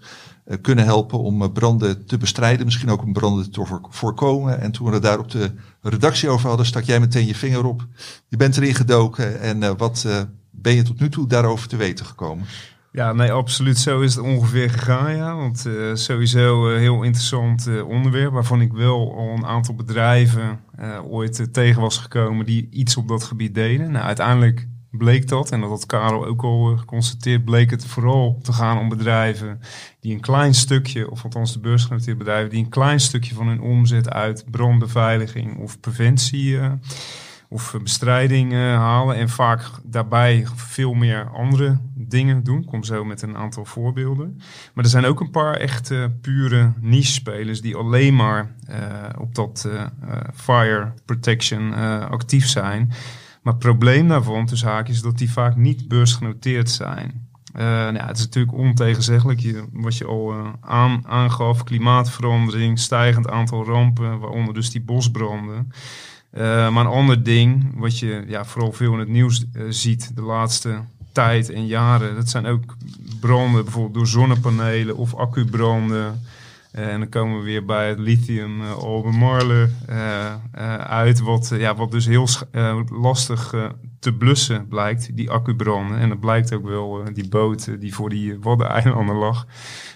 kunnen 0.60 0.84
helpen 0.84 1.18
om 1.18 1.42
eh, 1.42 1.52
branden 1.52 2.06
te 2.06 2.18
bestrijden, 2.18 2.64
misschien 2.64 2.90
ook 2.90 3.02
om 3.02 3.12
branden 3.12 3.50
te 3.50 3.66
voor- 3.66 3.86
voorkomen. 3.90 4.60
En 4.60 4.72
toen 4.72 4.86
we 4.86 4.92
het 4.92 5.02
daar 5.02 5.18
op 5.18 5.30
de 5.30 5.50
redactie 5.82 6.28
over 6.28 6.48
hadden, 6.48 6.66
stak 6.66 6.82
jij 6.82 7.00
meteen 7.00 7.26
je 7.26 7.34
vinger 7.34 7.64
op. 7.64 7.86
Je 8.28 8.36
bent 8.36 8.56
erin 8.56 8.74
gedoken 8.74 9.40
en 9.40 9.62
eh, 9.62 9.70
wat 9.76 10.04
eh, 10.06 10.20
ben 10.50 10.74
je 10.74 10.82
tot 10.82 11.00
nu 11.00 11.08
toe 11.08 11.26
daarover 11.26 11.68
te 11.68 11.76
weten 11.76 12.06
gekomen? 12.06 12.46
Ja, 12.92 13.12
nee, 13.12 13.32
absoluut. 13.32 13.78
Zo 13.78 14.00
is 14.00 14.14
het 14.14 14.24
ongeveer 14.24 14.70
gegaan, 14.70 15.16
ja. 15.16 15.36
Want 15.36 15.66
eh, 15.66 15.94
sowieso 15.94 16.70
een 16.70 16.78
heel 16.80 17.02
interessant 17.02 17.66
eh, 17.66 17.88
onderwerp... 17.88 18.32
waarvan 18.32 18.60
ik 18.60 18.72
wel 18.72 19.16
al 19.16 19.28
een 19.36 19.46
aantal 19.46 19.74
bedrijven 19.74 20.60
eh, 20.76 21.12
ooit 21.12 21.40
eh, 21.40 21.46
tegen 21.46 21.80
was 21.80 21.98
gekomen... 21.98 22.46
die 22.46 22.68
iets 22.70 22.96
op 22.96 23.08
dat 23.08 23.24
gebied 23.24 23.54
deden. 23.54 23.90
Nou, 23.90 24.04
uiteindelijk 24.04 24.66
bleek 24.98 25.28
dat, 25.28 25.50
en 25.50 25.60
dat 25.60 25.70
had 25.70 25.86
Karel 25.86 26.26
ook 26.26 26.42
al 26.42 26.70
eh, 26.70 26.78
geconstateerd... 26.78 27.44
bleek 27.44 27.70
het 27.70 27.86
vooral 27.86 28.38
te 28.42 28.52
gaan 28.52 28.78
om 28.78 28.88
bedrijven 28.88 29.60
die 30.00 30.14
een 30.14 30.20
klein 30.20 30.54
stukje... 30.54 31.10
of 31.10 31.24
althans 31.24 31.52
de 31.52 31.58
beursgenoteerde 31.58 32.18
bedrijven... 32.18 32.50
die 32.50 32.64
een 32.64 32.70
klein 32.70 33.00
stukje 33.00 33.34
van 33.34 33.48
hun 33.48 33.60
omzet 33.60 34.10
uit 34.10 34.44
brandbeveiliging 34.50 35.58
of 35.58 35.80
preventie... 35.80 36.58
eh, 36.58 36.72
of 37.48 37.76
bestrijding 37.82 38.52
eh, 38.52 38.58
halen 38.58 39.16
en 39.16 39.28
vaak 39.28 39.60
daarbij 39.82 40.46
veel 40.54 40.94
meer 40.94 41.30
andere 41.30 41.78
dingen 41.94 42.44
doen. 42.44 42.60
Ik 42.60 42.66
kom 42.66 42.84
zo 42.84 43.04
met 43.04 43.22
een 43.22 43.36
aantal 43.36 43.64
voorbeelden. 43.64 44.40
Maar 44.74 44.84
er 44.84 44.90
zijn 44.90 45.04
ook 45.04 45.20
een 45.20 45.30
paar 45.30 45.54
echt 45.54 45.90
eh, 45.90 46.04
pure 46.20 46.72
niche-spelers 46.80 47.60
die 47.60 47.76
alleen 47.76 48.16
maar 48.16 48.54
op 49.18 49.34
dat 49.34 49.68
fire 50.34 50.92
protection 51.04 51.74
actief 52.08 52.48
zijn. 52.48 52.92
Maar 53.44 53.52
het 53.52 53.62
probleem 53.62 54.08
daarvan, 54.08 54.46
tussen 54.46 54.68
haakjes, 54.68 54.96
is 54.96 55.02
dat 55.02 55.18
die 55.18 55.32
vaak 55.32 55.56
niet 55.56 55.88
beursgenoteerd 55.88 56.70
zijn. 56.70 57.28
Eh, 57.52 57.64
nou 57.64 57.94
ja, 57.94 58.06
het 58.06 58.16
is 58.16 58.24
natuurlijk 58.24 58.54
ontegenzeggelijk, 58.54 59.64
wat 59.72 59.96
je 59.96 60.04
al 60.04 60.32
eh, 60.32 60.48
aan, 60.60 61.02
aangaf, 61.06 61.64
klimaatverandering, 61.64 62.78
stijgend 62.78 63.28
aantal 63.28 63.64
rampen, 63.64 64.18
waaronder 64.18 64.54
dus 64.54 64.70
die 64.70 64.80
bosbranden. 64.80 65.72
Eh, 66.30 66.42
maar 66.70 66.84
een 66.84 66.92
ander 66.92 67.22
ding, 67.22 67.72
wat 67.74 67.98
je 67.98 68.24
ja, 68.26 68.44
vooral 68.44 68.72
veel 68.72 68.92
in 68.92 68.98
het 68.98 69.08
nieuws 69.08 69.44
ziet 69.68 70.16
de 70.16 70.22
laatste 70.22 70.80
tijd 71.12 71.50
en 71.50 71.66
jaren, 71.66 72.14
dat 72.14 72.28
zijn 72.28 72.46
ook 72.46 72.76
branden, 73.20 73.64
bijvoorbeeld 73.64 73.94
door 73.94 74.06
zonnepanelen 74.06 74.96
of 74.96 75.14
accubranden. 75.14 76.22
Eh, 76.74 76.92
en 76.92 76.98
dan 76.98 77.08
komen 77.08 77.38
we 77.38 77.44
weer 77.44 77.64
bij 77.64 77.88
het 77.88 77.98
lithium 77.98 78.60
uh, 78.60 78.72
Albemarle 78.72 79.68
uit, 80.86 81.20
wat, 81.20 81.52
ja, 81.58 81.74
wat 81.74 81.90
dus 81.90 82.06
heel 82.06 82.28
lastig 82.90 83.54
te 83.98 84.12
blussen 84.14 84.68
blijkt, 84.68 85.16
die 85.16 85.30
accubranden. 85.30 85.98
En 85.98 86.08
dat 86.08 86.20
blijkt 86.20 86.54
ook 86.54 86.64
wel, 86.64 87.02
die 87.12 87.28
boot 87.28 87.80
die 87.80 87.94
voor 87.94 88.10
die 88.10 88.38
Waddeneilanden 88.40 89.16
lag. 89.16 89.46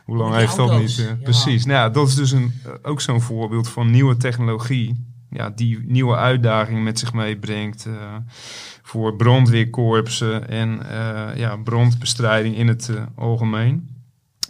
Hoe 0.04 0.16
lang 0.16 0.34
heeft 0.34 0.56
dat 0.56 0.70
auto's, 0.70 0.98
niet? 0.98 1.06
ja. 1.08 1.16
Precies. 1.22 1.64
Nou 1.64 1.78
ja, 1.78 1.88
dat 1.88 2.08
is 2.08 2.14
dus 2.14 2.30
een, 2.30 2.52
ook 2.82 3.00
zo'n 3.00 3.20
voorbeeld 3.20 3.68
van 3.68 3.90
nieuwe 3.90 4.16
technologie. 4.16 5.06
Ja, 5.30 5.50
die 5.50 5.78
nieuwe 5.86 6.16
uitdagingen 6.16 6.82
met 6.82 6.98
zich 6.98 7.12
meebrengt 7.12 7.86
eh, 7.86 8.16
voor 8.82 9.16
brandweerkorpsen 9.16 10.48
en 10.48 10.90
eh, 10.90 11.36
ja, 11.36 11.56
brandbestrijding 11.56 12.56
in 12.56 12.68
het 12.68 12.90
algemeen. 13.14 13.97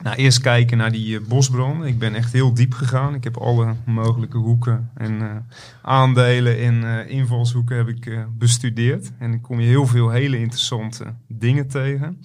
Nou, 0.03 0.17
eerst 0.17 0.41
kijken 0.41 0.79
naar 0.79 0.93
die 0.93 1.19
eh, 1.19 1.25
bosbranden. 1.29 1.87
Ik 1.89 1.99
ben 1.99 2.15
echt 2.15 2.33
heel 2.33 2.55
diep 2.55 2.73
gegaan. 2.73 3.15
Ik 3.15 3.25
heb 3.25 3.37
alle 3.37 3.75
mogelijke 3.87 4.39
hoeken 4.39 4.91
en 4.95 5.21
eh, 5.21 5.37
aandelen 5.83 6.59
en 6.59 6.85
eh, 6.85 7.11
invalshoeken 7.11 7.77
heb 7.77 7.89
ik 7.89 8.27
bestudeerd. 8.39 9.13
En 9.19 9.31
dan 9.31 9.41
kom 9.41 9.61
je 9.61 9.67
heel 9.67 9.87
veel 9.87 10.11
hele 10.11 10.39
interessante 10.39 11.05
dingen 11.29 11.69
tegen. 11.69 12.19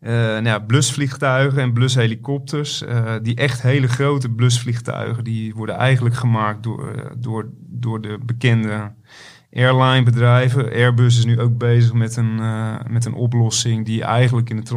Eh, 0.00 0.12
nou 0.12 0.44
ja, 0.44 0.58
blusvliegtuigen 0.58 1.62
en 1.62 1.72
blushelikopters. 1.72 2.82
eh, 2.82 3.14
die 3.22 3.34
echt 3.34 3.62
hele 3.62 3.88
grote 3.88 4.28
blusvliegtuigen. 4.28 5.24
Die 5.24 5.54
worden 5.54 5.76
eigenlijk 5.76 6.14
gemaakt 6.14 6.62
door, 6.62 7.12
door, 7.18 7.48
door 7.58 8.00
de 8.00 8.18
bekende 8.26 8.92
airlinebedrijven. 9.52 10.72
Airbus 10.72 11.18
is 11.18 11.24
nu 11.24 11.40
ook 11.40 11.58
bezig 11.58 11.92
met 11.92 12.16
een, 12.16 12.34
met 12.90 13.04
een 13.04 13.14
oplossing 13.14 13.84
die 13.84 14.02
eigenlijk 14.02 14.50
in 14.50 14.56
het 14.56 14.68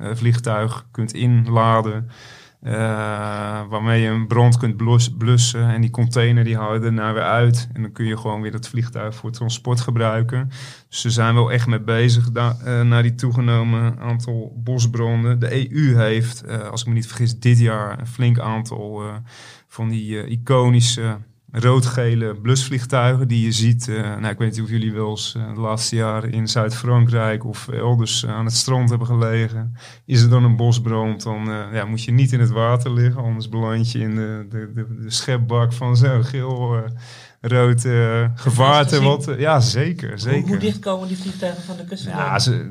transportvliegtuig 0.00 0.86
kunt 0.90 1.12
inladen. 1.14 2.08
eh, 2.60 2.72
waarmee 3.68 4.02
je 4.02 4.08
een 4.08 4.26
brand 4.26 4.56
kunt 4.56 4.76
blus- 4.76 5.14
blussen. 5.18 5.68
En 5.68 5.80
die 5.80 5.90
container 5.90 6.44
die 6.44 6.56
haal 6.56 6.74
je 6.74 6.80
daarna 6.80 7.12
weer 7.12 7.22
uit. 7.22 7.68
En 7.72 7.82
dan 7.82 7.92
kun 7.92 8.04
je 8.06 8.16
gewoon 8.16 8.40
weer 8.40 8.50
dat 8.50 8.68
vliegtuig 8.68 9.14
voor 9.14 9.30
transport 9.30 9.80
gebruiken. 9.80 10.48
Dus 10.88 11.00
ze 11.00 11.10
zijn 11.10 11.34
wel 11.34 11.52
echt 11.52 11.66
mee 11.66 11.80
bezig 11.80 12.30
da- 12.30 12.56
eh, 12.64 12.80
naar 12.82 13.02
die 13.02 13.14
toegenomen 13.14 13.98
aantal 13.98 14.52
bosbranden. 14.56 15.38
De 15.38 15.54
EU 15.74 15.96
heeft, 15.96 16.42
eh, 16.42 16.68
als 16.68 16.80
ik 16.80 16.86
me 16.86 16.92
niet 16.94 17.06
vergis, 17.06 17.38
dit 17.38 17.58
jaar 17.58 17.98
een 17.98 18.06
flink 18.06 18.38
aantal 18.38 19.02
eh, 19.02 19.14
van 19.68 19.88
die 19.88 20.22
eh, 20.22 20.30
iconische 20.30 21.18
rood-gele 21.52 22.34
blusvliegtuigen 22.42 23.28
die 23.28 23.44
je 23.44 23.52
ziet. 23.52 23.88
eh, 23.88 23.96
nou, 24.02 24.26
ik 24.26 24.38
weet 24.38 24.50
niet 24.50 24.62
of 24.62 24.68
jullie 24.70 24.92
wel 24.92 25.10
eens 25.10 25.34
eh, 25.36 25.54
de 25.54 25.60
laatste 25.60 25.96
jaren 25.96 26.32
in 26.32 26.48
Zuid-Frankrijk 26.48 27.44
of 27.44 27.68
elders 27.68 28.24
eh, 28.24 28.30
aan 28.30 28.44
het 28.44 28.54
strand 28.54 28.88
hebben 28.88 29.06
gelegen. 29.06 29.76
Is 30.06 30.22
er 30.22 30.30
dan 30.30 30.44
een 30.44 30.56
bosbrand, 30.56 31.22
dan 31.22 31.44
ja, 31.72 31.84
moet 31.84 32.04
je 32.04 32.12
niet 32.12 32.32
in 32.32 32.40
het 32.40 32.50
water 32.50 32.92
liggen, 32.92 33.22
anders 33.22 33.48
beland 33.48 33.92
je 33.92 33.98
in 33.98 34.14
de, 34.14 34.46
de, 34.48 34.70
de, 34.74 34.86
de 35.02 35.10
schepbak 35.10 35.72
van 35.72 35.96
zo'n 35.96 36.24
geel. 36.24 36.82
Rood 37.40 37.86
gevaarte, 38.34 39.02
wat... 39.02 39.34
ja, 39.38 39.60
zeker, 39.60 40.08
Hoe, 40.08 40.18
zeker. 40.18 40.48
hoe 40.48 40.56
dicht 40.58 40.78
komen 40.78 41.08
die 41.08 41.16
vliegtuigen 41.16 41.62
van 41.62 41.76
de 41.76 41.84
kust? 41.84 42.04
Ja, 42.04 42.38
ze, 42.38 42.70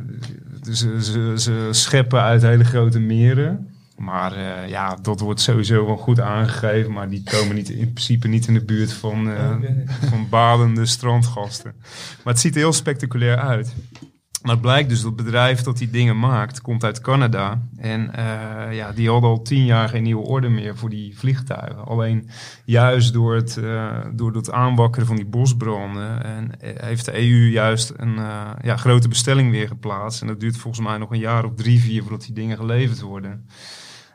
ze, 0.71 1.03
ze, 1.03 1.33
ze 1.37 1.67
scheppen 1.71 2.21
uit 2.21 2.41
hele 2.41 2.63
grote 2.63 2.99
meren. 2.99 3.68
Maar 3.99 4.33
eh, 4.33 4.69
ja, 4.69 4.97
dat 5.01 5.19
wordt 5.19 5.41
sowieso 5.41 5.85
wel 5.85 5.97
goed 5.97 6.19
aangegeven. 6.19 6.91
Maar 6.91 7.09
die 7.09 7.23
komen 7.23 7.55
niet, 7.55 7.69
in 7.69 7.93
principe 7.93 8.27
niet 8.27 8.47
in 8.47 8.53
de 8.53 8.65
buurt 8.65 8.93
van, 8.93 9.29
eh, 9.29 9.55
van 10.09 10.29
badende 10.29 10.85
strandgasten. 10.85 11.75
Maar 12.23 12.33
het 12.33 12.39
ziet 12.39 12.53
er 12.53 12.59
heel 12.59 12.73
spectaculair 12.73 13.37
uit. 13.37 13.75
Maar 14.41 14.51
het 14.51 14.61
blijkt 14.61 14.89
dus 14.89 15.01
dat 15.01 15.11
het 15.15 15.23
bedrijf 15.23 15.61
dat 15.61 15.77
die 15.77 15.89
dingen 15.89 16.19
maakt, 16.19 16.61
komt 16.61 16.83
uit 16.83 17.01
Canada. 17.01 17.61
En 17.77 18.15
eh, 18.15 18.75
ja, 18.75 18.91
die 18.91 19.09
hadden 19.09 19.29
al 19.29 19.41
tien 19.41 19.65
jaar 19.65 19.89
geen 19.89 20.03
nieuwe 20.03 20.25
orde 20.25 20.49
meer 20.49 20.77
voor 20.77 20.89
die 20.89 21.17
vliegtuigen. 21.17 21.85
Alleen 21.85 22.29
juist 22.65 23.13
door 23.13 23.35
het, 23.35 23.57
eh, 23.57 23.97
door 24.13 24.35
het 24.35 24.51
aanwakkeren 24.51 25.07
van 25.07 25.15
die 25.15 25.25
bosbranden 25.25 26.23
en, 26.23 26.51
heeft 26.59 27.05
de 27.05 27.17
EU 27.17 27.49
juist 27.49 27.93
een 27.97 28.15
ja, 28.61 28.77
grote 28.77 29.07
bestelling 29.07 29.51
weer 29.51 29.67
geplaatst. 29.67 30.21
En 30.21 30.27
dat 30.27 30.39
duurt 30.39 30.57
volgens 30.57 30.87
mij 30.87 30.97
nog 30.97 31.11
een 31.11 31.19
jaar 31.19 31.45
of 31.45 31.55
drie, 31.55 31.81
vier 31.81 32.01
voordat 32.01 32.21
die 32.21 32.33
dingen 32.33 32.57
geleverd 32.57 33.01
worden. 33.01 33.45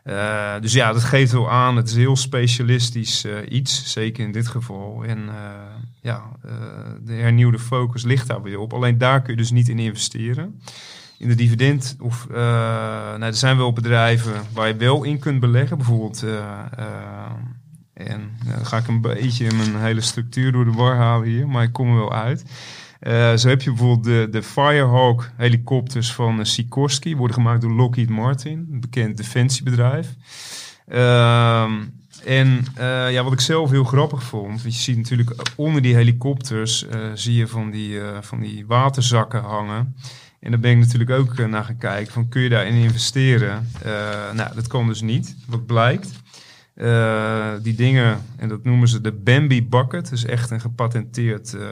Eh, 0.05 0.61
dus 0.61 0.73
ja, 0.73 0.93
dat 0.93 1.05
geeft 1.05 1.33
wel 1.33 1.51
aan. 1.51 1.77
Het 1.77 1.89
is 1.89 1.97
heel 1.97 2.17
specialistisch 2.17 3.25
eh, 3.25 3.37
iets, 3.49 3.93
zeker 3.93 4.25
in 4.25 4.33
dit 4.33 4.49
geval. 4.49 5.05
En 5.05 5.29
eh, 5.29 5.35
ja, 6.01 6.23
de 7.05 7.13
hernieuwde 7.13 7.59
focus 7.59 8.03
ligt 8.03 8.27
daar 8.27 8.43
weer 8.43 8.59
op. 8.59 8.73
Alleen 8.73 8.99
daar 8.99 9.23
kun 9.23 9.33
je 9.33 9.39
dus 9.39 9.51
niet 9.51 9.69
in 9.69 9.79
investeren. 9.79 10.61
In 11.19 11.29
de 11.29 11.35
dividend, 11.35 11.97
of 12.01 12.27
nou, 12.29 13.23
er 13.23 13.35
zijn 13.35 13.57
wel 13.57 13.73
bedrijven 13.73 14.33
waar 14.53 14.69
je 14.69 14.77
wel 14.77 15.03
in 15.03 15.19
kunt 15.19 15.41
beleggen. 15.41 15.77
Bijvoorbeeld, 15.77 16.25
en 17.93 18.31
dan 18.45 18.67
ga 18.67 18.77
ik 18.77 18.89
een 18.89 19.01
beetje 19.01 19.53
mijn 19.53 19.77
hele 19.77 20.01
structuur 20.01 20.53
door 20.53 20.65
de 20.65 20.73
war 20.73 20.97
halen 20.97 21.29
hier, 21.29 21.49
maar 21.49 21.63
ik 21.63 21.73
kom 21.73 21.89
er 21.89 21.97
wel 21.97 22.13
uit. 22.13 22.45
Eh, 23.05 23.37
zo 23.37 23.49
heb 23.49 23.63
je 23.63 23.71
bijvoorbeeld 23.71 24.05
de, 24.05 24.27
de 24.31 24.43
Firehawk 24.43 25.31
helikopters 25.37 26.13
van 26.13 26.39
uh, 26.39 26.45
Sikorsky. 26.45 27.17
Worden 27.17 27.37
gemaakt 27.37 27.61
door 27.61 27.73
Lockheed 27.73 28.09
Martin, 28.09 28.69
een 28.73 28.81
bekend 28.81 29.17
defensiebedrijf. 29.17 30.15
Ehm, 30.89 31.73
en 32.25 32.67
eh, 32.75 33.13
ja, 33.13 33.23
wat 33.23 33.33
ik 33.33 33.41
zelf 33.41 33.71
heel 33.71 33.85
grappig 33.85 34.23
vond, 34.23 34.63
want 34.63 34.75
je 34.75 34.83
ziet 34.83 34.97
natuurlijk 34.97 35.35
onder 35.57 35.83
die 35.83 35.95
helikopters 35.95 36.87
zie 37.15 37.35
je 37.35 37.47
van 37.47 37.71
die, 37.71 38.01
van 38.21 38.41
die 38.41 38.67
waterzakken 38.67 39.43
hangen. 39.43 39.97
En 40.41 40.51
daar 40.51 40.61
ben 40.61 40.71
ik 40.71 40.79
natuurlijk 40.79 41.11
ook 41.11 41.47
naar 41.49 41.65
gaan 41.65 41.79
kijken, 41.79 42.13
van 42.13 42.29
kun 42.29 42.43
je 42.43 42.49
daarin 42.49 42.75
investeren? 42.75 43.69
Nou, 44.35 44.55
dat 44.55 44.67
kan 44.67 44.87
dus 44.87 45.01
niet, 45.01 45.37
wat 45.47 45.67
blijkt. 45.67 46.13
Eh, 46.75 47.53
die 47.63 47.75
dingen, 47.75 48.23
en 48.37 48.49
dat 48.49 48.65
noemen 48.65 48.89
ze 48.89 49.01
de 49.01 49.13
Bambi 49.13 49.67
Bucket, 49.67 50.11
dus 50.11 50.25
echt 50.25 50.51
een 50.51 50.61
gepatenteerd 50.61 51.55
eh, 51.55 51.63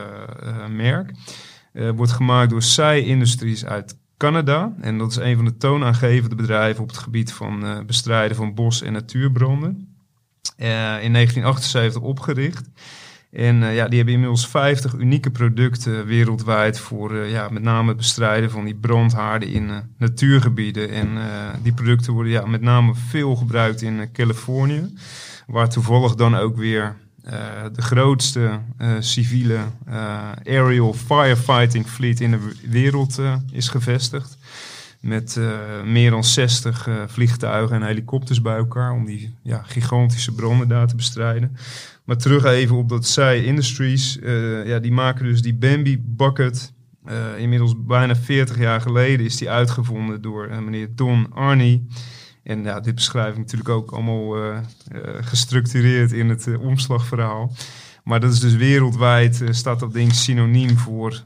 eh, 0.42 0.68
merk. 0.68 1.10
Wordt 1.94 2.12
gemaakt 2.12 2.50
door 2.50 2.62
Sai 2.62 3.04
Industries 3.04 3.64
uit 3.64 3.98
Canada. 4.16 4.72
En 4.80 4.98
dat 4.98 5.10
is 5.10 5.16
een 5.16 5.36
van 5.36 5.44
de 5.44 5.56
toonaangevende 5.56 6.34
bedrijven 6.34 6.82
op 6.82 6.88
het 6.88 6.98
gebied 6.98 7.32
van 7.32 7.84
bestrijden 7.86 8.36
van 8.36 8.54
bos- 8.54 8.82
en 8.82 8.92
natuurbranden. 8.92 9.96
In 10.56 11.12
1978 11.12 12.02
opgericht. 12.02 12.68
En 13.32 13.62
eh, 13.62 13.74
ja, 13.74 13.86
die 13.86 13.96
hebben 13.96 14.14
inmiddels 14.14 14.48
50 14.48 14.94
unieke 14.94 15.30
producten 15.30 16.06
wereldwijd 16.06 16.78
voor 16.78 17.14
eh, 17.14 17.30
ja, 17.30 17.48
met 17.48 17.62
name 17.62 17.88
het 17.88 17.96
bestrijden 17.96 18.50
van 18.50 18.64
die 18.64 18.74
brandhaarden 18.74 19.48
in 19.48 19.70
eh, 19.70 19.76
natuurgebieden. 19.98 20.90
En 20.90 21.08
die 21.62 21.72
producten 21.72 22.12
worden 22.12 22.32
ja, 22.32 22.46
met 22.46 22.60
name 22.60 22.94
veel 22.94 23.36
gebruikt 23.36 23.82
in 23.82 24.12
Californië, 24.12 24.94
waar 25.46 25.68
toevallig 25.68 26.14
dan 26.14 26.36
ook 26.36 26.56
weer 26.56 26.96
de 27.72 27.82
grootste 27.82 28.60
civiele 28.98 29.58
aerial 30.44 30.92
firefighting 30.92 31.86
fleet 31.86 32.20
in 32.20 32.30
de 32.30 32.52
wereld 32.68 33.20
is 33.52 33.68
gevestigd. 33.68 34.38
Met 35.02 35.40
meer 35.84 36.10
dan 36.10 36.24
60 36.24 36.86
eh, 36.86 36.94
vliegtuigen 37.06 37.76
en 37.76 37.82
helikopters 37.82 38.42
bij 38.42 38.56
elkaar 38.56 38.92
om 38.92 39.04
die 39.04 39.34
ja, 39.42 39.62
gigantische 39.66 40.32
branden 40.32 40.68
daar 40.68 40.86
te 40.86 40.96
bestrijden. 40.96 41.56
Maar 42.04 42.16
terug 42.16 42.44
even 42.44 42.76
op 42.76 42.88
dat 42.88 43.06
Sai 43.06 43.44
Industries. 43.44 44.18
eh, 44.18 44.66
ja, 44.66 44.78
die 44.78 44.92
maken 44.92 45.24
dus 45.24 45.42
die 45.42 45.54
Bambi 45.54 46.02
Bucket. 46.04 46.72
Eh, 47.04 47.38
inmiddels 47.38 47.74
bijna 47.78 48.16
40 48.16 48.58
jaar 48.58 48.80
geleden 48.80 49.26
is 49.26 49.36
die 49.36 49.50
uitgevonden 49.50 50.22
door 50.22 50.46
eh, 50.46 50.58
meneer 50.58 50.88
Don 50.94 51.32
Arnie. 51.32 51.86
En 52.42 52.62
ja, 52.62 52.80
dit 52.80 52.94
beschrijf 52.94 53.32
ik 53.32 53.38
natuurlijk 53.38 53.68
ook 53.68 53.90
allemaal 53.90 54.36
gestructureerd 55.20 56.12
in 56.12 56.28
het 56.28 56.48
omslagverhaal. 56.58 57.52
Maar 58.04 58.20
dat 58.20 58.32
is 58.32 58.40
dus 58.40 58.54
wereldwijd, 58.54 59.42
staat 59.50 59.80
dat 59.80 59.92
ding 59.92 60.14
synoniem 60.14 60.76
voor 60.76 61.22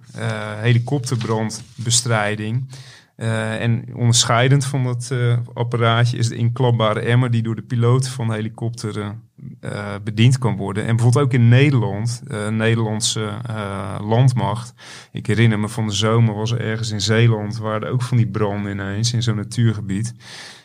helikopterbrandbestrijding. 0.61 2.69
En 3.17 3.85
onderscheidend 3.95 4.65
van 4.65 4.85
dat 4.85 5.13
apparaatje 5.55 6.17
is 6.17 6.29
de 6.29 6.37
inklapbare 6.37 7.01
emmer 7.01 7.31
die 7.31 7.43
door 7.43 7.57
de 7.57 7.63
piloot 7.63 8.09
van 8.09 8.33
helikopteren 8.33 9.26
eh, 9.61 9.95
bediend 10.05 10.39
kan 10.39 10.57
worden. 10.57 10.87
En 10.87 10.97
bijvoorbeeld 10.97 11.25
ook 11.25 11.33
in 11.33 11.49
Nederland, 11.49 12.23
eh 12.29 12.49
Nederlandse 12.49 13.25
eh, 13.47 13.99
landmacht. 14.03 14.75
Ik 15.13 15.27
herinner 15.27 15.59
me 15.59 15.69
van 15.69 15.87
de 15.87 15.93
zomer 15.93 16.35
was 16.35 16.51
er 16.51 16.61
ergens 16.61 16.91
in 16.91 17.01
Zeeland, 17.01 17.59
waar 17.59 17.83
er 17.83 17.91
ook 17.91 18.03
van 18.03 18.17
die 18.17 18.29
branden 18.29 18.73
ineens 18.73 19.13
in 19.13 19.23
zo'n 19.23 19.37
natuurgebied. 19.37 20.15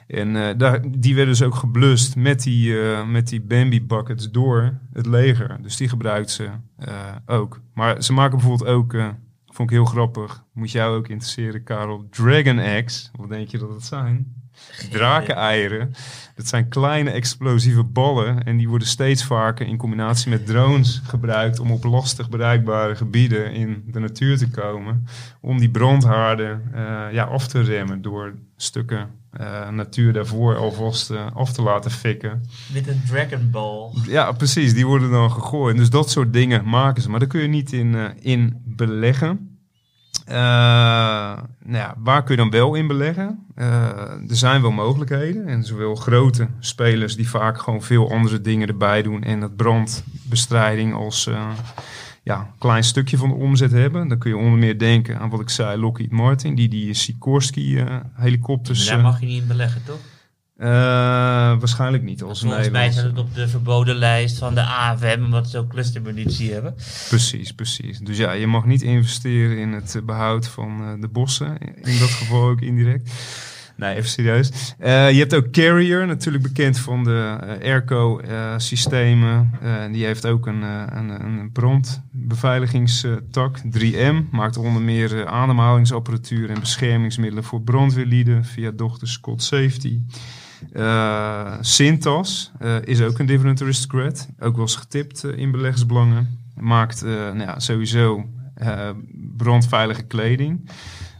En 0.07 0.57
daar, 0.57 0.81
die 0.99 1.15
werden 1.15 1.33
dus 1.33 1.43
ook 1.43 1.55
geblust 1.55 2.15
met 2.15 2.43
die, 2.43 2.75
met 3.05 3.27
die 3.27 3.41
Bambi 3.41 3.85
buckets 3.85 4.31
door 4.31 4.79
het 4.93 5.05
leger. 5.05 5.57
Dus 5.61 5.77
die 5.77 5.89
gebruikt 5.89 6.29
ze 6.29 6.49
ook. 7.25 7.61
Maar 7.73 8.03
ze 8.03 8.13
maken 8.13 8.37
bijvoorbeeld 8.37 8.69
ook, 8.69 8.91
vond 9.45 9.69
ik 9.69 9.75
heel 9.75 9.85
grappig, 9.85 10.43
moet 10.53 10.71
jou 10.71 10.97
ook 10.97 11.07
interesseren 11.07 11.63
Karel, 11.63 12.07
Dragon 12.09 12.59
Eggs. 12.59 13.11
Wat 13.15 13.29
denk 13.29 13.47
je 13.47 13.57
dat 13.57 13.69
het 13.69 13.83
zijn? 13.83 14.40
Drakeneieren. 14.89 15.93
Dat 16.35 16.47
zijn 16.47 16.69
kleine 16.69 17.09
explosieve 17.09 17.83
ballen 17.83 18.43
en 18.43 18.57
die 18.57 18.69
worden 18.69 18.87
steeds 18.87 19.23
vaker 19.23 19.67
in 19.67 19.77
combinatie 19.77 20.29
met 20.29 20.45
drones 20.45 21.01
gebruikt 21.03 21.59
om 21.59 21.71
op 21.71 21.83
lastig 21.83 22.29
bereikbare 22.29 22.95
gebieden 22.95 23.53
in 23.53 23.83
de 23.87 23.99
natuur 23.99 24.37
te 24.37 24.49
komen. 24.49 25.07
Om 25.41 25.59
die 25.59 25.69
brandhaarden 25.69 26.61
eh, 26.73 27.13
ja, 27.13 27.23
af 27.23 27.47
te 27.47 27.61
remmen 27.61 28.01
door 28.01 28.33
stukken 28.55 29.09
eh, 29.31 29.69
natuur 29.69 30.13
daarvoor 30.13 30.57
alvast 30.57 31.09
eh, 31.09 31.25
af 31.33 31.53
te 31.53 31.61
laten 31.61 31.91
fikken. 31.91 32.43
Met 32.73 32.87
een 32.87 33.01
Dragon 33.07 33.49
Ball. 33.51 33.91
Ja, 34.07 34.31
precies. 34.31 34.73
Die 34.73 34.85
worden 34.85 35.11
dan 35.11 35.31
gegooid. 35.31 35.77
Dus 35.77 35.89
dat 35.89 36.09
soort 36.09 36.33
dingen 36.33 36.69
maken 36.69 37.01
ze. 37.01 37.09
Maar 37.09 37.19
daar 37.19 37.27
kun 37.27 37.41
je 37.41 37.47
niet 37.47 37.73
in, 37.73 37.95
in 38.19 38.61
beleggen. 38.65 39.50
Eh, 40.25 40.35
nou 41.63 41.77
ja, 41.77 41.95
waar 41.97 42.23
kun 42.23 42.35
je 42.35 42.41
dan 42.41 42.51
wel 42.51 42.75
in 42.75 42.87
beleggen? 42.87 43.45
Eh, 43.55 43.67
er 44.29 44.35
zijn 44.35 44.61
wel 44.61 44.71
mogelijkheden. 44.71 45.47
En 45.47 45.63
zowel 45.63 45.95
grote 45.95 46.47
spelers 46.59 47.15
die 47.15 47.29
vaak 47.29 47.59
gewoon 47.59 47.81
veel 47.81 48.11
andere 48.11 48.41
dingen 48.41 48.67
erbij 48.67 49.01
doen. 49.01 49.23
En 49.23 49.39
dat 49.39 49.55
brandbestrijding 49.55 50.93
als 50.93 51.27
eh, 51.27 51.49
ja, 52.23 52.53
klein 52.59 52.83
stukje 52.83 53.17
van 53.17 53.29
de 53.29 53.35
omzet 53.35 53.71
hebben. 53.71 54.07
Dan 54.07 54.17
kun 54.17 54.29
je 54.29 54.37
onder 54.37 54.59
meer 54.59 54.79
denken 54.79 55.19
aan 55.19 55.29
wat 55.29 55.39
ik 55.39 55.49
zei, 55.49 55.79
Lockheed 55.79 56.11
Martin. 56.11 56.55
Die 56.55 56.69
die 56.69 56.93
Sikorsky 56.93 57.83
helikopters... 58.13 58.87
daar 58.87 58.99
mag 58.99 59.19
je 59.19 59.25
niet 59.25 59.41
in 59.41 59.47
beleggen, 59.47 59.83
toch? 59.83 59.99
Eh, 60.61 60.67
waarschijnlijk 61.59 62.03
niet 62.03 62.23
als 62.23 62.41
Volgens 62.41 62.69
mij 62.69 62.91
staat 62.91 63.03
het 63.03 63.17
op 63.17 63.35
de 63.35 63.47
verboden 63.47 63.95
lijst 63.95 64.37
van 64.37 64.55
de 64.55 64.61
AFM, 64.61 65.21
omdat 65.23 65.49
ze 65.49 65.57
ook 65.57 65.69
clustermunitie 65.69 66.51
hebben. 66.51 66.75
Precies, 67.07 67.53
precies. 67.53 67.99
Dus 67.99 68.17
ja, 68.17 68.31
je 68.31 68.47
mag 68.47 68.65
niet 68.65 68.81
investeren 68.81 69.57
in 69.57 69.71
het 69.71 69.95
eh, 69.95 70.01
behoud 70.01 70.47
van 70.47 70.81
eh, 70.81 71.01
de 71.01 71.07
bossen. 71.07 71.57
In 71.75 71.99
dat 71.99 72.09
geval 72.09 72.49
ook 72.49 72.61
indirect. 72.61 73.11
Nee, 73.75 73.95
even 73.95 74.09
serieus. 74.09 74.75
Eh, 74.77 75.11
je 75.11 75.19
hebt 75.19 75.35
ook 75.35 75.51
Carrier, 75.51 76.07
natuurlijk 76.07 76.43
bekend 76.43 76.79
van 76.79 77.03
de 77.03 77.37
airco-systemen. 77.61 79.51
die 79.91 80.05
heeft 80.05 80.25
ook 80.25 80.47
een, 80.47 80.61
een, 80.97 81.09
een 81.09 81.51
brandbeveiligingstak. 81.51 83.59
3M 83.79 84.29
maakt 84.31 84.57
onder 84.57 84.81
meer 84.81 85.27
ademhalingsapparatuur 85.27 86.49
en 86.49 86.59
beschermingsmiddelen 86.59 87.43
voor 87.43 87.61
brandweerlieden 87.61 88.45
via 88.45 88.71
dochter 88.71 89.07
Scott 89.07 89.43
Safety. 89.43 89.99
Eh 90.71 91.53
Cintas 91.61 92.51
eh, 92.59 92.75
is 92.83 93.01
ook 93.01 93.19
een 93.19 93.25
dividend 93.25 93.61
aristocrat. 93.61 94.27
Ook 94.39 94.53
wel 94.55 94.61
eens 94.61 94.75
getipt 94.75 95.23
eh, 95.23 95.37
in 95.37 95.51
beleggersbelangen. 95.51 96.39
Maakt 96.55 97.01
nou 97.01 97.39
ja, 97.39 97.59
sowieso 97.59 98.25
brandveilige 99.37 100.03
kleding. 100.03 100.69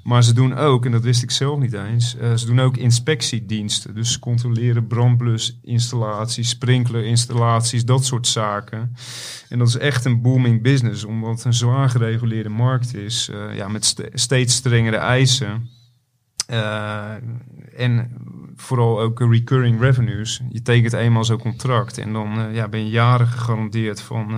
Maar 0.04 0.24
ze 0.24 0.34
doen 0.34 0.54
ook, 0.58 0.86
en 0.86 0.92
dat 0.92 1.04
wist 1.04 1.24
ik 1.24 1.32
zelf 1.32 1.60
niet 1.60 1.74
eens, 1.74 2.16
ze 2.36 2.46
doen 2.46 2.60
ook 2.60 2.78
inspectiediensten. 2.78 3.96
Dus 3.96 4.12
ze 4.12 4.20
controleren 4.20 4.88
brandblusinstallaties, 4.88 6.50
sprinklerinstallaties, 6.50 7.86
dat 7.86 8.06
soort 8.06 8.28
zaken. 8.28 8.96
En 9.50 9.60
dat 9.60 9.68
is 9.68 9.78
echt 9.78 10.06
een 10.06 10.22
booming 10.22 10.62
business, 10.62 11.04
omdat 11.04 11.36
het 11.36 11.44
een 11.46 11.54
zwaar 11.54 11.90
gereguleerde 11.90 12.50
markt 12.50 12.96
is. 12.96 13.30
ja, 13.54 13.68
met 13.68 13.86
ste- 13.86 14.10
steeds 14.14 14.56
strengere 14.56 14.98
eisen. 14.98 15.70
En 17.76 18.12
vooral 18.62 19.02
ook 19.02 19.20
recurring 19.20 19.80
revenues. 19.80 20.42
Je 20.50 20.62
tekent 20.62 20.94
eenmaal 20.94 21.24
zo'n 21.24 21.38
contract 21.38 21.98
en 21.98 22.14
dan 22.14 22.40
eh, 22.40 22.56
ja, 22.56 22.68
ben 22.68 22.80
je 22.80 22.90
jaren 22.90 23.28
gegarandeerd 23.28 24.02
van, 24.02 24.32
eh, 24.32 24.38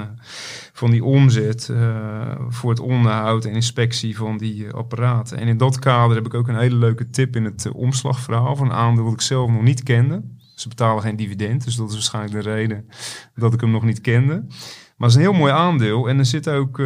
van 0.74 0.91
die 0.91 1.03
omzet 1.03 1.69
eh, 1.69 2.36
voor 2.47 2.69
het 2.69 2.80
onderhoud 2.80 3.45
en 3.45 3.53
inspectie 3.53 4.17
van 4.17 4.38
die 4.38 4.71
apparaten. 4.71 5.38
En 5.38 5.47
in 5.47 5.57
dat 5.57 5.80
kader 5.80 6.15
heb 6.15 6.26
ik 6.26 6.34
ook 6.34 6.47
een 6.47 6.59
hele 6.59 6.76
leuke 6.76 7.09
tip 7.09 7.36
in 7.36 7.43
het 7.43 7.71
omslagverhaal 7.71 8.55
van 8.55 8.65
een 8.65 8.76
aandeel 8.76 9.03
dat 9.03 9.13
ik 9.13 9.21
zelf 9.21 9.49
nog 9.49 9.61
niet 9.61 9.84
kende. 9.84 10.24
Ze 10.55 10.67
betalen 10.67 11.03
geen 11.03 11.15
dividend, 11.15 11.63
dus 11.63 11.76
dat 11.76 11.88
is 11.88 11.93
waarschijnlijk 11.93 12.43
de 12.43 12.51
reden 12.51 12.86
dat 13.36 13.53
ik 13.53 13.61
hem 13.61 13.71
nog 13.71 13.84
niet 13.84 14.01
kende. 14.01 14.45
Maar 14.97 15.09
het 15.09 15.19
is 15.19 15.26
een 15.26 15.32
heel 15.32 15.39
mooi 15.39 15.53
aandeel. 15.53 16.09
En 16.09 16.19
er 16.19 16.26
zit 16.26 16.49
ook 16.49 16.82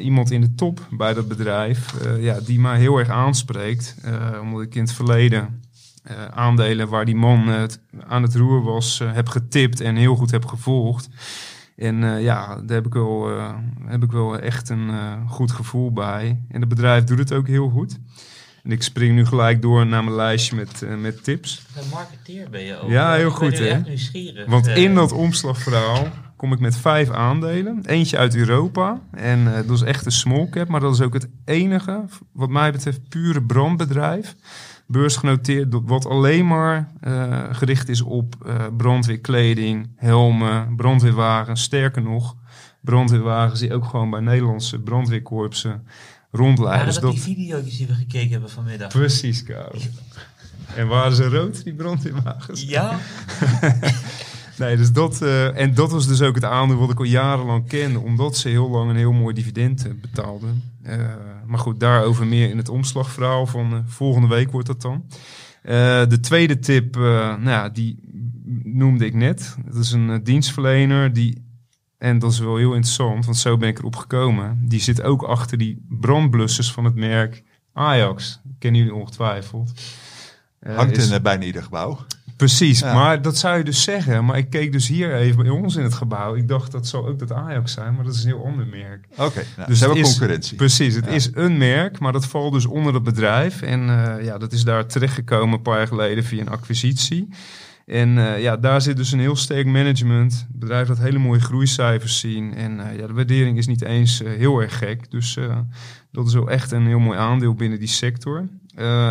iemand 0.00 0.30
in 0.30 0.40
de 0.40 0.54
top 0.54 0.86
bij 0.90 1.14
dat 1.14 1.28
bedrijf 1.28 1.94
ja, 2.18 2.40
die 2.40 2.60
mij 2.60 2.78
heel 2.78 2.98
erg 2.98 3.08
aanspreekt. 3.08 3.96
Omdat 4.42 4.62
ik 4.62 4.74
in 4.74 4.82
het 4.82 4.92
verleden 4.92 5.62
eh, 6.02 6.24
aandelen 6.26 6.88
waar 6.88 7.04
die 7.04 7.16
man 7.16 7.68
aan 8.06 8.22
het 8.22 8.34
roer 8.34 8.62
was, 8.62 9.00
eh, 9.00 9.12
heb 9.12 9.28
getipt 9.28 9.80
en 9.80 9.96
heel 9.96 10.14
goed 10.14 10.30
heb 10.30 10.44
gevolgd. 10.44 11.08
En 11.76 12.04
eh, 12.04 12.22
ja, 12.22 12.46
daar 12.56 12.76
heb 12.76 12.86
ik, 12.86 12.92
wel, 12.92 13.28
heb 13.84 14.02
ik 14.02 14.12
wel 14.12 14.38
echt 14.38 14.68
een 14.68 14.90
goed 15.28 15.52
gevoel 15.52 15.92
bij. 15.92 16.40
En 16.48 16.60
het 16.60 16.68
bedrijf 16.68 17.04
doet 17.04 17.18
het 17.18 17.32
ook 17.32 17.46
heel 17.46 17.68
goed. 17.68 17.98
En 18.62 18.70
ik 18.70 18.82
spring 18.82 19.14
nu 19.14 19.26
gelijk 19.26 19.62
door 19.62 19.86
naar 19.86 20.04
mijn 20.04 20.16
lijstje 20.16 20.56
met, 20.56 20.84
met 21.00 21.24
tips. 21.24 21.66
Een 21.76 21.88
marketeer 21.92 22.50
ben 22.50 22.62
je 22.62 22.80
ook. 22.80 22.90
Ja, 22.90 23.14
heel 23.14 23.28
Ik 23.28 23.34
goed, 23.34 23.58
hè? 23.58 23.80
Want 24.46 24.66
in 24.66 24.94
dat 24.94 25.12
omslagverhaal 25.12 26.08
kom 26.36 26.52
ik 26.52 26.60
met 26.60 26.76
vijf 26.76 27.10
aandelen. 27.10 27.82
Eentje 27.86 28.18
uit 28.18 28.34
Europa. 28.34 29.00
En 29.10 29.44
dat 29.44 29.76
is 29.76 29.82
echt 29.82 30.06
een 30.06 30.12
small 30.12 30.48
cap. 30.48 30.68
Maar 30.68 30.80
dat 30.80 30.94
is 30.94 31.00
ook 31.00 31.14
het 31.14 31.28
enige, 31.44 32.04
wat 32.32 32.48
mij 32.48 32.72
betreft, 32.72 33.08
pure 33.08 33.42
brandbedrijf. 33.42 34.34
Beursgenoteerd, 34.92 35.74
wat 35.84 36.06
alleen 36.06 36.46
maar 36.46 36.92
eh, 37.00 37.42
gericht 37.52 37.88
is 37.88 38.00
op 38.00 38.34
eh, 38.46 38.54
brandweerkleding, 38.76 39.90
helmen, 39.96 40.76
brandweerwagens. 40.76 41.62
Sterker 41.62 42.02
nog, 42.02 42.36
brandweerwagens 42.80 43.60
die 43.60 43.74
ook 43.74 43.84
gewoon 43.84 44.10
bij 44.10 44.20
Nederlandse 44.20 44.80
brandweerkorpsen 44.80 45.86
rondleiden. 46.30 46.86
Dus 46.86 46.98
dat 46.98 47.12
die 47.12 47.20
video's 47.20 47.76
die 47.76 47.86
we 47.86 47.94
gekeken 47.94 48.30
hebben 48.30 48.50
vanmiddag? 48.50 48.88
Precies, 48.88 49.42
Karel. 49.42 49.80
En 50.76 50.88
waren 50.88 51.16
ze 51.16 51.28
rood, 51.28 51.64
die 51.64 51.74
brandweerwagens? 51.74 52.62
Ja? 52.62 52.98
Nee, 54.58 54.76
dus 54.76 54.92
dat, 54.92 55.22
eh, 55.22 55.58
en 55.58 55.74
dat 55.74 55.90
was 55.90 56.06
dus 56.06 56.22
ook 56.22 56.34
het 56.34 56.44
aandeel 56.44 56.76
wat 56.76 56.90
ik 56.90 56.98
al 56.98 57.04
jarenlang 57.04 57.68
kende, 57.68 57.98
omdat 57.98 58.36
ze 58.36 58.48
heel 58.48 58.70
lang 58.70 58.90
een 58.90 58.96
heel 58.96 59.12
mooi 59.12 59.34
dividend 59.34 59.86
eh, 59.86 59.92
betaalden. 60.00 60.62
Eh, 60.82 60.98
maar 61.46 61.58
goed, 61.58 61.80
daarover 61.80 62.26
meer 62.26 62.50
in 62.50 62.56
het 62.56 62.68
omslagverhaal 62.68 63.46
van 63.46 63.84
volgende 63.86 64.28
week 64.28 64.50
wordt 64.50 64.66
dat 64.66 64.82
dan. 64.82 65.04
De 66.08 66.18
tweede 66.20 66.58
tip, 66.58 66.94
nou 66.94 67.48
ja, 67.48 67.68
die 67.68 67.98
noemde 68.64 69.06
ik 69.06 69.14
net. 69.14 69.56
Dat 69.64 69.82
is 69.82 69.92
een 69.92 70.24
dienstverlener 70.24 71.12
die, 71.12 71.44
en 71.98 72.18
dat 72.18 72.32
is 72.32 72.38
wel 72.38 72.56
heel 72.56 72.74
interessant, 72.74 73.24
want 73.24 73.36
zo 73.36 73.56
ben 73.56 73.68
ik 73.68 73.78
erop 73.78 73.96
gekomen. 73.96 74.58
Die 74.68 74.80
zit 74.80 75.02
ook 75.02 75.22
achter 75.22 75.58
die 75.58 75.86
brandblussers 75.88 76.72
van 76.72 76.84
het 76.84 76.94
merk 76.94 77.42
Ajax. 77.72 78.40
Kennen 78.58 78.80
jullie 78.80 78.96
ongetwijfeld. 78.96 79.72
Hangt 80.66 81.10
in 81.10 81.22
bijna 81.22 81.44
ieder 81.44 81.62
gebouw. 81.62 81.98
Precies, 82.36 82.78
Ja. 82.80 82.94
maar 82.94 83.22
dat 83.22 83.36
zou 83.36 83.58
je 83.58 83.64
dus 83.64 83.82
zeggen. 83.82 84.24
Maar 84.24 84.38
ik 84.38 84.50
keek 84.50 84.72
dus 84.72 84.88
hier 84.88 85.14
even 85.14 85.36
bij 85.42 85.48
ons 85.50 85.76
in 85.76 85.82
het 85.82 85.94
gebouw. 85.94 86.34
Ik 86.34 86.48
dacht 86.48 86.72
dat 86.72 86.86
zou 86.86 87.08
ook 87.08 87.18
dat 87.18 87.32
Ajax 87.32 87.72
zijn, 87.72 87.94
maar 87.94 88.04
dat 88.04 88.14
is 88.14 88.24
een 88.24 88.28
heel 88.30 88.44
ander 88.44 88.66
merk. 88.66 89.06
Oké, 89.16 89.42
nou, 89.56 89.68
Dus 89.68 89.78
ze 89.78 89.84
hebben 89.84 90.02
is- 90.02 90.10
concurrentie. 90.10 90.56
Precies, 90.56 90.94
het 90.94 91.04
Ja. 91.04 91.10
is 91.10 91.30
een 91.34 91.56
merk, 91.58 91.98
maar 91.98 92.12
dat 92.12 92.26
valt 92.26 92.52
dus 92.52 92.66
onder 92.66 92.94
het 92.94 93.02
bedrijf. 93.02 93.62
En 93.62 93.80
eh, 93.88 94.24
ja, 94.24 94.38
dat 94.38 94.52
is 94.52 94.64
daar 94.64 94.86
terechtgekomen 94.86 95.54
een 95.54 95.62
paar 95.62 95.76
jaar 95.76 95.86
geleden 95.86 96.24
via 96.24 96.40
een 96.40 96.48
acquisitie. 96.48 97.28
En 97.86 98.18
eh, 98.18 98.42
ja, 98.42 98.56
daar 98.56 98.80
zit 98.82 98.96
dus 98.96 99.12
een 99.12 99.20
heel 99.20 99.36
sterk 99.36 99.66
management. 99.66 100.32
Het 100.32 100.58
bedrijf 100.60 100.88
laat 100.88 100.98
hele 100.98 101.18
mooie 101.18 101.40
groeicijfers 101.40 102.20
zien. 102.20 102.54
En 102.54 102.80
eh, 102.90 102.98
ja, 102.98 103.06
de 103.06 103.12
waardering 103.12 103.58
is 103.58 103.66
niet 103.66 103.82
eens 103.82 104.22
heel 104.24 104.60
erg 104.60 104.78
gek. 104.78 105.10
Dus 105.10 105.38
dat 106.12 106.26
is 106.26 106.34
wel 106.34 106.50
echt 106.50 106.72
een 106.72 106.86
heel 106.86 106.98
mooi 106.98 107.18
aandeel 107.18 107.54
binnen 107.54 107.78
die 107.78 107.88
sector. 107.88 108.48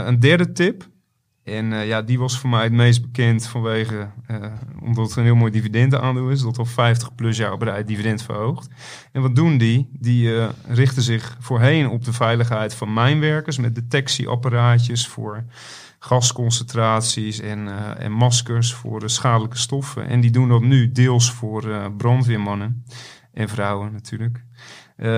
Een 0.05 0.19
derde 0.19 0.51
tip. 0.51 0.89
En 1.43 1.73
eh, 1.73 1.87
ja, 1.87 2.01
die 2.01 2.19
was 2.19 2.39
voor 2.39 2.49
mij 2.49 2.63
het 2.63 2.71
meest 2.71 3.01
bekend 3.01 3.47
vanwege, 3.47 4.09
eh, 4.27 4.37
omdat 4.81 5.07
het 5.07 5.15
een 5.15 5.23
heel 5.23 5.35
mooi 5.35 5.51
dividendaandeel 5.51 6.29
is, 6.29 6.41
dat 6.41 6.57
al 6.57 6.65
50 6.65 7.15
plus 7.15 7.37
jaar 7.37 7.51
op 7.51 7.61
rij 7.61 7.83
dividend 7.83 8.23
verhoogt. 8.23 8.67
En 9.11 9.21
wat 9.21 9.35
doen 9.35 9.57
die? 9.57 9.89
Die 9.91 10.35
eh, 10.35 10.49
richten 10.67 11.01
zich 11.01 11.37
voorheen 11.39 11.89
op 11.89 12.05
de 12.05 12.13
veiligheid 12.13 12.73
van 12.73 12.93
mijnwerkers 12.93 13.57
met 13.57 13.75
detectieapparaatjes 13.75 15.07
voor 15.07 15.43
gasconcentraties 15.99 17.39
en, 17.39 17.67
en 17.97 18.11
maskers 18.11 18.73
voor 18.73 18.99
de 18.99 19.07
schadelijke 19.07 19.57
stoffen. 19.57 20.07
En 20.07 20.21
die 20.21 20.31
doen 20.31 20.49
dat 20.49 20.61
nu 20.61 20.91
deels 20.91 21.31
voor 21.31 21.91
brandweermannen 21.97 22.85
en 23.33 23.49
vrouwen 23.49 23.93
natuurlijk. 23.93 24.43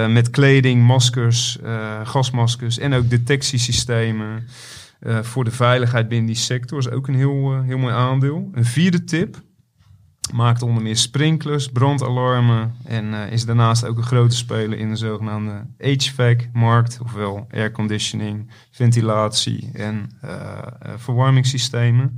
Met 0.09 0.30
kleding, 0.30 0.84
maskers, 0.84 1.59
gasmaskers 2.03 2.78
en 2.78 2.93
ook 2.93 3.09
detectiesystemen. 3.09 4.47
Eh, 5.04 5.24
voor 5.24 5.43
de 5.43 5.51
veiligheid 5.51 6.08
binnen 6.08 6.28
die 6.28 6.36
sector 6.36 6.78
is 6.78 6.89
ook 6.89 7.08
een 7.08 7.16
heel, 7.16 7.54
eh, 7.54 7.62
heel 7.62 7.78
mooi 7.78 7.93
aandeel. 7.93 8.49
Een 8.51 8.66
vierde 8.66 9.04
tip 9.04 9.41
maakt 10.34 10.62
onder 10.62 10.84
meer 10.84 10.97
sprinklers, 10.97 11.70
brandalarmen 11.70 12.76
en 12.86 13.14
eh, 13.14 13.32
is 13.32 13.45
daarnaast 13.45 13.86
ook 13.86 13.97
een 13.97 14.04
grote 14.04 14.36
speler 14.36 14.78
in 14.78 14.89
de 14.89 14.95
zogenaamde 14.95 15.66
HVAC-markt, 15.78 16.99
ofwel 17.04 17.47
airconditioning, 17.51 18.51
ventilatie 18.72 19.70
en 19.74 20.10
verwarmingssystemen. 20.97 22.18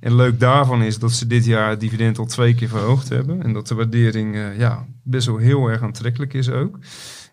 En 0.00 0.14
leuk 0.14 0.40
daarvan 0.40 0.82
is 0.82 0.98
dat 0.98 1.12
ze 1.12 1.26
dit 1.26 1.44
jaar 1.44 1.70
het 1.70 1.80
dividend 1.80 2.18
al 2.18 2.26
twee 2.26 2.54
keer 2.54 2.68
verhoogd 2.68 3.08
hebben 3.08 3.42
en 3.42 3.52
dat 3.52 3.68
de 3.68 3.74
waardering 3.74 4.36
ja, 4.56 4.86
best 5.02 5.26
wel 5.26 5.36
heel 5.36 5.68
erg 5.68 5.82
aantrekkelijk 5.82 6.34
is 6.34 6.50
ook. 6.50 6.78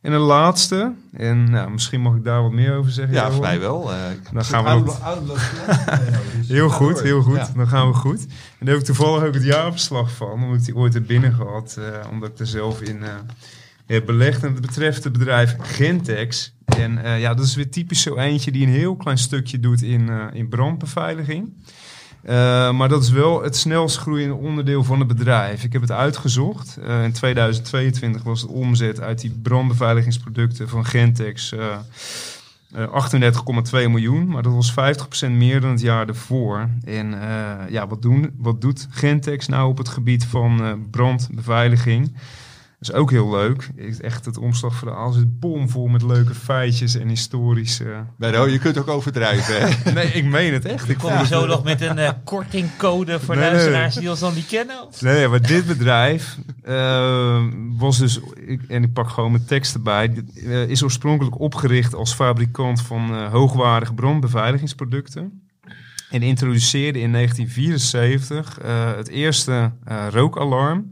En 0.01 0.11
een 0.11 0.19
laatste, 0.19 0.93
en 1.13 1.49
nou, 1.49 1.71
misschien 1.71 2.01
mag 2.01 2.15
ik 2.15 2.23
daar 2.23 2.41
wat 2.41 2.51
meer 2.51 2.75
over 2.75 2.91
zeggen. 2.91 3.13
Ja, 3.13 3.25
Johan. 3.25 3.37
vrijwel. 3.37 3.91
Uh, 3.91 3.97
Dan 4.31 4.45
gaan 4.45 4.83
we 4.83 4.93
Heel 6.47 6.69
goed, 6.79 7.01
heel 7.01 7.21
goed. 7.21 7.35
Ja. 7.35 7.51
Dan 7.55 7.67
gaan 7.67 7.87
we 7.87 7.93
goed. 7.93 8.21
En 8.21 8.65
daar 8.65 8.69
heb 8.69 8.79
ik 8.79 8.85
toevallig 8.85 9.23
ook 9.23 9.33
het 9.33 9.43
jaarverslag 9.43 10.11
van, 10.11 10.31
omdat 10.31 10.59
ik 10.59 10.65
die 10.65 10.75
ooit 10.75 10.93
heb 10.93 11.07
binnen 11.07 11.33
gehad, 11.33 11.77
eh, 11.79 12.11
omdat 12.11 12.29
ik 12.29 12.39
er 12.39 12.47
zelf 12.47 12.81
in 12.81 13.03
eh, 13.03 13.09
heb 13.85 14.05
belegd. 14.05 14.43
En 14.43 14.51
het 14.51 14.61
betreft 14.61 15.03
het 15.03 15.13
bedrijf 15.13 15.55
Gentex. 15.59 16.53
En 16.65 17.03
eh, 17.03 17.19
ja, 17.19 17.33
dat 17.33 17.45
is 17.45 17.55
weer 17.55 17.69
typisch 17.69 18.01
zo 18.01 18.15
eentje 18.15 18.51
die 18.51 18.65
een 18.65 18.73
heel 18.73 18.95
klein 18.95 19.17
stukje 19.17 19.59
doet 19.59 19.81
in, 19.81 20.09
eh, 20.09 20.25
in 20.33 20.49
brandbeveiliging. 20.49 21.53
Eh, 22.21 22.71
maar 22.71 22.89
dat 22.89 23.03
is 23.03 23.09
wel 23.09 23.43
het 23.43 23.55
snelst 23.55 23.97
groeiende 23.97 24.35
onderdeel 24.35 24.83
van 24.83 24.99
het 24.99 25.07
bedrijf. 25.07 25.63
Ik 25.63 25.73
heb 25.73 25.81
het 25.81 25.91
uitgezocht. 25.91 26.77
Eh, 26.77 27.03
in 27.03 27.11
2022 27.11 28.23
was 28.23 28.41
de 28.41 28.47
omzet 28.47 29.01
uit 29.01 29.21
die 29.21 29.39
brandbeveiligingsproducten 29.41 30.69
van 30.69 30.85
Gentex 30.85 31.53
eh, 31.53 31.77
eh, 32.71 32.87
38,2 32.87 33.89
miljoen. 33.89 34.27
Maar 34.27 34.43
dat 34.43 34.53
was 34.53 34.71
50% 34.71 35.31
meer 35.31 35.61
dan 35.61 35.69
het 35.69 35.81
jaar 35.81 36.07
ervoor. 36.07 36.69
En 36.83 37.15
ja, 37.69 37.87
wat, 37.87 38.01
doen, 38.01 38.33
wat 38.37 38.61
doet 38.61 38.87
Gentex 38.89 39.47
nou 39.47 39.69
op 39.69 39.77
het 39.77 39.89
gebied 39.89 40.25
van 40.25 40.85
brandbeveiliging? 40.91 42.11
Dat 42.79 42.89
is 42.89 42.95
ook 42.95 43.11
heel 43.11 43.29
leuk. 43.31 43.69
Echt 44.01 44.25
het 44.25 44.37
omslagverhaal 44.37 45.11
zit 45.11 45.39
bomvol 45.39 45.87
met 45.87 46.01
leuke 46.01 46.33
feitjes 46.33 46.95
en 46.95 47.07
historische... 47.07 48.03
Benno, 48.17 48.47
je 48.47 48.59
kunt 48.59 48.77
ook 48.77 48.87
overdrijven. 48.87 49.59
Hè? 49.61 49.91
Nee, 49.93 50.05
ik 50.07 50.25
meen 50.25 50.53
het 50.53 50.65
echt. 50.65 50.89
Ik 50.89 50.97
Kom 50.97 51.09
je 51.11 51.15
het- 51.17 51.27
zo 51.27 51.45
nog 51.45 51.63
met 51.63 51.81
een 51.81 51.97
eh, 51.97 52.09
kortingcode 52.23 53.19
voor 53.19 53.35
Nee, 53.35 53.43
nee. 53.43 53.53
luisteraars 53.53 53.95
die 53.95 54.09
ons 54.09 54.19
dan 54.19 54.33
niet 54.33 54.47
kennen? 54.47 54.87
Of? 54.87 55.01
Nee, 55.01 55.27
maar 55.27 55.41
dit 55.41 55.65
bedrijf 55.67 56.37
eh, 56.63 57.43
was 57.77 57.97
dus, 57.97 58.19
ik, 58.45 58.61
en 58.67 58.83
ik 58.83 58.93
pak 58.93 59.09
gewoon 59.09 59.31
mijn 59.31 59.45
tekst 59.45 59.73
erbij, 59.73 60.23
eh, 60.35 60.69
is 60.69 60.83
oorspronkelijk 60.83 61.39
opgericht 61.39 61.95
als 61.95 62.13
fabrikant 62.13 62.81
van 62.81 63.09
eh, 63.15 63.31
hoogwaardige 63.31 63.93
brandbeveiligingsproducten. 63.93 65.41
En 66.09 66.21
introduceerde 66.21 66.99
in 66.99 67.11
1974 67.11 68.59
eh, 68.59 68.95
het 68.95 69.07
eerste 69.07 69.71
eh, 69.85 70.05
rookalarm. 70.11 70.91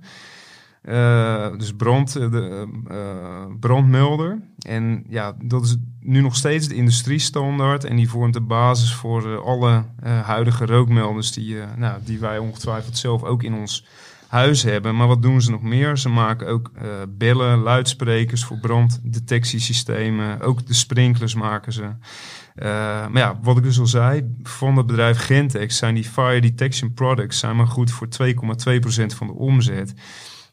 Eh, 0.88 1.48
dus 1.58 1.74
brand, 1.74 2.16
eh, 2.16 2.32
de, 2.32 2.68
eh, 2.90 3.46
brandmelder. 3.60 4.42
En 4.60 5.04
ja, 5.10 5.36
dat 5.44 5.64
is 5.66 5.76
nu 6.00 6.22
nog 6.22 6.36
steeds 6.36 6.68
de 6.68 6.76
industriestandaard. 6.76 7.84
En 7.84 7.96
die 7.96 8.10
vormt 8.10 8.34
de 8.34 8.42
basis 8.42 8.94
voor 8.94 9.42
alle 9.44 9.84
huidige 10.24 10.66
rookmelders 10.66 11.32
die, 11.32 11.56
nou, 11.78 12.00
die 12.04 12.20
wij 12.20 12.38
ongetwijfeld 12.38 12.98
zelf 12.98 13.24
ook 13.24 13.44
in 13.44 13.54
ons 13.54 13.86
huis 14.28 14.64
hebben. 14.64 14.96
Maar 14.96 15.08
wat 15.08 15.22
doen 15.22 15.42
ze 15.42 15.52
nog 15.52 15.62
meer? 15.62 15.98
Ze 15.98 16.10
maken 16.10 16.48
ook 16.48 16.72
bellen, 17.10 17.58
luidsprekers 17.58 18.44
voor 18.44 18.58
branddetectiesystemen. 18.58 20.42
Ook 20.42 20.68
de 20.68 20.74
sprinklers 20.74 21.36
maken 21.36 21.74
ze. 21.74 21.90
Maar 23.12 23.18
ja, 23.18 23.40
wat 23.42 23.58
ik 23.58 23.64
dus 23.64 23.80
al 23.80 23.88
zei, 23.88 24.36
van 24.44 24.78
het 24.78 24.86
bedrijf 24.86 25.18
Gentex 25.18 25.78
zijn 25.78 25.96
die 25.96 26.04
fire 26.04 26.42
detection 26.42 26.94
products 26.94 27.40
zijn 27.40 27.56
maar 27.56 27.68
goed 27.68 27.92
voor 27.92 28.08
2,2% 28.08 29.16
van 29.16 29.28
de 29.28 29.34
omzet. 29.34 29.94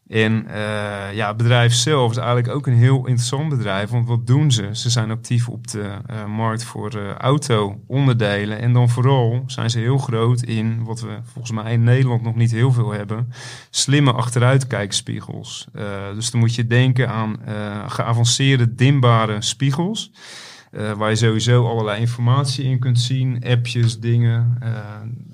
En 0.08 0.46
eh, 0.46 1.14
ja, 1.14 1.28
het 1.28 1.36
bedrijf 1.36 1.72
zelf 1.72 2.10
is 2.10 2.16
eigenlijk 2.16 2.48
ook 2.48 2.66
een 2.66 2.74
heel 2.74 3.06
interessant 3.06 3.48
bedrijf. 3.48 3.90
Want 3.90 4.08
wat 4.08 4.26
doen 4.26 4.52
ze? 4.52 4.68
Ze 4.72 4.90
zijn 4.90 5.10
actief 5.10 5.48
op 5.48 5.68
de 5.68 5.90
eh, 6.06 6.26
markt 6.26 6.64
voor 6.64 6.90
eh, 6.90 7.12
auto-onderdelen. 7.12 8.58
En 8.58 8.72
dan 8.72 8.88
vooral 8.88 9.42
zijn 9.46 9.70
ze 9.70 9.78
heel 9.78 9.98
groot 9.98 10.42
in, 10.42 10.84
wat 10.84 11.00
we 11.00 11.18
volgens 11.22 11.52
mij 11.52 11.72
in 11.72 11.84
Nederland 11.84 12.22
nog 12.22 12.34
niet 12.34 12.50
heel 12.50 12.72
veel 12.72 12.92
hebben, 12.92 13.32
slimme 13.70 14.12
achteruitkijkspiegels. 14.12 15.68
Dus 16.14 16.30
dan 16.30 16.40
moet 16.40 16.54
je 16.54 16.66
denken 16.66 17.08
aan 17.08 17.36
geavanceerde 17.86 18.74
dimbare 18.74 19.42
spiegels. 19.42 20.10
waar 20.96 21.10
je 21.10 21.16
sowieso 21.16 21.66
allerlei 21.66 22.00
informatie 22.00 22.64
in 22.64 22.78
kunt 22.78 23.00
zien, 23.00 23.44
appjes, 23.46 24.00
dingen. 24.00 24.58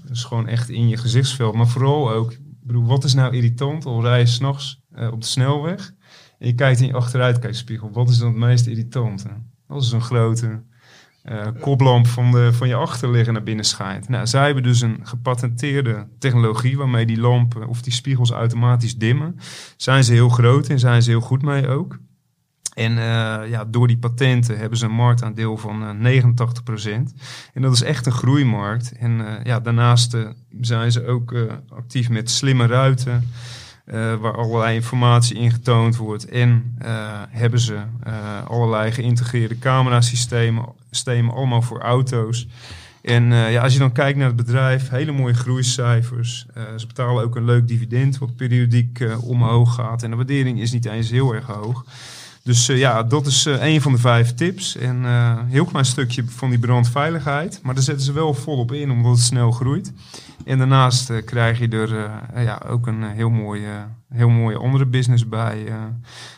dus 0.04 0.24
gewoon 0.24 0.48
echt 0.48 0.68
in 0.68 0.88
je 0.88 0.96
gezichtsveld. 0.96 1.54
Maar 1.54 1.68
vooral 1.68 2.10
ook, 2.10 2.32
wat 2.72 3.04
is 3.04 3.14
nou 3.14 3.34
irritant? 3.34 3.86
Al 3.86 4.02
rij 4.02 4.18
je 4.18 4.26
s'nachts 4.26 4.82
uh, 4.96 5.12
op 5.12 5.20
de 5.20 5.26
snelweg 5.26 5.92
en 6.38 6.46
je 6.46 6.54
kijkt 6.54 6.80
in 6.80 6.86
je 6.86 6.94
achteruitkijkspiegel. 6.94 7.90
Wat 7.92 8.08
is 8.08 8.18
dan 8.18 8.28
het 8.28 8.36
meest 8.36 8.66
irritante? 8.66 9.28
Dat 9.68 9.82
is 9.82 9.92
een 9.92 10.02
grote 10.02 10.62
uh, 11.24 11.46
koplamp 11.60 12.06
van, 12.06 12.30
de, 12.32 12.52
van 12.52 12.68
je 12.68 12.74
achterligger 12.74 13.32
naar 13.32 13.42
binnen 13.42 13.64
schijnt. 13.64 14.08
Nou, 14.08 14.26
zij 14.26 14.44
hebben 14.44 14.62
dus 14.62 14.80
een 14.80 14.98
gepatenteerde 15.02 16.08
technologie 16.18 16.76
waarmee 16.76 17.06
die 17.06 17.20
lampen 17.20 17.68
of 17.68 17.82
die 17.82 17.92
spiegels 17.92 18.30
automatisch 18.30 18.96
dimmen. 18.96 19.36
Zijn 19.76 20.04
ze 20.04 20.12
heel 20.12 20.28
groot 20.28 20.68
en 20.68 20.78
zijn 20.78 21.02
ze 21.02 21.10
heel 21.10 21.20
goed 21.20 21.42
mee 21.42 21.68
ook. 21.68 21.98
En 22.80 22.92
uh, 22.92 23.50
ja, 23.50 23.64
door 23.64 23.86
die 23.86 23.98
patenten 23.98 24.58
hebben 24.58 24.78
ze 24.78 24.84
een 24.84 24.92
marktaandeel 24.92 25.56
van 25.56 26.04
uh, 26.04 26.22
89%. 26.22 26.24
En 27.54 27.62
dat 27.62 27.72
is 27.72 27.82
echt 27.82 28.06
een 28.06 28.12
groeimarkt. 28.12 28.92
En 28.98 29.18
uh, 29.18 29.26
ja, 29.44 29.60
daarnaast 29.60 30.16
zijn 30.60 30.92
ze 30.92 31.06
ook 31.06 31.34
actief 31.68 32.08
met 32.08 32.30
slimme 32.30 32.66
ruiten. 32.66 33.30
Waar 34.20 34.36
allerlei 34.36 34.74
informatie 34.74 35.36
in 35.36 35.50
getoond 35.50 35.96
wordt. 35.96 36.28
En 36.28 36.76
hebben 37.28 37.60
ze 37.60 37.78
allerlei 38.46 38.92
geïntegreerde 38.92 39.58
camerasystemen, 39.58 40.64
systemen, 40.90 41.34
allemaal 41.34 41.62
voor 41.62 41.80
auto's. 41.80 42.46
En 43.02 43.32
eh, 43.32 43.52
ja, 43.52 43.62
als 43.62 43.72
je 43.72 43.78
dan 43.78 43.92
kijkt 43.92 44.18
naar 44.18 44.26
het 44.26 44.36
bedrijf, 44.36 44.88
hele 44.88 45.12
mooie 45.12 45.34
groeicijfers. 45.34 46.46
Eh, 46.54 46.62
ze 46.76 46.86
betalen 46.86 47.24
ook 47.24 47.36
een 47.36 47.44
leuk 47.44 47.68
dividend, 47.68 48.18
wat 48.18 48.36
periodiek 48.36 49.00
eh, 49.00 49.28
omhoog 49.28 49.74
gaat. 49.74 50.02
En 50.02 50.10
de 50.10 50.16
waardering 50.16 50.60
is 50.60 50.72
niet 50.72 50.84
eens 50.84 51.10
heel 51.10 51.34
erg 51.34 51.46
hoog. 51.46 51.84
Dus 52.50 52.68
eh, 52.68 52.78
ja, 52.78 53.02
dat 53.02 53.26
is 53.26 53.46
eh, 53.46 53.66
een 53.66 53.80
van 53.80 53.92
de 53.92 53.98
vijf 53.98 54.34
tips. 54.34 54.76
En 54.76 55.04
een 55.04 55.46
heel 55.46 55.64
klein 55.64 55.84
stukje 55.84 56.24
van 56.26 56.50
die 56.50 56.58
brandveiligheid. 56.58 57.60
Maar 57.62 57.74
daar 57.74 57.82
zetten 57.82 58.04
ze 58.04 58.12
wel 58.12 58.34
volop 58.34 58.72
in, 58.72 58.90
omdat 58.90 59.12
het 59.12 59.20
snel 59.20 59.50
groeit. 59.50 59.92
En 60.44 60.58
daarnaast 60.58 61.24
krijg 61.24 61.58
je 61.58 61.68
er 61.68 62.10
ja, 62.44 62.62
ook 62.68 62.86
een 62.86 63.02
heel, 63.02 63.30
mooie, 63.30 63.86
heel 64.08 64.28
mooie 64.28 64.58
andere 64.58 64.86
business 64.86 65.28
bij. 65.28 65.72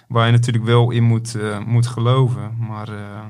waar 0.09 0.27
je 0.27 0.33
natuurlijk 0.33 0.65
wel 0.65 0.91
in 0.91 1.03
moet, 1.03 1.37
moet 1.67 1.87
geloven. 1.87 2.57
Maar 2.59 2.89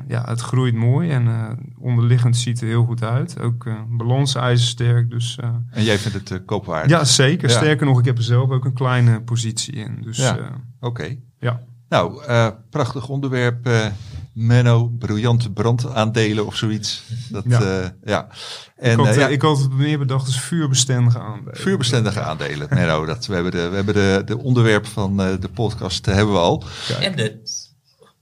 ja, 0.08 0.24
het 0.28 0.40
groeit 0.40 0.74
mooi 0.74 1.10
en 1.10 1.58
onderliggend 1.78 2.36
ziet 2.36 2.60
er 2.60 2.66
heel 2.66 2.84
goed 2.84 3.02
uit. 3.02 3.40
Ook 3.40 3.68
balans 3.88 4.34
ijzersterk. 4.34 5.10
Dus 5.10 5.38
En 5.70 5.84
jij 5.84 5.98
vindt 5.98 6.18
het 6.18 6.30
uh, 6.30 6.46
koopwaardig? 6.46 6.90
ja, 6.90 7.04
zeker. 7.04 7.48
Ja. 7.48 7.56
Sterker 7.56 7.86
nog, 7.86 7.98
ik 7.98 8.04
heb 8.04 8.16
er 8.16 8.22
zelf 8.22 8.50
ook 8.50 8.64
een 8.64 8.74
kleine 8.74 9.22
positie 9.22 9.72
in. 9.72 9.98
Dus 10.00 10.16
Ja. 10.16 10.36
ja, 10.36 10.50
Oké. 10.80 11.16
ja. 11.38 11.60
Nou, 11.92 12.24
eh, 12.24 12.48
prachtig 12.70 13.08
onderwerp. 13.08 13.66
eh 13.66 13.86
Menno, 14.34 14.88
briljante 14.98 15.50
brandaandelen 15.50 16.46
of 16.46 16.56
zoiets. 16.56 17.02
Dat, 17.30 17.44
Ja. 17.46 17.60
ja. 17.62 17.92
ja. 18.04 18.28
En 18.76 18.90
ik, 18.92 18.96
had, 18.98 19.06
eh, 19.06 19.12
eh, 19.12 19.18
ja, 19.20 19.28
ik 19.28 19.42
had 19.42 19.58
het 19.58 19.72
meer 19.72 19.98
bedacht 19.98 20.26
als 20.26 20.40
vuurbestendige 20.40 21.18
aandelen. 21.18 21.56
vuurbestendige 21.60 22.20
aandelen. 22.20 22.66
Menno, 22.70 23.04
dat, 23.12 23.26
we 23.26 23.34
hebben 23.34 23.52
de, 23.52 23.68
we 23.68 23.74
hebben 23.74 23.94
de, 23.94 24.22
de 24.24 24.38
onderwerp 24.38 24.86
van 24.86 25.22
eh, 25.22 25.40
de 25.40 25.48
podcast 25.48 26.06
eh, 26.06 26.14
hebben 26.14 26.34
we 26.34 26.40
al. 26.40 26.64
En 27.00 27.16
de 27.16 27.42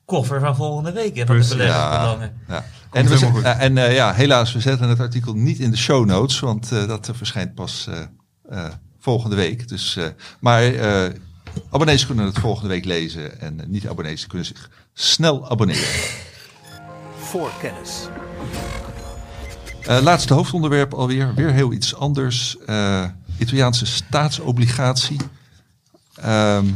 koffer 0.04 0.40
van 0.40 0.56
volgende 0.56 0.92
week, 0.92 1.16
hè, 1.16 1.26
van 1.26 1.34
de 1.36 1.40
Precies, 1.40 1.56
beleggersbelangen. 1.56 2.32
Ja. 2.48 2.64
En, 2.92 3.06
we, 3.06 3.40
eh, 3.42 3.62
en 3.62 3.78
eh, 3.78 3.94
ja, 3.94 4.12
helaas, 4.12 4.52
we 4.52 4.60
zetten 4.60 4.88
het 4.88 5.00
artikel 5.00 5.34
niet 5.34 5.58
in 5.58 5.70
de 5.70 5.76
show 5.76 6.06
notes, 6.06 6.40
want 6.40 6.72
eh, 6.72 6.86
dat 6.88 7.08
eh, 7.08 7.14
verschijnt 7.14 7.54
pas 7.54 7.88
eh, 7.88 8.00
eh, 8.48 8.72
volgende 9.00 9.36
week. 9.36 9.68
Dus, 9.68 9.96
eh, 9.96 10.04
maar 10.40 10.62
eh, 10.62 11.10
abonnees 11.70 12.06
kunnen 12.06 12.24
het 12.24 12.38
volgende 12.38 12.68
week 12.68 12.84
lezen 12.84 13.40
en 13.40 13.60
niet-abonnees 13.66 14.26
kunnen 14.26 14.46
zich 14.46 14.70
snel 14.94 15.50
abonneren. 15.50 15.88
Voorkennis. 17.18 18.08
Eh, 19.82 20.00
laatste 20.02 20.34
hoofdonderwerp 20.34 20.94
alweer, 20.94 21.34
weer 21.34 21.52
heel 21.52 21.72
iets 21.72 21.94
anders. 21.94 22.56
Eh, 22.66 23.04
Italiaanse 23.38 23.86
staatsobligatie. 23.86 25.20
Ehm, 26.14 26.66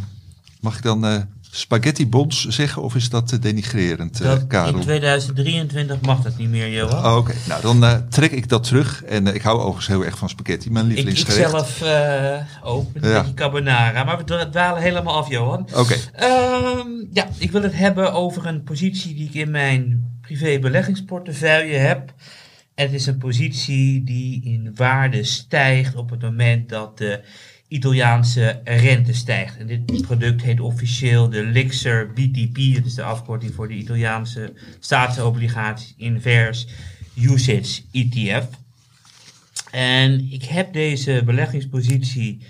mag 0.60 0.76
ik 0.76 0.82
dan 0.82 1.06
eh, 1.06 1.20
spaghetti 1.56 2.08
bonds 2.08 2.46
zeggen 2.48 2.82
of 2.82 2.94
is 2.94 3.08
dat 3.08 3.26
te 3.28 3.38
denigrerend, 3.38 4.20
eh, 4.20 4.26
Dat 4.26 4.40
in 4.40 4.46
Karel? 4.46 4.80
2023 4.80 6.00
mag 6.00 6.22
dat 6.22 6.36
niet 6.38 6.48
meer, 6.48 6.70
Johan. 6.70 7.04
Oh, 7.04 7.16
Oké, 7.16 7.32
nou 7.48 7.62
dan 7.62 7.84
eh, 7.84 7.94
trek 8.08 8.30
ik 8.32 8.48
dat 8.48 8.64
terug. 8.64 9.04
En 9.04 9.26
eh, 9.26 9.34
ik 9.34 9.42
hou 9.42 9.58
overigens 9.58 9.86
heel 9.86 10.04
erg 10.04 10.18
van 10.18 10.28
spaghetti, 10.28 10.70
mijn 10.70 10.84
ik, 10.84 10.90
ik 10.90 10.96
lievelingsgerecht. 11.04 11.50
zelf 11.50 11.82
eh, 11.82 12.36
ook, 12.62 12.92
met 12.92 13.04
een 13.04 13.12
beetje 13.12 13.34
carbonara. 13.34 14.04
Maar 14.04 14.16
we 14.18 14.24
dwa- 14.24 14.48
dwalen 14.48 14.82
helemaal 14.82 15.14
af, 15.14 15.28
Johan. 15.30 15.68
Oké, 15.74 15.94
Ehm, 16.12 16.88
ja, 17.12 17.28
ik 17.38 17.50
wil 17.50 17.62
het 17.62 17.74
hebben 17.76 18.12
over 18.12 18.46
een 18.46 18.62
positie 18.62 19.14
die 19.14 19.26
ik 19.28 19.34
in 19.34 19.50
mijn 19.50 20.12
privé 20.20 20.58
beleggingsportefeuille 20.58 21.76
heb. 21.76 22.12
En 22.74 22.84
het 22.86 22.94
is 22.94 23.06
een 23.06 23.18
positie 23.18 24.04
die 24.04 24.40
in 24.44 24.72
waarde 24.74 25.24
stijgt 25.24 25.96
op 25.96 26.10
het 26.10 26.22
moment 26.22 26.68
dat 26.68 26.98
de 26.98 27.20
Italiaanse 27.74 28.60
rente 28.64 29.12
stijgt. 29.12 29.56
En 29.56 29.66
dit 29.66 30.02
product 30.02 30.42
heet 30.42 30.60
officieel 30.60 31.28
de 31.28 31.44
Lixer 31.44 32.12
BTP. 32.12 32.74
Dat 32.74 32.84
is 32.84 32.94
de 32.94 33.02
afkorting 33.02 33.54
voor 33.54 33.68
de 33.68 33.74
Italiaanse 33.74 34.52
staatsobligaties 34.80 35.94
Inverse 35.96 36.66
Usage 37.14 37.82
ETF. 37.92 38.46
En 39.70 40.32
ik 40.32 40.44
heb 40.44 40.72
deze 40.72 41.22
beleggingspositie 41.24 42.46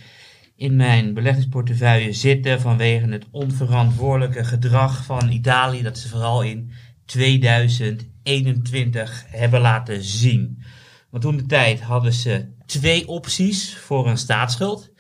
in 0.57 0.77
mijn 0.77 1.15
beleggingsportefeuille 1.15 2.13
zitten 2.13 2.61
vanwege 2.61 3.07
het 3.07 3.25
onverantwoordelijke 3.31 4.45
gedrag 4.45 5.05
van 5.05 5.31
Italië 5.31 5.83
dat 5.83 5.99
ze 5.99 6.09
vooral 6.09 6.43
in 6.43 6.73
2021 7.05 9.25
hebben 9.29 9.61
laten 9.61 10.03
zien. 10.03 10.63
Want 11.11 11.23
toen 11.23 11.37
de 11.37 11.47
tijd 11.47 11.81
hadden 11.81 12.13
ze 12.13 12.53
twee 12.67 13.09
opties 13.09 13.77
voor 13.77 14.09
een 14.09 14.19
staatsschuld. 14.19 14.93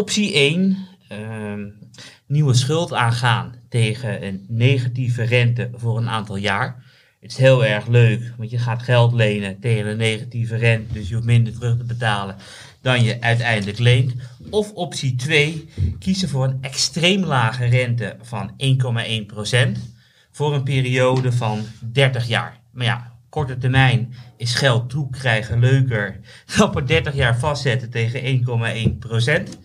Optie 0.00 0.34
1, 0.34 0.76
ehm, 1.08 1.68
nieuwe 2.26 2.54
schuld 2.54 2.92
aangaan 2.92 3.54
tegen 3.68 4.26
een 4.26 4.44
negatieve 4.48 5.22
rente 5.22 5.70
voor 5.74 5.98
een 5.98 6.08
aantal 6.08 6.36
jaar. 6.36 6.84
Het 7.20 7.30
is 7.30 7.36
heel 7.36 7.64
erg 7.64 7.86
leuk, 7.86 8.32
want 8.36 8.50
je 8.50 8.58
gaat 8.58 8.82
geld 8.82 9.12
lenen 9.12 9.60
tegen 9.60 9.90
een 9.90 9.96
negatieve 9.96 10.56
rente, 10.56 10.92
dus 10.92 11.08
je 11.08 11.14
hoeft 11.14 11.26
minder 11.26 11.52
terug 11.52 11.76
te 11.76 11.84
betalen 11.84 12.36
dan 12.80 13.04
je 13.04 13.20
uiteindelijk 13.20 13.78
leent. 13.78 14.14
Of 14.50 14.72
optie 14.72 15.14
2, 15.14 15.68
kiezen 15.98 16.28
voor 16.28 16.44
een 16.44 16.58
extreem 16.60 17.24
lage 17.24 17.64
rente 17.64 18.16
van 18.22 18.50
1,1% 18.56 19.78
voor 20.30 20.54
een 20.54 20.62
periode 20.62 21.32
van 21.32 21.60
30 21.92 22.28
jaar. 22.28 22.60
Maar 22.70 22.86
ja, 22.86 23.09
korte 23.30 23.58
termijn 23.58 24.14
is 24.36 24.54
geld 24.54 24.90
toekrijgen 24.90 25.58
leuker 25.58 26.20
dan 26.56 26.76
op 26.76 26.86
30 26.86 27.14
jaar 27.14 27.38
vastzetten 27.38 27.90
tegen 27.90 28.44
1,1%. 29.46 29.58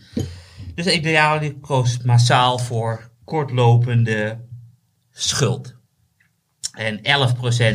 Dus 0.75 0.85
ideaal 0.85 1.39
koos 1.61 2.01
massaal 2.01 2.59
voor 2.59 3.09
kortlopende 3.23 4.37
schuld. 5.11 5.75
En 6.71 6.97
11% 6.97 7.01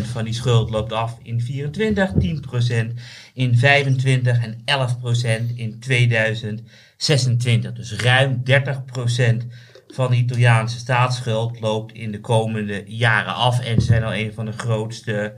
van 0.06 0.24
die 0.24 0.32
schuld 0.32 0.70
loopt 0.70 0.92
af 0.92 1.18
in 1.22 1.40
24, 1.40 2.10
10% 2.12 2.94
in 3.34 3.58
25 3.58 4.38
en 4.38 4.62
11% 5.52 5.54
in 5.54 5.80
2026. 5.80 7.72
Dus 7.72 7.96
ruim 7.96 8.42
30% 8.44 8.52
van 9.88 10.10
de 10.10 10.16
Italiaanse 10.16 10.78
staatsschuld 10.78 11.60
loopt 11.60 11.92
in 11.92 12.12
de 12.12 12.20
komende 12.20 12.82
jaren 12.86 13.34
af. 13.34 13.60
En 13.60 13.80
ze 13.80 13.86
zijn 13.86 14.04
al 14.04 14.14
een 14.14 14.32
van 14.32 14.44
de 14.44 14.52
grootste 14.52 15.34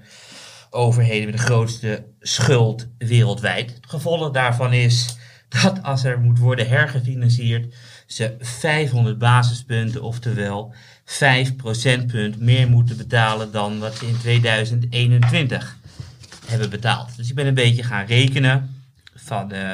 overheden 0.73 1.31
met 1.31 1.37
de 1.37 1.45
grootste 1.45 2.05
schuld 2.21 2.89
wereldwijd. 2.99 3.71
Het 3.75 3.91
gevolg 3.91 4.31
daarvan 4.31 4.73
is 4.73 5.17
dat 5.63 5.83
als 5.83 6.05
er 6.05 6.21
moet 6.21 6.39
worden 6.39 6.69
hergefinancierd, 6.69 7.75
ze 8.07 8.35
500 8.41 9.19
basispunten, 9.19 10.03
oftewel 10.03 10.75
5 11.05 11.57
procentpunt 11.57 12.41
meer 12.41 12.69
moeten 12.69 12.97
betalen 12.97 13.53
dan 13.53 13.79
wat 13.79 13.97
ze 13.97 14.07
in 14.07 14.19
2021 14.19 15.77
hebben 16.47 16.71
betaald. 16.71 17.17
Dus 17.17 17.29
ik 17.29 17.35
ben 17.35 17.47
een 17.47 17.55
beetje 17.55 17.83
gaan 17.83 18.07
rekenen 18.07 18.85
van 19.15 19.53
eh, 19.53 19.71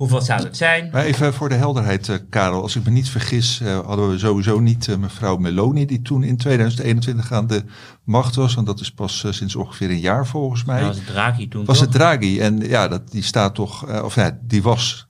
hoeveel 0.00 0.20
zou 0.20 0.42
het 0.42 0.56
zijn. 0.56 0.88
maar 0.92 1.04
even 1.04 1.34
voor 1.34 1.48
de 1.48 1.54
helderheid, 1.54 2.08
eh, 2.08 2.16
Karel. 2.30 2.62
Als 2.62 2.76
ik 2.76 2.84
me 2.84 2.90
niet 2.90 3.08
vergis, 3.08 3.60
eh, 3.60 3.78
hadden 3.86 4.10
we 4.10 4.18
sowieso 4.18 4.60
niet 4.60 4.88
eh, 4.88 4.96
mevrouw 4.96 5.36
Meloni, 5.36 5.86
die 5.86 6.02
toen 6.02 6.22
in 6.22 6.36
2021 6.36 7.32
aan 7.32 7.46
de 7.46 7.64
macht 8.04 8.34
was. 8.34 8.54
Want 8.54 8.66
dat 8.66 8.80
is 8.80 8.90
pas 8.90 9.26
sinds 9.30 9.56
ongeveer 9.56 9.90
een 9.90 10.00
jaar 10.00 10.26
volgens 10.26 10.64
mij. 10.64 10.78
Dat 10.80 10.88
was 10.88 10.96
het 10.96 11.06
Draghi 11.06 11.48
toen 11.48 11.64
was 11.64 11.78
toch? 11.78 11.86
het 11.86 11.94
Draghi. 11.94 12.40
En 12.40 12.58
ja, 12.58 12.88
dat, 12.88 13.10
die 13.10 13.22
staat 13.22 13.54
toch, 13.54 14.02
of 14.02 14.14
ja, 14.14 14.38
die 14.42 14.62
was 14.62 15.08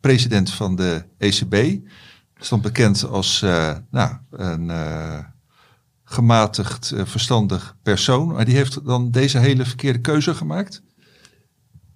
president 0.00 0.50
van 0.50 0.76
de 0.76 1.04
ECB. 1.18 1.80
Stond 2.36 2.62
bekend 2.62 3.04
als 3.04 3.40
nou, 3.90 4.12
een 4.30 4.70
gematigd, 6.04 6.92
verstandig 6.96 7.76
persoon. 7.82 8.32
Maar 8.32 8.44
die 8.44 8.56
heeft 8.56 8.84
dan 8.84 9.10
deze 9.10 9.38
hele 9.38 9.64
verkeerde 9.64 10.00
keuze 10.00 10.34
gemaakt. 10.34 10.82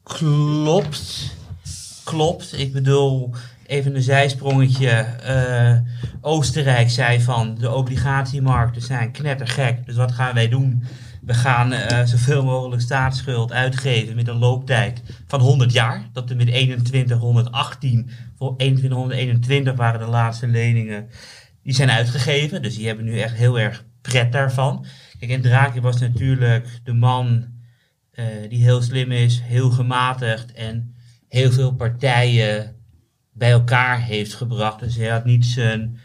Klopt. 0.02 1.32
Klopt. 2.05 2.59
Ik 2.59 2.72
bedoel, 2.72 3.34
even 3.66 3.94
een 3.94 4.02
zijsprongetje. 4.02 4.88
eh, 4.88 5.76
Oostenrijk 6.20 6.90
zei 6.90 7.20
van 7.20 7.55
de 7.55 7.70
obligatiemarkten 7.70 8.82
zijn 8.82 9.11
knettergek. 9.12 9.86
Dus 9.86 9.96
wat 9.96 10.12
gaan 10.12 10.34
wij 10.34 10.48
doen? 10.48 10.84
We 11.22 11.34
gaan 11.34 11.72
eh, 11.72 12.07
zoveel 12.07 12.44
mogelijk 12.44 12.82
staatsschuld 12.82 13.52
uitgeven 13.52 14.14
met 14.14 14.28
een 14.28 14.38
looptijd 14.38 15.02
van 15.26 15.40
100 15.40 15.72
jaar. 15.72 16.09
Dat 16.12 16.30
er 16.30 16.36
met 16.36 16.46
2118, 16.46 18.11
voor 18.36 18.57
2121 18.57 19.74
waren 19.74 20.00
de 20.00 20.07
laatste 20.07 20.46
leningen, 20.46 21.09
die 21.62 21.74
zijn 21.74 21.90
uitgegeven. 21.90 22.62
Dus 22.62 22.76
die 22.76 22.86
hebben 22.86 23.05
nu 23.05 23.18
echt 23.18 23.34
heel 23.34 23.59
erg 23.59 23.84
pret 24.02 24.32
daarvan. 24.32 24.86
Kijk, 25.18 25.30
en 25.30 25.42
Draghi 25.42 25.80
was 25.80 26.00
natuurlijk 26.00 26.80
de 26.84 26.92
man 26.92 27.44
eh, 28.11 28.24
die 28.48 28.62
heel 28.62 28.82
slim 28.82 29.12
is, 29.12 29.40
heel 29.42 29.70
gematigd 29.70 30.52
en 30.52 30.93
heel 31.35 31.53
veel 31.53 31.74
partijen 31.74 32.76
bij 33.32 33.51
elkaar 33.51 34.03
heeft 34.03 34.35
gebracht. 34.35 34.80
Dus 34.80 34.97
hij 34.97 35.09
had 35.09 35.24
niet 35.24 35.45
zijn, 35.45 35.99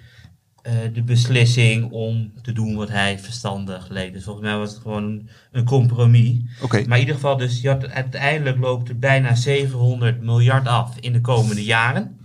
eh, 0.62 0.74
de 0.94 1.04
beslissing 1.04 1.92
om 1.92 2.32
te 2.42 2.52
doen 2.52 2.76
wat 2.76 2.90
hij 2.90 3.20
verstandig 3.20 3.90
leek. 3.90 4.14
Dus 4.14 4.24
volgens 4.24 4.46
mij 4.46 4.58
was 4.58 4.72
het 4.72 4.82
gewoon 4.82 5.30
een, 5.52 5.64
compromis. 5.64 6.42
Maar 6.70 6.98
in 6.98 7.00
ieder 7.00 7.16
geval, 7.16 7.38
dus 7.38 7.62
je 7.62 7.70
had, 7.70 7.90
uiteindelijk 7.90 8.58
loopt 8.58 8.90
er 8.90 9.00
bijna 9.00 9.36
700 9.36 10.22
miljard 10.22 10.68
af 10.68 10.98
in 11.00 11.14
de 11.14 11.22
komende 11.22 11.64
jaren. 11.64 12.20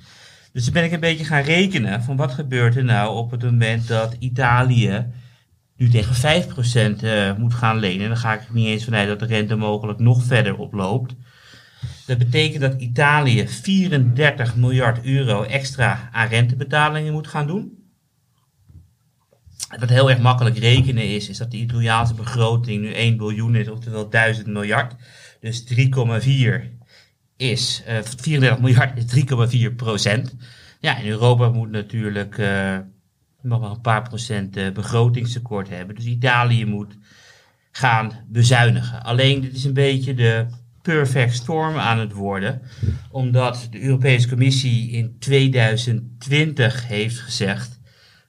Dus 0.52 0.64
dan 0.64 0.72
ben 0.72 0.84
ik 0.84 0.92
een 0.92 1.00
beetje 1.00 1.24
gaan 1.24 1.42
rekenen 1.42 2.02
van 2.02 2.16
wat 2.16 2.32
gebeurt 2.32 2.76
er 2.76 2.84
nou 2.84 3.16
op 3.16 3.30
het 3.30 3.42
moment 3.42 3.88
dat 3.88 4.16
Italië 4.18 5.06
nu 5.76 5.88
tegen 5.88 6.14
5% 6.14 7.02
eh, 7.02 7.36
moet 7.36 7.54
gaan 7.54 7.78
lenen, 7.78 8.08
dan 8.08 8.16
ga 8.16 8.34
ik 8.34 8.40
er 8.40 8.54
niet 8.54 8.66
eens 8.66 8.84
vanuit 8.84 9.08
dat 9.08 9.18
de 9.18 9.26
rente 9.26 9.56
mogelijk 9.56 9.98
nog 9.98 10.22
verder 10.22 10.56
oploopt. 10.56 11.14
Dat 12.06 12.18
betekent 12.18 12.60
dat 12.60 12.80
Italië 12.80 13.48
34 13.48 14.56
miljard 14.56 15.04
euro 15.04 15.42
extra 15.42 16.08
aan 16.12 16.28
rentebetalingen 16.28 17.12
moet 17.12 17.28
gaan 17.28 17.46
doen. 17.46 17.82
Wat 19.78 19.88
heel 19.88 20.10
erg 20.10 20.18
makkelijk 20.18 20.58
rekenen 20.58 21.08
is, 21.08 21.28
is 21.28 21.38
dat 21.38 21.50
de 21.50 21.56
Italiaanse 21.56 22.14
begroting 22.14 22.82
nu 22.82 22.92
1 22.92 23.16
biljoen 23.16 23.54
is, 23.54 23.68
oftewel 23.68 24.08
1000 24.08 24.46
miljard. 24.46 24.94
Dus 25.40 25.64
3,4 25.64 25.78
is, 27.36 27.82
eh 27.86 28.02
34 28.02 28.58
miljard 28.58 29.12
is 29.12 29.24
3,4 29.70 29.74
procent. 29.76 30.34
Ja, 30.80 30.98
en 30.98 31.06
Europa 31.06 31.48
moet 31.48 31.70
natuurlijk 31.70 32.38
eh, 32.38 32.78
nog 33.42 33.60
wel 33.60 33.70
een 33.70 33.80
paar 33.80 34.02
procent 34.02 34.56
eh, 34.56 34.72
begrotingstekort 34.72 35.68
hebben. 35.68 35.96
Dus 35.96 36.04
Italië 36.04 36.64
moet 36.64 36.96
gaan 37.70 38.12
bezuinigen. 38.28 39.02
Alleen 39.02 39.40
dit 39.40 39.54
is 39.54 39.64
een 39.64 39.74
beetje 39.74 40.14
de 40.14 40.46
perfect 40.84 41.34
storm 41.34 41.76
aan 41.76 41.98
het 41.98 42.12
worden. 42.12 42.62
Omdat 43.10 43.68
de 43.70 43.82
Europese 43.82 44.28
Commissie 44.28 44.90
in 44.90 45.16
2020 45.18 46.88
heeft 46.88 47.18
gezegd... 47.18 47.80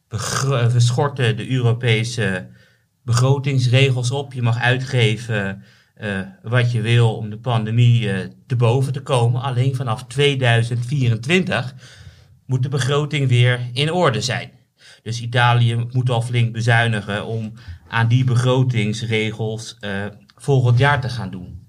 We, 0.08 0.74
schorten 0.78 1.38
de 1.38 1.49
Europese 1.49 2.47
begrotingsregels 3.03 4.12
op. 4.12 4.34
Je 4.34 4.41
mag 4.41 4.60
uitgeven 4.60 5.64
eh, 5.95 6.20
wat 6.43 6.72
je 6.72 6.82
wil 6.82 7.16
om 7.16 7.30
de 7.30 7.38
pandemie 7.38 8.12
eh, 8.12 8.30
te 8.47 8.56
boven 8.56 8.93
te 8.93 9.01
komen. 9.01 9.41
Alleen 9.41 9.76
vanaf 9.76 10.03
2024 10.03 11.76
moet 12.45 12.64
de 12.64 12.70
begroting 12.70 13.28
weer 13.30 13.60
in 13.74 13.91
orde 13.91 14.22
zijn. 14.22 14.51
Dus 15.03 15.22
Italië 15.22 15.88
moet 15.91 16.10
al 16.10 16.22
flink 16.22 16.53
bezuinigen 16.53 17.26
om 17.26 17.53
aan 17.88 18.08
die 18.08 18.24
begrotingsregels 18.24 19.78
eh, 19.80 20.06
volgend 20.36 20.78
jaar 20.78 21.01
te 21.01 21.10
gaan 21.10 21.32
doen. 21.32 21.64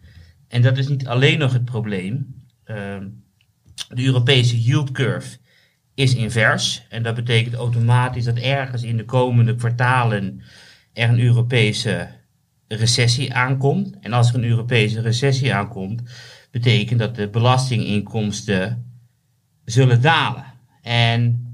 En 0.49 0.62
dat 0.62 0.78
is 0.78 0.88
niet 0.88 1.07
alleen 1.07 1.38
nog 1.38 1.53
het 1.53 1.64
probleem. 1.64 2.44
Ehm, 2.64 3.09
de 3.88 4.05
Europese 4.05 4.61
yield 4.62 4.92
curve 4.92 5.38
is 5.94 6.14
invers. 6.14 6.86
En 6.88 7.03
dat 7.03 7.14
betekent 7.14 7.55
automatisch 7.55 8.24
dat 8.24 8.36
ergens 8.36 8.82
in 8.82 8.97
de 8.97 9.05
komende 9.05 9.55
kwartalen 9.55 10.42
er 10.92 11.09
een 11.09 11.20
Europese 11.20 12.09
recessie 12.68 13.34
aankomt. 13.34 13.99
En 14.01 14.12
als 14.12 14.28
er 14.28 14.34
een 14.34 14.44
Europese 14.44 15.01
recessie 15.01 15.55
aankomt, 15.55 16.03
betekent 16.51 16.99
dat 16.99 17.16
de 17.16 17.28
belastinginkomsten 17.28 18.90
zullen 19.64 20.01
dalen. 20.01 20.44
En 20.82 21.47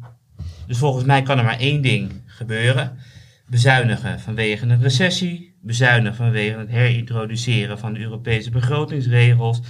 dus 0.67 0.79
volgens 0.79 1.05
mij 1.05 1.23
kan 1.23 1.39
er 1.39 1.45
maar 1.45 1.59
één 1.59 1.83
ding 1.83 2.13
gebeuren. 2.27 2.99
Bezuinigen 3.47 4.21
vanwege 4.21 4.67
een 4.67 4.83
recessie, 4.83 5.52
bezuinigen 5.63 6.17
vanwege 6.17 6.59
het 6.59 6.69
herintroduceren 6.71 7.79
van 7.79 7.93
de 7.93 8.01
Europese 8.01 8.51
begrotingsregels 8.51 9.61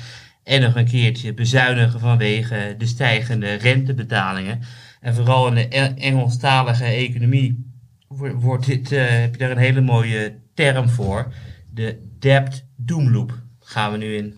en 0.44 0.60
nog 0.60 0.76
een 0.76 0.84
keertje 0.88 1.34
bezuinigen 1.34 2.00
vanwege 2.00 2.74
de 2.78 2.86
stijgende 2.86 3.54
rentebetalingen. 3.54 4.60
En 5.00 5.14
vooral 5.14 5.46
in 5.48 5.54
de 5.54 5.66
E- 5.76 5.94
Engelstalige 5.98 6.84
economie 6.84 7.70
wo- 8.08 8.34
wordt 8.34 8.66
dit, 8.66 8.92
eh, 8.92 9.04
heb 9.08 9.32
je 9.32 9.38
daar 9.38 9.50
een 9.50 9.56
hele 9.56 9.80
mooie 9.80 10.38
term 10.54 10.88
voor. 10.88 11.32
De 11.70 12.10
debt 12.18 12.64
doom 12.76 13.10
loop 13.10 13.38
gaan 13.60 13.92
we 13.92 13.98
nu 13.98 14.16
in. 14.16 14.34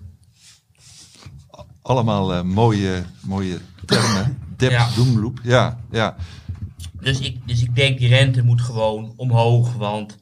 Allemaal 1.82 2.34
eh, 2.34 2.42
mooie, 2.42 3.02
mooie 3.22 3.59
termen. 3.86 4.38
Debt 4.57 4.72
Ja. 4.72 4.88
doomloop. 4.96 5.40
Ja, 5.42 5.80
ja. 5.90 6.16
Dus 7.00 7.20
ik, 7.20 7.36
dus 7.46 7.62
ik 7.62 7.74
denk 7.76 7.98
die 7.98 8.09
rente 8.09 8.42
moet 8.44 8.61
gewoon 8.61 9.12
omhoog, 9.16 9.72
want 9.74 10.18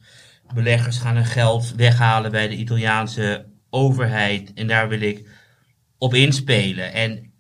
beleggers 0.55 0.99
gaan 0.99 1.15
hun 1.15 1.25
geld 1.25 1.75
weghalen 1.75 2.31
bij 2.31 2.49
de 2.49 2.57
Italiaanse 2.57 3.47
overheid 3.71 4.53
en 4.55 4.67
daar 4.67 4.89
wil 4.89 5.01
ik 5.01 5.29
op 5.99 6.15
inspelen. 6.15 6.93
En 6.93 7.33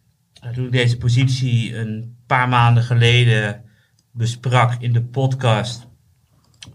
toen 0.54 0.64
ik 0.64 0.72
deze 0.72 0.96
positie 0.96 1.76
een 1.76 2.16
paar 2.26 2.48
maanden 2.48 2.82
geleden 2.82 3.64
besprak 4.12 4.82
in 4.82 4.92
de 4.92 5.02
podcast, 5.02 5.86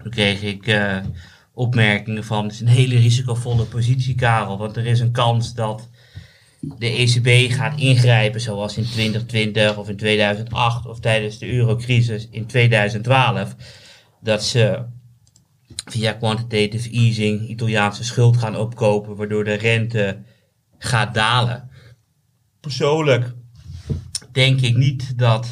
toen 0.01 0.11
kreeg 0.11 0.41
ik 0.41 0.67
eh, 0.67 0.97
opmerkingen 1.53 2.23
van 2.23 2.43
het 2.43 2.53
is 2.53 2.59
een 2.59 2.67
hele 2.67 2.97
risicovolle 2.97 3.63
positie, 3.63 4.15
Karel, 4.15 4.57
want 4.57 4.77
er 4.77 4.85
is 4.85 4.99
een 4.99 5.11
kans 5.11 5.53
dat 5.53 5.89
de 6.59 6.87
ECB 6.87 7.51
gaat 7.53 7.79
ingrijpen 7.79 8.41
zoals 8.41 8.77
in 8.77 8.83
2020 8.83 9.77
of 9.77 9.89
in 9.89 9.97
2008 9.97 10.85
of 10.85 10.99
tijdens 10.99 11.37
de 11.37 11.53
eurocrisis 11.53 12.27
in 12.31 12.45
2012. 12.45 13.55
Dat 14.21 14.43
ze 14.43 14.85
via 15.91 16.13
quantitative 16.13 16.89
easing 16.89 17.47
Italiaanse 17.47 18.03
schuld 18.03 18.37
gaan 18.37 18.55
opkopen, 18.55 19.15
waardoor 19.15 19.43
de 19.43 19.53
rente 19.53 20.17
gaat 20.77 21.13
dalen. 21.13 21.69
Persoonlijk 22.59 23.33
denk 24.31 24.61
ik 24.61 24.75
niet 24.75 25.17
dat 25.17 25.47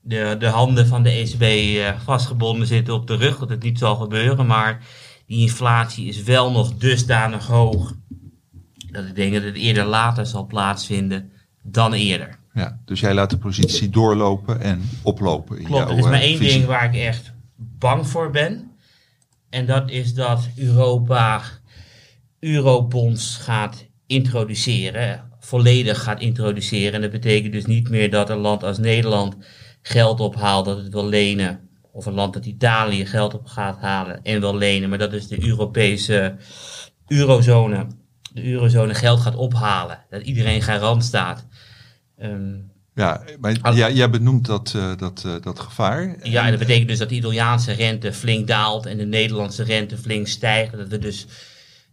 de, 0.00 0.36
de 0.38 0.46
handen 0.46 0.86
van 0.86 1.02
de 1.02 1.10
ECB 1.10 1.42
eh, 1.42 2.00
vastgebonden 2.00 2.66
zitten 2.66 2.94
op 2.94 3.06
de 3.06 3.16
rug, 3.16 3.38
dat 3.38 3.48
het 3.48 3.62
niet 3.62 3.78
zal 3.78 3.96
gebeuren. 3.96 4.46
Maar 4.46 4.82
die 5.26 5.40
inflatie 5.40 6.06
is 6.06 6.22
wel 6.22 6.50
nog 6.52 6.74
dusdanig 6.74 7.46
hoog 7.46 7.94
dat 8.90 9.04
ik 9.04 9.14
denk 9.14 9.32
dat 9.32 9.42
het 9.42 9.56
eerder 9.56 9.84
later 9.84 10.26
zal 10.26 10.46
plaatsvinden 10.46 11.30
dan 11.62 11.92
eerder. 11.92 12.38
ja. 12.54 12.78
Dus 12.84 13.00
jij 13.00 13.14
laat 13.14 13.30
de 13.30 13.38
positie 13.38 13.88
doorlopen 13.88 14.60
en 14.60 14.88
oplopen. 15.02 15.58
In 15.58 15.64
Klopt, 15.64 15.82
jouw, 15.82 15.90
er 15.92 15.98
is 15.98 16.04
maar 16.04 16.12
eh, 16.12 16.20
één 16.20 16.38
visie. 16.38 16.52
ding 16.52 16.66
waar 16.66 16.94
ik 16.94 17.00
echt 17.00 17.32
bang 17.80 18.06
voor 18.06 18.30
ben. 18.30 18.70
En 19.50 19.66
dat 19.66 19.90
is 19.90 20.14
dat 20.14 20.48
Europa 20.56 21.42
eurobonds 22.38 23.36
gaat 23.36 23.86
introduceren. 24.06 25.28
Volledig 25.38 26.02
gaat 26.02 26.20
introduceren. 26.20 26.92
En 26.92 27.00
dat 27.00 27.10
betekent 27.10 27.52
dus 27.52 27.66
niet 27.66 27.88
meer 27.88 28.10
dat 28.10 28.30
een 28.30 28.38
land 28.38 28.62
als 28.62 28.78
Nederland 28.78 29.36
geld 29.82 30.20
ophaalt 30.20 30.64
dat 30.64 30.76
het 30.76 30.92
wil 30.92 31.06
lenen. 31.06 31.68
Of 31.92 32.06
een 32.06 32.14
land 32.14 32.34
dat 32.34 32.46
Italië 32.46 33.06
geld 33.06 33.34
op 33.34 33.46
gaat 33.46 33.78
halen 33.78 34.22
en 34.22 34.40
wil 34.40 34.56
lenen. 34.56 34.88
Maar 34.88 34.98
dat 34.98 35.12
is 35.12 35.28
de 35.28 35.46
Europese 35.46 36.36
eurozone. 37.06 37.86
De 38.32 38.44
eurozone 38.44 38.94
geld 38.94 39.20
gaat 39.20 39.36
ophalen. 39.36 40.04
Dat 40.10 40.22
iedereen 40.22 40.62
garant 40.62 41.04
staat. 41.04 41.46
Ehm, 42.16 42.58
Ja, 42.94 43.22
maar 43.40 43.74
ja, 43.74 43.90
jij 43.90 44.10
benoemt 44.10 44.46
dat, 44.46 44.72
eh, 44.76 44.96
dat, 44.96 45.22
eh, 45.26 45.34
dat 45.40 45.60
gevaar. 45.60 46.16
Ja, 46.22 46.44
en 46.44 46.50
dat 46.50 46.58
betekent 46.58 46.88
dus 46.88 46.98
dat 46.98 47.08
de 47.08 47.14
Italiaanse 47.14 47.72
rente 47.72 48.12
flink 48.12 48.46
daalt 48.46 48.86
en 48.86 48.96
de 48.96 49.06
Nederlandse 49.06 49.62
rente 49.62 49.96
flink 49.96 50.26
stijgt. 50.26 50.76
Dat 50.76 50.88
we 50.88 50.98
dus 50.98 51.26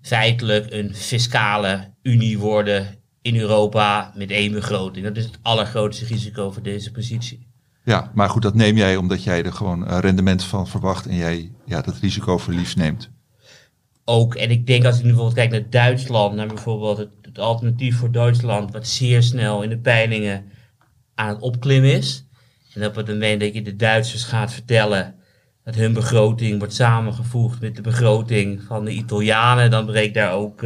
feitelijk 0.02 0.66
een 0.70 0.96
fiscale 0.96 1.94
unie 2.02 2.40
worden 2.40 2.96
in 3.22 3.36
Europa 3.36 4.12
met 4.16 4.32
één 4.32 4.52
begroting. 4.52 5.06
Dat 5.06 5.18
is 5.18 5.26
het 5.26 5.40
allergrootste 5.42 6.06
risico 6.06 6.52
voor 6.52 6.64
deze 6.64 6.92
positie. 6.92 7.48
Ja, 7.84 8.12
maar 8.14 8.30
goed, 8.30 8.42
dat 8.42 8.56
neem 8.56 8.78
jij 8.78 8.96
omdat 8.96 9.24
jij 9.24 9.44
er 9.44 9.54
gewoon 9.54 9.88
eh, 9.88 9.98
rendement 10.00 10.44
van 10.44 10.68
verwacht 10.68 11.08
en 11.08 11.16
jij 11.16 11.52
ja, 11.66 11.82
dat 11.82 11.98
risico 12.02 12.38
voor 12.38 12.54
liefst 12.54 12.78
neemt. 12.78 13.10
Ook, 14.06 14.36
en 14.36 14.50
ik 14.50 14.68
denk 14.68 14.86
als 14.86 14.98
ik 14.98 15.04
nu 15.04 15.08
bijvoorbeeld 15.08 15.38
kijk 15.38 15.52
naar 15.52 15.70
Duitsland, 15.70 16.36
naar 16.36 16.48
bijvoorbeeld 16.48 16.98
het, 16.98 17.10
het 17.22 17.40
alternatief 17.40 17.98
voor 17.98 18.12
Duitsland, 18.12 18.72
wat 18.72 18.88
zeer 18.88 19.24
snel 19.24 19.62
in 19.64 19.70
de 19.70 19.78
peilingen 19.78 20.46
aan 21.18 21.30
het 21.30 21.42
opklimmen 21.42 21.94
is. 21.94 22.26
En 22.74 22.86
op 22.86 22.96
het 22.96 23.08
moment 23.08 23.40
dat 23.40 23.54
je 23.54 23.62
de 23.62 23.76
Duitsers 23.76 24.24
gaat 24.24 24.54
vertellen 24.54 25.16
dat 25.64 25.76
hun 25.76 25.94
begroting 25.94 26.58
wordt 26.58 26.74
samengevoegd 26.74 27.62
met 27.62 27.76
de 27.76 27.82
begroting 27.82 28.64
van 28.64 28.86
de 28.86 28.92
Italianen, 28.92 29.72
dan 29.72 29.86
breekt 29.86 30.14
daar 30.14 30.32
ook 30.32 30.64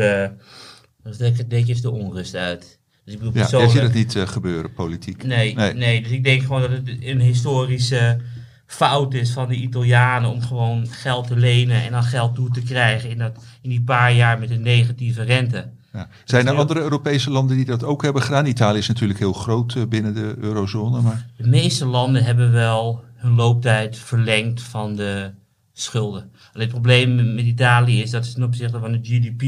ik 1.38 1.48
netjes 1.48 1.82
de 1.82 1.92
onrust 1.92 2.36
uit. 2.36 2.80
Dus 3.06 3.14
ik 3.14 3.20
bedoel 3.20 3.34
Ja, 3.34 3.40
persoonlijk... 3.40 3.72
ziet 3.72 3.82
het 3.82 3.94
niet 3.94 4.16
eh, 4.16 4.28
gebeuren, 4.28 4.74
politiek. 4.74 5.24
Nee, 5.24 5.56
Nee. 5.56 5.74
nee. 5.74 6.02
dus 6.02 6.12
ik 6.12 6.24
denk 6.24 6.42
gewoon 6.42 6.62
dat 6.62 6.72
het 6.72 6.98
een 7.00 7.20
historische 7.20 8.22
fout 8.66 9.14
is 9.14 9.32
van 9.32 9.48
de 9.48 9.56
Italianen 9.56 10.30
om 10.30 10.42
gewoon 10.42 10.88
geld 10.88 11.28
te 11.28 11.36
lenen 11.36 11.84
en 11.84 11.92
dan 11.92 12.04
geld 12.04 12.36
toe 12.36 12.50
te 12.50 12.62
krijgen 12.62 13.10
in, 13.10 13.18
dat, 13.18 13.44
in 13.62 13.70
die 13.70 13.84
paar 13.84 14.14
jaar 14.14 14.40
met 14.40 14.50
een 14.50 14.62
negatieve 14.62 15.24
rente. 15.24 15.70
Ja. 15.94 16.08
Zijn 16.26 16.48
er 16.48 16.56
andere 16.56 16.82
Europese 16.82 17.32
landen 17.32 17.56
die 17.56 17.66
dat 17.66 17.84
ook 17.84 18.04
hebben 18.04 18.22
gedaan? 18.22 18.46
Italië 18.46 18.78
is 18.78 18.88
natuurlijk 18.88 19.20
heel 19.20 19.34
groot 19.34 19.76
eh, 19.76 19.84
binnen 19.88 20.14
de 20.14 20.36
eurozone, 20.40 21.02
maar 21.02 21.30
De 21.38 21.48
meeste 21.48 21.86
landen 21.86 22.24
hebben 22.24 22.52
wel 22.52 23.04
hun 23.16 23.36
looptijd 23.36 23.98
verlengd 23.98 24.62
van 24.62 24.96
de 24.96 25.32
schulden. 25.74 26.22
Alleen 26.22 26.68
het 26.68 26.70
probleem 26.70 27.36
met 27.36 27.46
Italië 27.46 28.02
is 28.02 28.12
dat 28.12 28.26
ze 28.26 28.34
ten 28.34 28.44
opzichte 28.44 28.80
van 28.80 28.92
de 28.92 29.00
GDP 29.02 29.42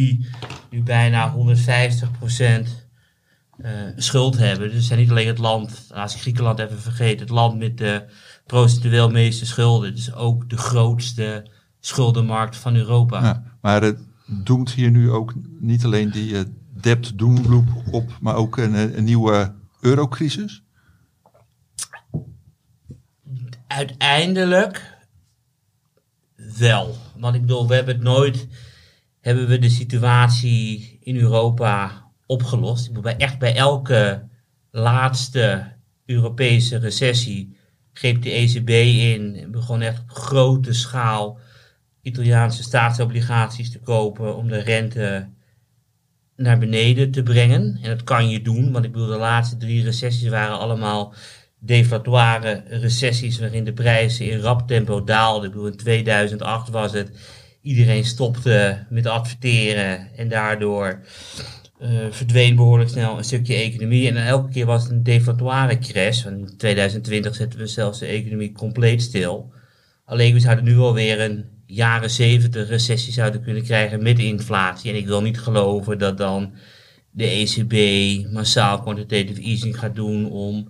nu 0.70 0.84
bijna 0.84 1.36
150% 1.36 2.68
eh, 3.58 3.72
schuld 3.96 4.38
hebben. 4.38 4.70
Dus 4.70 4.78
ze 4.78 4.82
zijn 4.82 5.00
niet 5.00 5.10
alleen 5.10 5.28
het 5.28 5.38
land, 5.38 5.90
als 5.94 6.16
ik 6.16 6.22
Griekenland 6.22 6.60
even 6.60 6.80
vergeet, 6.80 7.20
het 7.20 7.30
land 7.30 7.58
met 7.60 7.78
de 7.78 8.04
procentueel 8.46 9.10
meeste 9.10 9.46
schulden. 9.46 9.96
Dus 9.96 10.14
ook 10.14 10.50
de 10.50 10.58
grootste 10.58 11.46
schuldenmarkt 11.80 12.56
van 12.56 12.76
Europa. 12.76 13.24
Ja, 13.24 13.44
maar 13.62 13.82
het 13.82 14.00
doemt 14.26 14.72
hier 14.72 14.92
nu 14.92 15.12
ook 15.12 15.34
niet 15.60 15.86
alleen 15.86 16.12
die 16.12 16.38
eh, 16.38 16.44
debt 16.82 17.18
doomloop 17.18 17.68
op, 17.92 18.18
maar 18.22 18.36
ook 18.36 18.58
een, 18.58 18.76
eh, 18.76 18.96
een 18.96 19.04
nieuwe 19.04 19.54
eurocrisis. 19.82 20.64
uiteindelijk 23.74 24.98
wel. 26.58 26.96
Want 27.18 27.36
ik 27.36 27.42
bedoel, 27.42 27.68
we 27.68 27.76
hebben 27.76 27.96
het 27.96 28.04
nooit, 28.04 28.48
hebben 29.20 29.48
we 29.48 29.60
de 29.60 29.70
situatie 29.70 30.98
in 31.02 31.16
Europa 31.16 32.06
opgelost. 32.26 32.88
Ik 32.88 32.94
bedoel, 32.94 33.12
echt 33.12 33.40
bij 33.40 33.56
elke 33.56 34.28
laatste 34.72 35.72
Europese 36.06 36.78
recessie 36.78 37.58
greep 37.94 38.22
de 38.22 38.30
ECB 38.30 38.70
in 38.70 39.36
en 39.36 39.52
begon 39.52 39.82
echt 39.82 40.02
op 40.02 40.10
grote 40.12 40.74
schaal 40.74 41.40
Italiaanse 42.04 42.64
staatsobligaties 42.64 43.72
te 43.72 43.80
kopen 43.80 44.36
om 44.36 44.48
de 44.48 44.60
rente 44.60 45.30
naar 46.36 46.58
beneden 46.58 47.12
te 47.12 47.24
brengen. 47.24 47.80
En 47.82 47.90
dat 47.90 48.04
kan 48.04 48.30
je 48.30 48.42
doen, 48.42 48.72
want 48.72 48.86
ik 48.86 48.92
bedoel, 48.92 49.08
de 49.08 49.18
laatste 49.18 49.58
drie 49.58 49.84
recessies 49.84 50.30
waren 50.30 50.60
allemaal 50.60 51.14
deflatoire 51.60 52.64
recessies 52.68 53.40
waarin 53.40 53.64
de 53.64 53.74
prijzen 53.74 54.30
in 54.30 54.40
rap 54.40 54.68
tempo 54.68 55.04
daalden. 55.04 55.48
Ik 55.48 55.52
bedoel, 55.52 55.68
in 55.68 55.78
2008 55.78 56.70
was 56.70 56.94
het, 56.94 57.12
iedereen 57.62 58.06
stopte 58.06 58.86
met 58.90 59.06
adverteren 59.06 60.10
en 60.16 60.28
daardoor 60.28 61.00
uh, 61.82 61.90
verdween 62.10 62.56
behoorlijk 62.56 62.90
snel 62.90 63.18
een 63.18 63.24
stukje 63.24 63.56
economie. 63.56 64.08
En 64.08 64.26
elke 64.26 64.50
keer 64.50 64.66
was 64.66 64.84
het 64.84 64.92
een 64.92 65.04
deflatoire 65.04 65.78
crash. 65.78 66.26
In 66.26 66.58
2020 66.58 67.36
zetten 67.36 67.60
we 67.60 67.68
zelfs 67.68 68.00
de 68.00 68.06
economie 68.06 68.52
compleet 68.52 69.02
stil. 69.02 69.54
Alleen 70.06 70.34
we 70.34 70.40
zouden 70.40 70.66
nu 70.66 70.78
alweer 70.78 71.22
een 71.22 71.46
jaren 71.74 72.10
70 72.10 72.70
recessie 72.70 73.14
zouden 73.14 73.44
kunnen 73.44 73.64
krijgen 73.64 74.04
met 74.04 74.20
inflatie. 74.20 74.92
En 74.92 74.98
ik 74.98 75.06
wil 75.06 75.22
niet 75.22 75.40
geloven 75.40 75.98
dat 75.98 76.18
dan 76.18 76.54
de 77.12 77.26
ECB 77.26 77.74
massaal 78.32 78.82
quantitative 78.82 79.42
easing 79.42 79.80
gaat 79.80 79.96
doen 79.96 80.32
om 80.32 80.68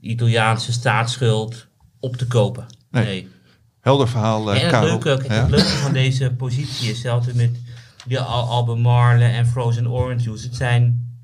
de 0.00 0.08
Italiaanse 0.08 0.72
staatsschuld 0.72 1.66
op 2.00 2.16
te 2.16 2.26
kopen. 2.26 2.66
Nee. 2.90 3.28
Helder 3.80 4.08
verhaal, 4.08 4.54
uh, 4.54 4.62
En 4.62 4.74
het 4.74 4.84
leuke, 4.84 5.08
het 5.08 5.50
leuke 5.50 5.64
van 5.64 5.92
deze 5.92 6.34
positie 6.34 6.86
is 6.86 6.88
hetzelfde 6.88 7.34
met 7.34 7.50
de 8.06 8.20
Al 8.20 8.48
Albemarle 8.48 9.24
en 9.24 9.46
Frozen 9.46 9.90
Orange 9.90 10.24
Juice. 10.24 10.46
Het 10.46 10.56
zijn 10.56 11.16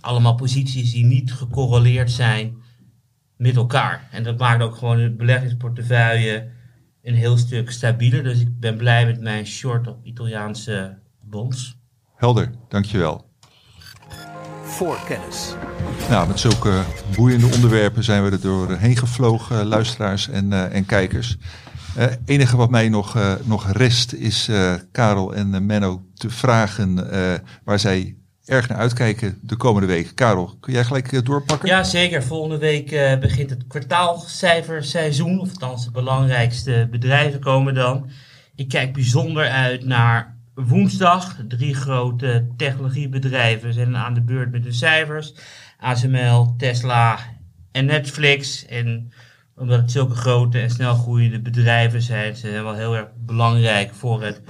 allemaal 0.00 0.34
posities 0.34 0.92
die 0.92 1.04
niet 1.04 1.32
gecorreleerd 1.32 2.10
zijn 2.10 2.56
met 3.36 3.56
elkaar. 3.56 4.08
En 4.10 4.22
dat 4.22 4.38
maakt 4.38 4.62
ook 4.62 4.76
gewoon 4.76 5.00
het 5.00 5.16
beleggingsportefeuille 5.16 6.48
een 7.02 7.14
heel 7.14 7.36
stuk 7.36 7.70
stabieler. 7.70 8.22
Dus 8.22 8.40
ik 8.40 8.60
ben 8.60 8.76
blij 8.76 9.06
met 9.06 9.20
mijn 9.20 9.46
short 9.46 9.86
op 9.86 10.04
Italiaanse 10.04 10.98
bonds. 11.20 11.78
Helder, 12.16 12.50
dankjewel. 12.68 13.30
Voorkennis. 14.62 15.54
Nou, 16.08 16.28
met 16.28 16.40
zulke 16.40 16.82
boeiende 17.16 17.46
onderwerpen 17.46 18.04
zijn 18.04 18.24
we 18.24 18.30
er 18.30 18.40
doorheen 18.40 18.96
gevlogen, 18.96 19.66
luisteraars 19.66 20.28
en, 20.28 20.50
uh, 20.50 20.74
en 20.74 20.86
kijkers. 20.86 21.36
Het 21.94 22.20
uh, 22.28 22.34
enige 22.34 22.56
wat 22.56 22.70
mij 22.70 22.88
nog, 22.88 23.16
uh, 23.16 23.34
nog 23.44 23.72
rest 23.72 24.12
is 24.12 24.48
uh, 24.48 24.74
Karel 24.92 25.34
en 25.34 25.66
Menno 25.66 26.02
te 26.14 26.30
vragen 26.30 26.94
waar 27.64 27.78
zij 27.78 28.16
erg 28.48 28.68
naar 28.68 28.78
uitkijken 28.78 29.38
de 29.42 29.56
komende 29.56 29.86
week. 29.86 30.14
Karel, 30.14 30.56
kun 30.60 30.72
jij 30.72 30.84
gelijk 30.84 31.24
doorpakken? 31.24 31.68
Ja, 31.68 31.84
zeker. 31.84 32.22
Volgende 32.22 32.58
week 32.58 33.18
begint 33.20 33.50
het 33.50 33.66
kwartaalcijferseizoen. 33.66 35.40
Of 35.40 35.48
althans, 35.48 35.84
de 35.84 35.90
belangrijkste 35.90 36.88
bedrijven 36.90 37.40
komen 37.40 37.74
dan. 37.74 38.10
Ik 38.54 38.68
kijk 38.68 38.92
bijzonder 38.92 39.48
uit 39.48 39.84
naar 39.84 40.36
woensdag. 40.54 41.36
Drie 41.48 41.74
grote 41.74 42.46
technologiebedrijven 42.56 43.72
zijn 43.72 43.96
aan 43.96 44.14
de 44.14 44.22
beurt 44.22 44.50
met 44.50 44.62
de 44.62 44.72
cijfers. 44.72 45.34
ASML, 45.78 46.54
Tesla 46.56 47.18
en 47.72 47.84
Netflix. 47.84 48.66
En 48.66 49.12
omdat 49.56 49.80
het 49.80 49.90
zulke 49.90 50.14
grote 50.14 50.58
en 50.58 50.70
snel 50.70 50.94
groeiende 50.94 51.40
bedrijven 51.40 52.02
zijn, 52.02 52.36
ze 52.36 52.50
zijn 52.50 52.64
wel 52.64 52.74
heel 52.74 52.96
erg 52.96 53.06
belangrijk 53.16 53.94
voor 53.94 54.22
het 54.22 54.40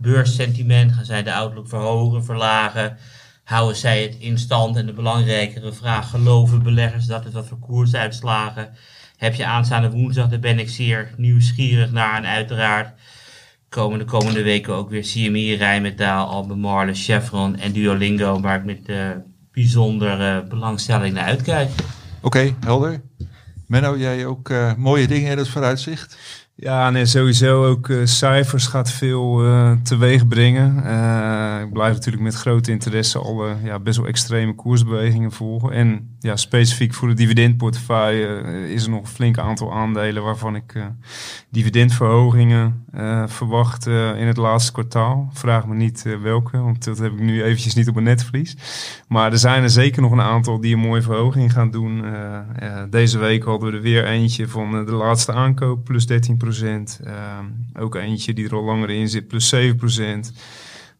beurssentiment. 0.00 0.92
Gaan 0.92 1.04
zij 1.04 1.22
de 1.22 1.34
outlook 1.34 1.68
verhogen, 1.68 2.24
verlagen? 2.24 2.96
Houden 3.46 3.76
zij 3.76 4.02
het 4.02 4.16
in 4.18 4.38
stand? 4.38 4.76
En 4.76 4.86
de 4.86 4.92
belangrijkere 4.92 5.72
vraag, 5.72 6.10
geloven 6.10 6.62
beleggers 6.62 7.06
dat 7.06 7.24
het 7.24 7.32
wat 7.32 7.46
voor 7.46 7.58
koersuitslagen 7.58 8.74
heb 9.16 9.34
je 9.34 9.46
aanstaande 9.46 9.90
woensdag? 9.90 10.28
Daar 10.28 10.38
ben 10.38 10.58
ik 10.58 10.68
zeer 10.68 11.14
nieuwsgierig 11.16 11.92
naar. 11.92 12.16
En 12.16 12.26
uiteraard 12.26 12.94
komen 13.68 13.98
de 13.98 14.04
komende 14.04 14.42
weken 14.42 14.74
ook 14.74 14.90
weer 14.90 15.02
CME, 15.02 15.54
Rijnmetaal, 15.56 16.28
Albemarle, 16.28 16.94
Chevron 16.94 17.56
en 17.56 17.72
Duolingo, 17.72 18.40
waar 18.40 18.58
ik 18.58 18.64
met 18.64 18.88
uh, 18.88 19.10
bijzondere 19.52 20.44
belangstelling 20.44 21.14
naar 21.14 21.24
uitkijk. 21.24 21.70
Oké, 22.20 22.54
helder. 22.60 23.02
Menno, 23.66 23.96
jij 23.96 24.26
ook 24.26 24.48
uh, 24.48 24.74
mooie 24.74 25.06
dingen 25.06 25.30
in 25.30 25.38
het 25.38 25.48
vooruitzicht? 25.48 26.18
Ja, 26.58 26.90
nee, 26.90 27.06
sowieso 27.06 27.64
ook 27.66 27.88
uh, 27.88 28.06
cijfers 28.06 28.66
gaat 28.66 28.90
veel 28.90 29.44
uh, 29.44 29.72
teweeg 29.82 30.28
brengen. 30.28 30.76
Uh, 30.76 31.60
ik 31.66 31.72
blijf 31.72 31.92
natuurlijk 31.92 32.24
met 32.24 32.34
grote 32.34 32.70
interesse 32.70 33.18
alle 33.18 33.56
ja, 33.62 33.78
best 33.78 33.96
wel 33.96 34.06
extreme 34.06 34.54
koersbewegingen 34.54 35.32
volgen. 35.32 35.70
En 35.70 36.15
ja, 36.20 36.36
specifiek 36.36 36.94
voor 36.94 37.08
de 37.08 37.14
dividendportefeuille 37.14 38.68
is 38.68 38.84
er 38.84 38.90
nog 38.90 39.00
een 39.00 39.06
flink 39.06 39.38
aantal 39.38 39.72
aandelen 39.72 40.22
waarvan 40.22 40.56
ik 40.56 40.74
dividendverhogingen 41.50 42.84
verwacht 43.26 43.86
in 43.86 44.26
het 44.26 44.36
laatste 44.36 44.72
kwartaal. 44.72 45.30
Vraag 45.32 45.66
me 45.66 45.74
niet 45.74 46.06
welke, 46.22 46.58
want 46.58 46.84
dat 46.84 46.98
heb 46.98 47.12
ik 47.12 47.20
nu 47.20 47.42
eventjes 47.42 47.74
niet 47.74 47.88
op 47.88 47.94
mijn 47.94 48.06
netvlies. 48.06 48.56
Maar 49.08 49.32
er 49.32 49.38
zijn 49.38 49.62
er 49.62 49.70
zeker 49.70 50.02
nog 50.02 50.12
een 50.12 50.20
aantal 50.20 50.60
die 50.60 50.74
een 50.74 50.80
mooie 50.80 51.02
verhoging 51.02 51.52
gaan 51.52 51.70
doen. 51.70 52.04
deze 52.90 53.18
week 53.18 53.44
hadden 53.44 53.70
we 53.70 53.76
er 53.76 53.82
weer 53.82 54.04
eentje 54.04 54.48
van 54.48 54.84
de 54.84 54.92
laatste 54.92 55.32
aankoop, 55.32 55.84
plus 55.84 56.06
13% 56.12 56.16
uh, 57.06 57.38
ook 57.78 57.94
eentje 57.94 58.32
die 58.32 58.44
er 58.44 58.54
al 58.54 58.64
langer 58.64 58.90
in 58.90 59.08
zit, 59.08 59.28
plus 59.28 59.48
7 59.48 59.76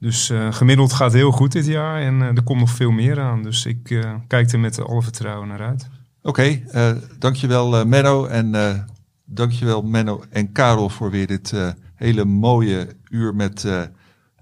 Dus 0.01 0.31
uh, 0.31 0.53
gemiddeld 0.53 0.93
gaat 0.93 1.13
heel 1.13 1.31
goed 1.31 1.53
dit 1.53 1.67
jaar 1.67 2.01
en 2.01 2.15
uh, 2.15 2.27
er 2.27 2.43
komt 2.43 2.61
nog 2.61 2.71
veel 2.71 2.91
meer 2.91 3.21
aan. 3.21 3.43
Dus 3.43 3.67
ik 3.67 3.91
uh, 3.91 4.15
kijk 4.27 4.53
er 4.53 4.59
met 4.59 4.81
alle 4.81 5.03
vertrouwen 5.03 5.49
naar 5.49 5.63
uit. 5.63 5.89
Oké, 6.23 6.61
okay, 6.73 7.01
dankjewel 7.19 7.87
Menno 7.87 8.27
en 8.27 8.87
dankjewel 9.25 9.83
Menno 9.83 10.25
en 10.31 10.53
Karel 10.53 10.89
voor 10.89 11.11
weer 11.11 11.27
dit 11.27 11.53
hele 11.95 12.25
mooie 12.25 12.89
uur 13.09 13.35
met 13.35 13.67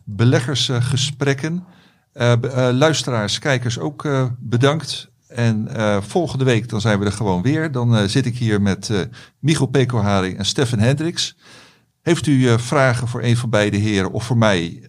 beleggersgesprekken. 0.05 1.65
luisteraars, 2.73 3.39
kijkers 3.39 3.79
ook 3.79 4.09
bedankt. 4.39 5.11
En 5.29 5.69
volgende 6.03 6.45
week 6.45 6.69
dan 6.69 6.81
zijn 6.81 6.99
we 6.99 7.05
er 7.05 7.13
gewoon 7.13 7.43
weer. 7.43 7.73
Dan 7.73 8.09
zit 8.09 8.27
ik 8.27 8.37
hier 8.37 8.63
met 8.63 9.09
Michel 9.39 9.67
Pekoharing 9.67 10.39
en 10.39 10.45
Stefan 10.47 10.79
Hendricks. 10.79 11.37
Heeft 12.05 12.27
u 12.27 12.59
vragen 12.59 13.09
voor 13.09 13.23
een 13.23 13.37
van 13.37 13.51
beide 13.51 13.77
heren 13.77 14.13
of 14.13 14.25
voor 14.25 14.39
mij? 14.39 14.89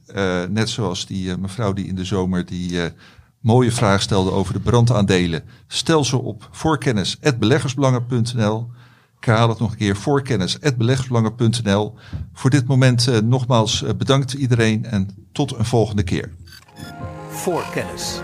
net 0.49 0.69
zoals 0.69 1.05
die 1.05 1.37
mevrouw 1.37 1.73
die 1.73 1.87
in 1.87 1.95
de 1.95 2.05
zomer 2.05 2.45
die 2.45 2.79
mooie 3.39 3.71
vraag 3.71 4.01
stelde 4.01 4.31
over 4.31 4.53
de 4.53 4.59
brandaandelen. 4.59 5.43
Stel 5.67 6.05
ze 6.05 6.17
op 6.17 6.47
voorkennis.beleggersbelangen.nl. 6.51 8.69
Ik 9.17 9.25
herhaal 9.25 9.49
het 9.49 9.59
nog 9.59 9.71
een 9.71 9.77
keer. 9.77 9.95
Voorkennis.beleggersbelangen.nl. 9.95 11.93
Voor 12.33 12.49
dit 12.49 12.67
moment 12.67 13.21
nogmaals 13.23 13.83
bedankt 13.97 14.33
iedereen 14.33 14.85
en 14.85 15.09
tot 15.31 15.57
een 15.57 15.65
volgende 15.65 16.03
keer. 16.03 16.31
Voorkennis. 17.29 18.19